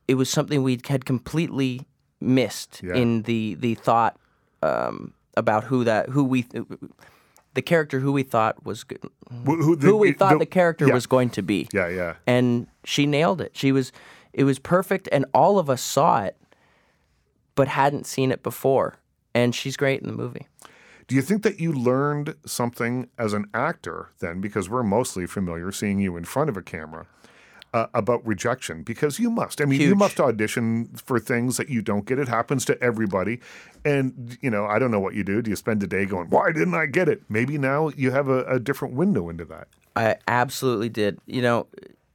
it 0.07 0.15
was 0.15 0.29
something 0.29 0.61
we 0.63 0.79
had 0.87 1.05
completely 1.05 1.81
missed 2.21 2.81
Yeah. 2.83 2.95
in 2.95 3.23
the 3.23 3.55
the 3.55 3.75
thought 3.75 4.17
um, 4.61 5.13
about 5.35 5.65
who 5.65 5.83
that 5.85 6.09
who 6.09 6.23
we 6.23 6.45
the 7.55 7.61
character 7.61 7.99
who 7.99 8.11
we 8.11 8.21
thought 8.23 8.63
was 8.63 8.83
good, 8.83 8.99
Who, 9.45 9.55
who, 9.55 9.75
who 9.75 9.97
we 9.97 10.13
thought 10.13 10.37
the 10.39 10.45
character 10.45 10.87
yeah. 10.87 10.93
was 10.93 11.07
going 11.07 11.31
to 11.31 11.41
be 11.41 11.67
Yeah, 11.73 11.87
yeah. 11.87 12.15
and 12.27 12.67
she 12.83 13.07
nailed 13.07 13.41
it. 13.41 13.57
She 13.57 13.71
was 13.71 13.91
it 14.33 14.43
was 14.43 14.59
perfect 14.59 15.09
and 15.11 15.25
all 15.33 15.57
of 15.57 15.69
us 15.69 15.81
saw 15.81 16.23
it 16.23 16.37
but 17.55 17.67
hadn't 17.69 18.05
seen 18.05 18.31
it 18.31 18.43
before. 18.43 18.97
And 19.33 19.55
she's 19.55 19.75
great 19.75 20.01
in 20.01 20.07
the 20.07 20.13
movie. 20.13 20.47
Do 21.07 21.15
you 21.15 21.21
think 21.21 21.43
that 21.43 21.59
you 21.59 21.71
learned 21.71 22.35
something 22.45 23.09
as 23.17 23.33
an 23.33 23.45
actor 23.53 24.09
then, 24.19 24.41
because 24.41 24.69
we're 24.69 24.83
mostly 24.83 25.25
familiar 25.27 25.71
seeing 25.71 25.99
you 25.99 26.17
in 26.17 26.25
front 26.25 26.49
of 26.49 26.57
a 26.57 26.61
camera, 26.61 27.05
uh, 27.75 27.87
about 27.93 28.25
rejection? 28.25 28.83
Because 28.83 29.19
you 29.19 29.29
must. 29.29 29.59
I 29.59 29.65
mean, 29.65 29.81
you 29.81 29.95
must 29.95 30.17
audition 30.21 30.87
for 30.95 31.19
things 31.19 31.57
that 31.57 31.67
you 31.67 31.81
don't 31.81 32.05
get. 32.05 32.17
It 32.17 32.29
happens 32.29 32.63
to 32.65 32.81
everybody. 32.81 33.41
And, 33.83 34.37
you 34.41 34.49
know, 34.49 34.65
I 34.65 34.79
don't 34.79 34.91
know 34.91 35.01
what 35.01 35.13
you 35.13 35.25
do. 35.25 35.41
Do 35.41 35.49
you 35.49 35.57
spend 35.57 35.83
a 35.83 35.87
day 35.87 36.05
going, 36.05 36.29
why 36.29 36.53
didn't 36.53 36.73
I 36.73 36.85
get 36.85 37.09
it? 37.09 37.23
Maybe 37.27 37.57
now 37.57 37.89
you 37.89 38.11
have 38.11 38.29
a, 38.29 38.45
a 38.45 38.59
different 38.61 38.93
window 38.93 39.27
into 39.27 39.43
that. 39.45 39.67
I 39.93 40.15
absolutely 40.25 40.87
did. 40.87 41.19
You 41.25 41.41
know, 41.41 41.67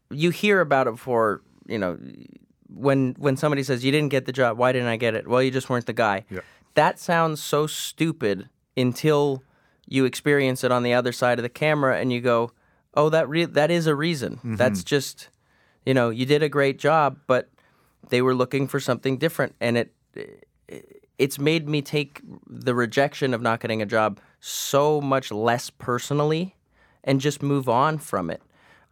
you 0.09 0.31
hear 0.31 0.63
about 0.63 0.87
it 0.87 0.93
before, 0.93 1.43
you 1.67 1.79
know, 1.79 1.99
when 2.73 3.15
when 3.19 3.37
somebody 3.37 3.63
says 3.63 3.85
you 3.85 3.93
didn't 3.93 4.11
get 4.11 4.25
the 4.25 4.33
job, 4.33 4.57
why 4.57 4.73
didn't 4.73 4.89
I 4.89 4.97
get 4.97 5.15
it? 5.15 5.29
Well, 5.29 5.43
you 5.43 5.51
just 5.51 5.69
weren't 5.69 5.87
the 5.87 5.93
guy. 5.93 6.25
Yeah. 6.31 6.41
That 6.75 6.99
sounds 6.99 7.43
so 7.43 7.67
stupid 7.67 8.49
until 8.77 9.43
you 9.87 10.07
experience 10.07 10.65
it 10.65 10.73
on 10.73 10.85
the 10.85 10.95
other 10.95 11.13
side 11.13 11.39
of 11.39 11.43
the 11.43 11.49
camera 11.51 11.99
and 11.99 12.13
you 12.13 12.21
go, 12.21 12.53
"Oh, 12.95 13.11
that 13.11 13.29
re- 13.29 13.45
that 13.45 13.71
is 13.71 13.87
a 13.87 13.95
reason. 13.95 14.41
That's 14.45 14.85
just 14.85 15.29
you 15.85 15.95
know, 15.95 16.11
you 16.11 16.27
did 16.27 16.43
a 16.43 16.49
great 16.49 16.79
job, 16.79 17.19
but 17.27 17.49
they 18.09 18.23
were 18.23 18.35
looking 18.35 18.67
for 18.67 18.81
something 18.81 19.17
different 19.19 19.55
and 19.61 19.77
it 19.77 19.93
it's 21.19 21.39
made 21.39 21.69
me 21.69 21.83
take 21.83 22.23
the 22.47 22.75
rejection 22.75 23.35
of 23.35 23.43
not 23.43 23.61
getting 23.61 23.83
a 23.83 23.87
job 23.87 24.19
so 24.41 25.03
much 25.03 25.31
less 25.31 25.69
personally 25.69 26.57
and 27.05 27.21
just 27.21 27.43
move 27.43 27.69
on 27.69 27.99
from 27.99 28.31
it. 28.31 28.41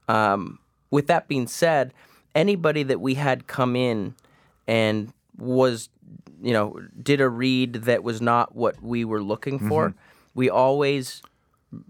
Um, 0.08 0.58
with 0.90 1.06
that 1.06 1.26
being 1.26 1.46
said, 1.46 1.94
anybody 2.34 2.82
that 2.82 3.00
we 3.00 3.14
had 3.14 3.46
come 3.46 3.74
in 3.74 4.14
and 4.66 5.10
was, 5.38 5.88
you 6.42 6.52
know, 6.52 6.78
did 7.02 7.22
a 7.22 7.28
read 7.30 7.72
that 7.74 8.02
was 8.02 8.20
not 8.20 8.54
what 8.54 8.82
we 8.82 9.06
were 9.06 9.22
looking 9.22 9.58
for, 9.58 9.94
we 10.34 10.50
always 10.50 11.22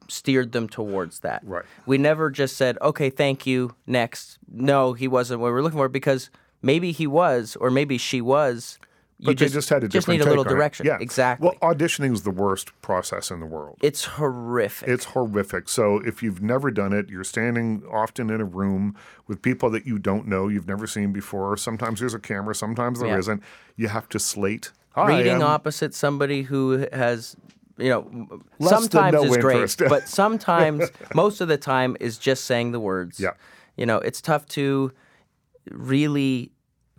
steered 0.09 0.53
them 0.53 0.69
towards 0.69 1.21
that. 1.21 1.43
Right. 1.45 1.65
We 1.87 1.99
never 1.99 2.31
just 2.31 2.57
said, 2.57 2.79
okay, 2.83 3.11
thank 3.11 3.47
you, 3.47 3.75
next. 3.87 4.39
No, 4.51 4.93
he 4.93 5.07
wasn't 5.09 5.41
what 5.41 5.47
we 5.49 5.53
were 5.53 5.63
looking 5.63 5.79
for 5.79 5.89
because 5.89 6.31
maybe 6.63 6.93
he 6.93 7.07
was 7.07 7.57
or 7.61 7.71
maybe 7.71 7.99
she 7.99 8.21
was. 8.21 8.79
You 9.21 9.27
But 9.27 9.39
they 9.39 9.49
just 9.49 9.69
had 9.69 9.83
a 9.83 9.89
just 9.89 10.07
need 10.07 10.21
a 10.21 10.25
little 10.25 10.45
take 10.45 10.51
on 10.51 10.55
it. 10.55 10.57
direction. 10.59 10.87
Yeah. 10.87 10.99
Exactly. 11.01 11.45
Well, 11.61 11.75
auditioning 11.75 12.13
is 12.13 12.23
the 12.23 12.31
worst 12.31 12.71
process 12.83 13.33
in 13.33 13.41
the 13.41 13.47
world. 13.47 13.79
it's 13.83 14.05
horrific. 14.05 14.89
It's 14.89 15.07
horrific. 15.07 15.69
So 15.69 15.99
if 16.07 16.23
you've 16.23 16.41
never 16.41 16.71
done 16.71 16.93
it, 16.93 17.09
you're 17.09 17.25
standing 17.25 17.83
often 17.91 18.31
in 18.31 18.41
a 18.41 18.45
room 18.45 18.95
with 19.27 19.43
people 19.43 19.71
that 19.71 19.87
you 19.87 19.99
don't 19.99 20.29
know, 20.29 20.47
you've 20.47 20.69
never 20.69 20.87
seen 20.87 21.13
before. 21.13 21.57
Sometimes 21.57 21.99
there's 21.99 22.15
a 22.15 22.21
camera, 22.21 22.55
sometimes 22.55 23.01
there 23.01 23.09
Yeah. 23.09 23.21
not 23.35 23.41
You 23.77 23.89
have 23.89 24.09
to 24.11 24.21
slate. 24.21 24.71
Reading 24.97 25.43
opposite 25.43 25.95
somebody 25.95 26.43
who 26.43 26.87
has 26.93 27.37
you 27.79 27.89
know 27.89 28.41
Less 28.59 28.71
sometimes 28.71 29.13
no 29.15 29.23
is 29.25 29.35
interest. 29.37 29.79
great 29.79 29.89
but 29.89 30.09
sometimes 30.23 30.91
most 31.15 31.41
of 31.41 31.49
the 31.49 31.57
time 31.57 31.97
is 32.01 32.19
just 32.19 32.45
saying 32.45 32.73
the 32.73 32.81
words 32.81 33.19
Yeah. 33.21 33.31
you 33.77 33.87
know 33.87 33.99
it's 33.99 34.21
tough 34.21 34.47
to 34.49 34.93
really 35.71 36.53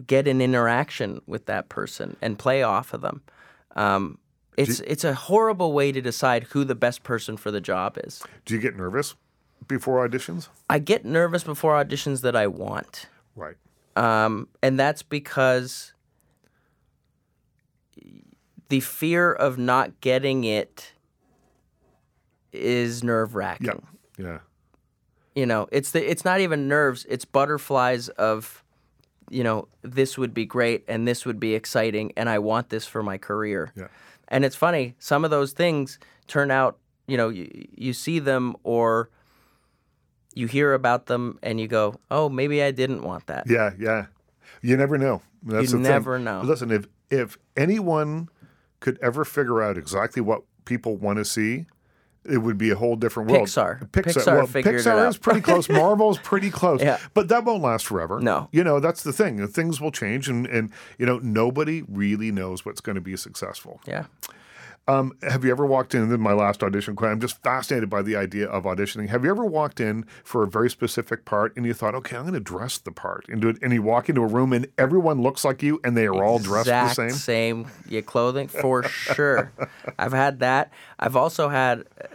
get 0.07 0.27
an 0.27 0.41
interaction 0.41 1.21
with 1.27 1.45
that 1.47 1.69
person 1.69 2.15
and 2.21 2.37
play 2.39 2.63
off 2.63 2.93
of 2.93 3.01
them 3.01 3.21
um, 3.75 4.17
it's 4.57 4.79
it's 4.81 5.03
a 5.03 5.13
horrible 5.13 5.73
way 5.73 5.91
to 5.91 6.01
decide 6.01 6.43
who 6.45 6.63
the 6.63 6.75
best 6.75 7.03
person 7.03 7.37
for 7.37 7.51
the 7.51 7.61
job 7.61 7.97
is 8.03 8.21
Do 8.45 8.53
you 8.55 8.59
get 8.61 8.75
nervous 8.75 9.15
before 9.67 10.07
auditions? 10.07 10.47
i 10.69 10.79
get 10.79 11.05
nervous 11.05 11.43
before 11.43 11.73
auditions 11.83 12.21
that 12.21 12.35
i 12.35 12.47
want 12.47 13.07
Right. 13.35 13.55
um, 13.95 14.47
and 14.63 14.79
that's 14.79 15.03
because 15.03 15.93
the 18.69 18.79
fear 18.79 19.31
of 19.33 19.57
not 19.57 19.99
getting 20.01 20.43
it 20.43 20.93
is 22.51 23.03
nerve 23.03 23.35
wracking. 23.35 23.85
Yeah. 24.17 24.25
Yeah. 24.25 24.39
You 25.35 25.45
know, 25.45 25.67
it's 25.71 25.91
the 25.91 26.09
it's 26.09 26.25
not 26.25 26.39
even 26.39 26.67
nerves; 26.67 27.05
it's 27.09 27.23
butterflies 27.25 28.09
of, 28.09 28.63
you 29.29 29.43
know, 29.43 29.67
this 29.81 30.17
would 30.17 30.33
be 30.33 30.45
great 30.45 30.83
and 30.87 31.07
this 31.07 31.25
would 31.25 31.39
be 31.39 31.53
exciting 31.53 32.11
and 32.17 32.27
I 32.29 32.39
want 32.39 32.69
this 32.69 32.85
for 32.85 33.03
my 33.03 33.17
career. 33.17 33.71
Yeah. 33.75 33.87
And 34.27 34.43
it's 34.43 34.55
funny, 34.55 34.95
some 34.99 35.23
of 35.23 35.31
those 35.31 35.53
things 35.53 35.97
turn 36.27 36.51
out, 36.51 36.77
you 37.07 37.17
know, 37.17 37.29
you, 37.29 37.49
you 37.75 37.93
see 37.93 38.19
them 38.19 38.55
or 38.63 39.09
you 40.35 40.47
hear 40.47 40.73
about 40.73 41.05
them 41.07 41.39
and 41.41 41.59
you 41.59 41.67
go, 41.67 41.99
"Oh, 42.11 42.27
maybe 42.29 42.61
I 42.61 42.71
didn't 42.71 43.03
want 43.03 43.27
that." 43.27 43.45
Yeah. 43.47 43.71
Yeah. 43.79 44.07
You 44.61 44.75
never 44.77 44.97
know. 44.97 45.21
That's 45.43 45.71
You 45.71 45.77
the 45.77 45.83
thing. 45.83 45.91
never 45.93 46.19
know. 46.19 46.41
Listen, 46.41 46.69
if 46.71 46.85
if 47.09 47.37
anyone 47.55 48.29
could 48.79 48.97
ever 49.01 49.25
figure 49.25 49.61
out 49.61 49.77
exactly 49.77 50.21
what 50.21 50.43
people 50.65 50.95
want 50.95 51.17
to 51.17 51.25
see, 51.25 51.65
it 52.25 52.37
would 52.39 52.57
be 52.57 52.69
a 52.69 52.75
whole 52.75 52.95
different 52.95 53.31
world. 53.31 53.47
Pixar. 53.47 53.89
Pixar, 53.89 54.13
Pixar 54.13 54.37
well, 54.37 54.47
Pixar 54.47 55.09
is 55.09 55.17
pretty 55.17 55.41
close. 55.41 55.69
Marvel's 55.69 56.19
pretty 56.19 56.49
close. 56.49 56.81
Yeah. 56.81 56.97
But 57.13 57.29
that 57.29 57.43
won't 57.43 57.63
last 57.63 57.85
forever. 57.85 58.19
No. 58.19 58.49
You 58.51 58.63
know, 58.63 58.79
that's 58.79 59.03
the 59.03 59.13
thing. 59.13 59.45
Things 59.47 59.79
will 59.79 59.91
change 59.91 60.29
and, 60.29 60.45
and 60.47 60.71
you 60.97 61.05
know, 61.05 61.19
nobody 61.19 61.83
really 61.87 62.31
knows 62.31 62.65
what's 62.65 62.81
going 62.81 62.95
to 62.95 63.01
be 63.01 63.15
successful. 63.15 63.81
Yeah. 63.87 64.05
Um, 64.89 65.13
have 65.21 65.45
you 65.45 65.51
ever 65.51 65.67
walked 65.67 65.93
in? 65.93 66.01
This 66.09 66.13
is 66.17 66.19
my 66.19 66.33
last 66.33 66.63
audition. 66.63 66.97
I'm 66.99 67.19
just 67.19 67.41
fascinated 67.43 67.89
by 67.91 68.01
the 68.01 68.15
idea 68.15 68.47
of 68.47 68.63
auditioning. 68.63 69.09
Have 69.09 69.23
you 69.23 69.29
ever 69.29 69.45
walked 69.45 69.79
in 69.79 70.03
for 70.23 70.41
a 70.41 70.47
very 70.47 70.67
specific 70.69 71.25
part 71.25 71.55
and 71.55 71.63
you 71.63 71.75
thought, 71.75 71.93
okay, 71.95 72.15
I'm 72.15 72.23
going 72.23 72.33
to 72.33 72.39
dress 72.39 72.79
the 72.79 72.91
part, 72.91 73.25
and, 73.29 73.39
do 73.39 73.49
it, 73.49 73.57
and 73.61 73.71
you 73.71 73.83
walk 73.83 74.09
into 74.09 74.21
a 74.21 74.27
room 74.27 74.51
and 74.51 74.67
everyone 74.79 75.21
looks 75.21 75.45
like 75.45 75.61
you 75.61 75.79
and 75.83 75.95
they 75.95 76.07
are 76.07 76.23
all 76.23 76.39
dressed 76.39 76.65
the 76.69 76.89
same? 76.93 77.09
same 77.11 77.67
yeah, 77.87 78.01
clothing 78.01 78.47
for 78.47 78.81
sure. 78.87 79.51
I've 79.99 80.13
had 80.13 80.39
that. 80.39 80.73
I've 80.99 81.15
also 81.15 81.49
had 81.49 81.81
uh, 82.01 82.05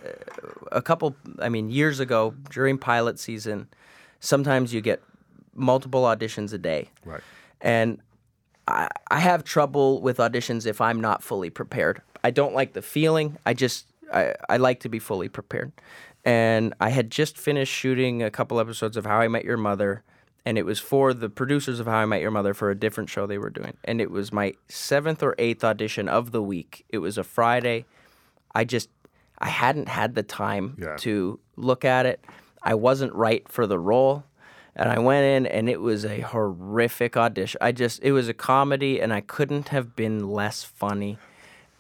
a 0.73 0.83
couple. 0.83 1.15
I 1.39 1.49
mean, 1.51 1.71
years 1.71 2.01
ago 2.01 2.35
during 2.51 2.77
pilot 2.77 3.21
season, 3.21 3.69
sometimes 4.19 4.75
you 4.75 4.81
get 4.81 5.01
multiple 5.55 6.03
auditions 6.03 6.53
a 6.53 6.59
day, 6.59 6.91
Right. 7.05 7.21
and 7.61 8.01
I, 8.67 8.89
I 9.13 9.21
have 9.21 9.45
trouble 9.45 10.01
with 10.03 10.17
auditions 10.17 10.67
if 10.67 10.81
I'm 10.81 11.01
not 11.01 11.23
fully 11.23 11.51
prepared. 11.51 12.03
I 12.25 12.31
don't 12.31 12.55
like 12.55 12.73
the 12.73 12.83
feeling. 12.83 13.37
I 13.47 13.55
just 13.55 13.87
I, 14.13 14.35
I 14.49 14.57
like 14.57 14.81
to 14.81 14.89
be 14.89 14.99
fully 14.99 15.29
prepared. 15.29 15.71
And 16.25 16.73
I 16.81 16.89
had 16.89 17.11
just 17.11 17.37
finished 17.37 17.73
shooting 17.73 18.23
a 18.23 18.31
couple 18.31 18.59
episodes 18.59 18.97
of 18.97 19.05
How 19.05 19.21
I 19.21 19.29
Met 19.29 19.45
Your 19.45 19.59
Mother, 19.59 20.03
and 20.47 20.57
it 20.57 20.65
was 20.65 20.81
for 20.81 21.13
the 21.13 21.29
producers 21.29 21.81
of 21.81 21.87
How 21.87 21.99
I 21.99 22.07
Met 22.07 22.23
Your 22.23 22.31
Mother 22.31 22.55
for 22.55 22.71
a 22.71 22.75
different 22.75 23.11
show 23.11 23.27
they 23.27 23.37
were 23.39 23.51
doing. 23.51 23.77
And 23.85 24.01
it 24.01 24.11
was 24.11 24.33
my 24.33 24.55
seventh 24.69 25.23
or 25.23 25.35
eighth 25.39 25.63
audition 25.63 26.09
of 26.09 26.33
the 26.33 26.43
week. 26.43 26.85
It 26.89 26.99
was 26.99 27.19
a 27.19 27.25
Friday. 27.25 27.85
I 28.55 28.65
just 28.65 28.88
I 29.38 29.48
hadn't 29.48 29.88
had 29.88 30.15
the 30.15 30.23
time 30.23 30.77
Yeah. 30.81 30.96
to 31.01 31.38
look 31.57 31.85
at 31.85 32.07
it. 32.07 32.25
I 32.63 32.75
wasn't 32.75 33.13
right 33.15 33.46
for 33.48 33.67
the 33.67 33.79
role. 33.79 34.25
And 34.77 34.88
I 34.88 34.98
went 34.98 35.25
in 35.25 35.46
and 35.46 35.69
it 35.69 35.81
was 35.81 36.05
a 36.05 36.21
horrific 36.21 37.17
audition. 37.17 37.59
I 37.61 37.71
just 37.73 38.03
it 38.03 38.13
was 38.13 38.29
a 38.29 38.35
comedy 38.35 39.01
and 39.01 39.13
I 39.13 39.21
couldn't 39.21 39.69
have 39.69 39.94
been 39.94 40.29
less 40.29 40.65
funny. 40.65 41.19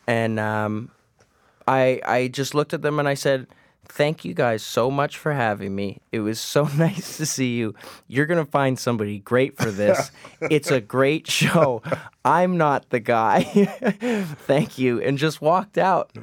And 0.06 0.38
um, 0.38 0.90
I 1.66 2.00
I 2.04 2.28
just 2.28 2.54
looked 2.54 2.74
at 2.74 2.82
them 2.82 2.98
and 2.98 3.08
I 3.08 3.14
said, 3.14 3.46
thank 3.88 4.24
you 4.24 4.34
guys 4.34 4.62
so 4.62 4.90
much 4.90 5.16
for 5.16 5.32
having 5.32 5.74
me. 5.74 6.00
It 6.12 6.20
was 6.20 6.40
so 6.40 6.64
nice 6.76 7.16
to 7.18 7.26
see 7.26 7.54
you. 7.54 7.74
You're 8.08 8.26
going 8.26 8.44
to 8.44 8.50
find 8.50 8.78
somebody 8.78 9.18
great 9.18 9.56
for 9.56 9.70
this. 9.70 10.10
it's 10.40 10.70
a 10.70 10.80
great 10.80 11.30
show. 11.30 11.82
I'm 12.24 12.56
not 12.56 12.90
the 12.90 13.00
guy. 13.00 13.42
thank 14.46 14.78
you. 14.78 15.00
And 15.00 15.18
just 15.18 15.40
walked 15.40 15.78
out. 15.78 16.16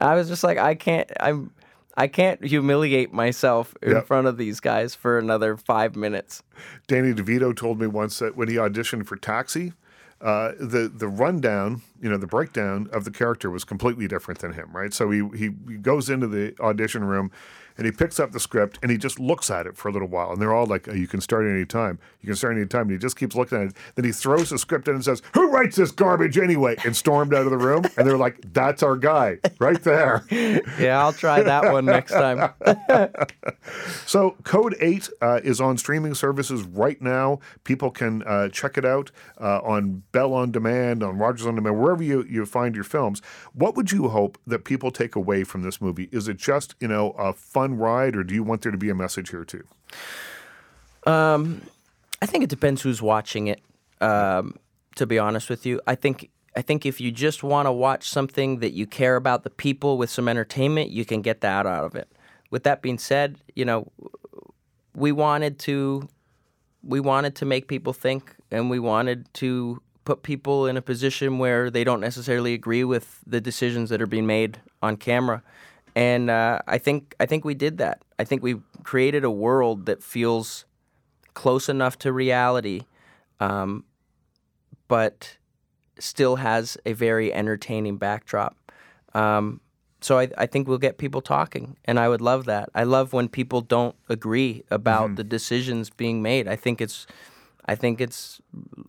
I 0.00 0.14
was 0.14 0.28
just 0.28 0.44
like, 0.44 0.58
I 0.58 0.74
can't, 0.74 1.10
I'm, 1.20 1.50
I 1.96 2.06
can't 2.06 2.44
humiliate 2.44 3.12
myself 3.12 3.74
in 3.82 3.92
yep. 3.92 4.06
front 4.06 4.28
of 4.28 4.36
these 4.36 4.60
guys 4.60 4.94
for 4.94 5.18
another 5.18 5.56
five 5.56 5.96
minutes. 5.96 6.44
Danny 6.86 7.12
DeVito 7.12 7.54
told 7.56 7.80
me 7.80 7.88
once 7.88 8.20
that 8.20 8.36
when 8.36 8.48
he 8.48 8.54
auditioned 8.54 9.06
for 9.06 9.16
Taxi, 9.16 9.72
uh, 10.20 10.52
the 10.58 10.90
the 10.92 11.08
rundown, 11.08 11.82
you 12.02 12.08
know, 12.08 12.16
the 12.16 12.26
breakdown 12.26 12.88
of 12.92 13.04
the 13.04 13.10
character 13.10 13.50
was 13.50 13.64
completely 13.64 14.08
different 14.08 14.40
than 14.40 14.52
him, 14.52 14.70
right? 14.72 14.92
So 14.92 15.10
he 15.10 15.28
he, 15.36 15.50
he 15.68 15.76
goes 15.76 16.10
into 16.10 16.26
the 16.26 16.54
audition 16.60 17.04
room 17.04 17.30
and 17.78 17.86
he 17.86 17.92
picks 17.92 18.18
up 18.20 18.32
the 18.32 18.40
script 18.40 18.78
and 18.82 18.90
he 18.90 18.98
just 18.98 19.18
looks 19.20 19.50
at 19.50 19.66
it 19.66 19.76
for 19.76 19.88
a 19.88 19.92
little 19.92 20.08
while. 20.08 20.32
And 20.32 20.42
they're 20.42 20.52
all 20.52 20.66
like, 20.66 20.88
oh, 20.88 20.92
"You 20.92 21.06
can 21.06 21.20
start 21.20 21.46
any 21.46 21.64
time. 21.64 21.98
You 22.20 22.26
can 22.26 22.36
start 22.36 22.56
any 22.56 22.66
time." 22.66 22.82
And 22.82 22.90
he 22.90 22.98
just 22.98 23.16
keeps 23.16 23.36
looking 23.36 23.58
at 23.58 23.68
it. 23.68 23.76
Then 23.94 24.04
he 24.04 24.12
throws 24.12 24.50
the 24.50 24.58
script 24.58 24.88
in 24.88 24.96
and 24.96 25.04
says, 25.04 25.22
"Who 25.34 25.50
writes 25.50 25.76
this 25.76 25.92
garbage 25.92 26.36
anyway?" 26.36 26.76
And 26.84 26.96
stormed 26.96 27.32
out 27.32 27.44
of 27.44 27.50
the 27.50 27.58
room. 27.58 27.84
And 27.96 28.06
they're 28.06 28.18
like, 28.18 28.40
"That's 28.52 28.82
our 28.82 28.96
guy, 28.96 29.38
right 29.58 29.82
there." 29.82 30.24
yeah, 30.78 31.00
I'll 31.00 31.12
try 31.12 31.42
that 31.42 31.72
one 31.72 31.84
next 31.84 32.12
time. 32.12 32.52
so 34.06 34.36
Code 34.42 34.76
Eight 34.80 35.08
uh, 35.22 35.40
is 35.44 35.60
on 35.60 35.78
streaming 35.78 36.14
services 36.14 36.62
right 36.62 37.00
now. 37.00 37.38
People 37.62 37.90
can 37.90 38.22
uh, 38.24 38.48
check 38.48 38.76
it 38.76 38.84
out 38.84 39.12
uh, 39.40 39.60
on 39.60 40.02
Bell 40.12 40.34
on 40.34 40.50
Demand, 40.50 41.02
on 41.02 41.16
Rogers 41.18 41.46
on 41.46 41.54
Demand, 41.54 41.80
wherever 41.80 42.02
you 42.02 42.24
you 42.28 42.44
find 42.44 42.74
your 42.74 42.84
films. 42.84 43.22
What 43.52 43.76
would 43.76 43.92
you 43.92 44.08
hope 44.08 44.36
that 44.46 44.64
people 44.64 44.90
take 44.90 45.14
away 45.14 45.44
from 45.44 45.62
this 45.62 45.80
movie? 45.80 46.08
Is 46.10 46.26
it 46.26 46.38
just 46.38 46.74
you 46.80 46.88
know 46.88 47.10
a 47.12 47.32
fun 47.32 47.67
fun 47.68 47.78
ride, 47.78 48.16
or 48.16 48.24
do 48.24 48.34
you 48.34 48.42
want 48.42 48.62
there 48.62 48.72
to 48.72 48.78
be 48.78 48.90
a 48.90 48.94
message 48.94 49.30
here 49.30 49.44
too? 49.44 49.64
Um, 51.06 51.62
I 52.20 52.26
think 52.26 52.44
it 52.44 52.50
depends 52.50 52.82
who's 52.82 53.00
watching 53.02 53.48
it. 53.48 53.60
Um, 54.00 54.56
to 54.96 55.06
be 55.06 55.18
honest 55.18 55.48
with 55.50 55.66
you, 55.66 55.80
I 55.86 55.94
think 55.94 56.30
I 56.56 56.62
think 56.62 56.86
if 56.86 57.00
you 57.00 57.12
just 57.12 57.42
want 57.42 57.66
to 57.66 57.72
watch 57.72 58.08
something 58.08 58.60
that 58.60 58.72
you 58.72 58.86
care 58.86 59.16
about 59.16 59.44
the 59.44 59.50
people 59.50 59.98
with 59.98 60.10
some 60.10 60.28
entertainment, 60.28 60.90
you 60.90 61.04
can 61.04 61.22
get 61.22 61.40
that 61.42 61.66
out 61.66 61.84
of 61.84 61.94
it. 61.94 62.08
With 62.50 62.64
that 62.64 62.82
being 62.82 62.98
said, 62.98 63.38
you 63.54 63.64
know, 63.64 63.90
we 64.94 65.12
wanted 65.12 65.58
to 65.60 66.08
we 66.82 67.00
wanted 67.00 67.34
to 67.36 67.44
make 67.44 67.68
people 67.68 67.92
think 67.92 68.34
and 68.50 68.70
we 68.70 68.78
wanted 68.78 69.32
to 69.34 69.82
put 70.04 70.22
people 70.22 70.66
in 70.66 70.76
a 70.76 70.82
position 70.82 71.38
where 71.38 71.70
they 71.70 71.84
don't 71.84 72.00
necessarily 72.00 72.54
agree 72.54 72.82
with 72.82 73.20
the 73.26 73.40
decisions 73.40 73.90
that 73.90 74.00
are 74.00 74.06
being 74.06 74.26
made 74.26 74.58
on 74.80 74.96
camera 74.96 75.42
and 75.98 76.30
uh, 76.30 76.60
I 76.68 76.78
think 76.78 77.16
I 77.18 77.26
think 77.26 77.44
we 77.44 77.54
did 77.54 77.78
that. 77.78 78.02
I 78.20 78.24
think 78.24 78.40
we 78.40 78.60
created 78.84 79.24
a 79.24 79.32
world 79.32 79.86
that 79.86 80.00
feels 80.00 80.64
close 81.34 81.68
enough 81.68 81.98
to 81.98 82.12
reality, 82.12 82.82
um, 83.40 83.82
but 84.86 85.38
still 85.98 86.36
has 86.36 86.78
a 86.86 86.92
very 86.92 87.34
entertaining 87.34 87.96
backdrop. 87.96 88.56
Um, 89.12 89.60
so 90.00 90.20
I, 90.20 90.28
I, 90.38 90.46
think 90.46 90.68
we'll 90.68 90.78
get 90.78 90.98
people 90.98 91.20
talking, 91.20 91.76
and 91.84 91.98
I 91.98 92.08
would 92.08 92.20
love 92.20 92.44
that. 92.44 92.68
I 92.76 92.84
love 92.84 93.12
when 93.12 93.28
people 93.28 93.60
don't 93.60 93.96
agree 94.08 94.62
about 94.70 95.06
mm-hmm. 95.06 95.14
the 95.16 95.24
decisions 95.24 95.90
being 95.90 96.22
made. 96.22 96.46
I 96.46 96.54
think 96.54 96.80
it's, 96.80 97.08
I 97.66 97.74
think 97.74 98.00
it's, 98.00 98.40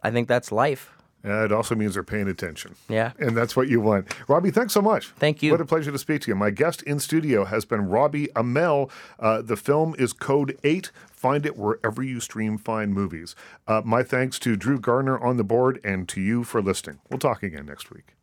I 0.03 0.11
think 0.11 0.27
that's 0.27 0.51
life. 0.51 0.91
Uh, 1.23 1.43
it 1.45 1.51
also 1.51 1.75
means 1.75 1.93
they're 1.95 2.03
paying 2.03 2.27
attention. 2.27 2.75
Yeah. 2.87 3.11
And 3.19 3.35
that's 3.35 3.55
what 3.55 3.67
you 3.67 3.81
want. 3.81 4.07
Robbie, 4.27 4.51
thanks 4.51 4.73
so 4.73 4.81
much. 4.81 5.07
Thank 5.17 5.43
you. 5.43 5.51
What 5.51 5.61
a 5.61 5.65
pleasure 5.65 5.91
to 5.91 5.97
speak 5.97 6.21
to 6.21 6.31
you. 6.31 6.35
My 6.35 6.49
guest 6.49 6.81
in 6.83 6.99
studio 6.99 7.45
has 7.45 7.65
been 7.65 7.89
Robbie 7.89 8.27
Amell. 8.35 8.89
Uh, 9.19 9.41
the 9.41 9.57
film 9.57 9.95
is 9.99 10.13
Code 10.13 10.57
8. 10.63 10.91
Find 11.11 11.45
it 11.45 11.57
wherever 11.57 12.01
you 12.01 12.19
stream 12.21 12.57
fine 12.57 12.93
movies. 12.93 13.35
Uh, 13.67 13.81
my 13.83 14.03
thanks 14.03 14.39
to 14.39 14.55
Drew 14.55 14.79
Gardner 14.79 15.19
on 15.19 15.35
the 15.37 15.43
board 15.43 15.81
and 15.83 16.07
to 16.09 16.21
you 16.21 16.43
for 16.45 16.61
listening. 16.61 16.99
We'll 17.09 17.19
talk 17.19 17.43
again 17.43 17.65
next 17.65 17.91
week. 17.91 18.15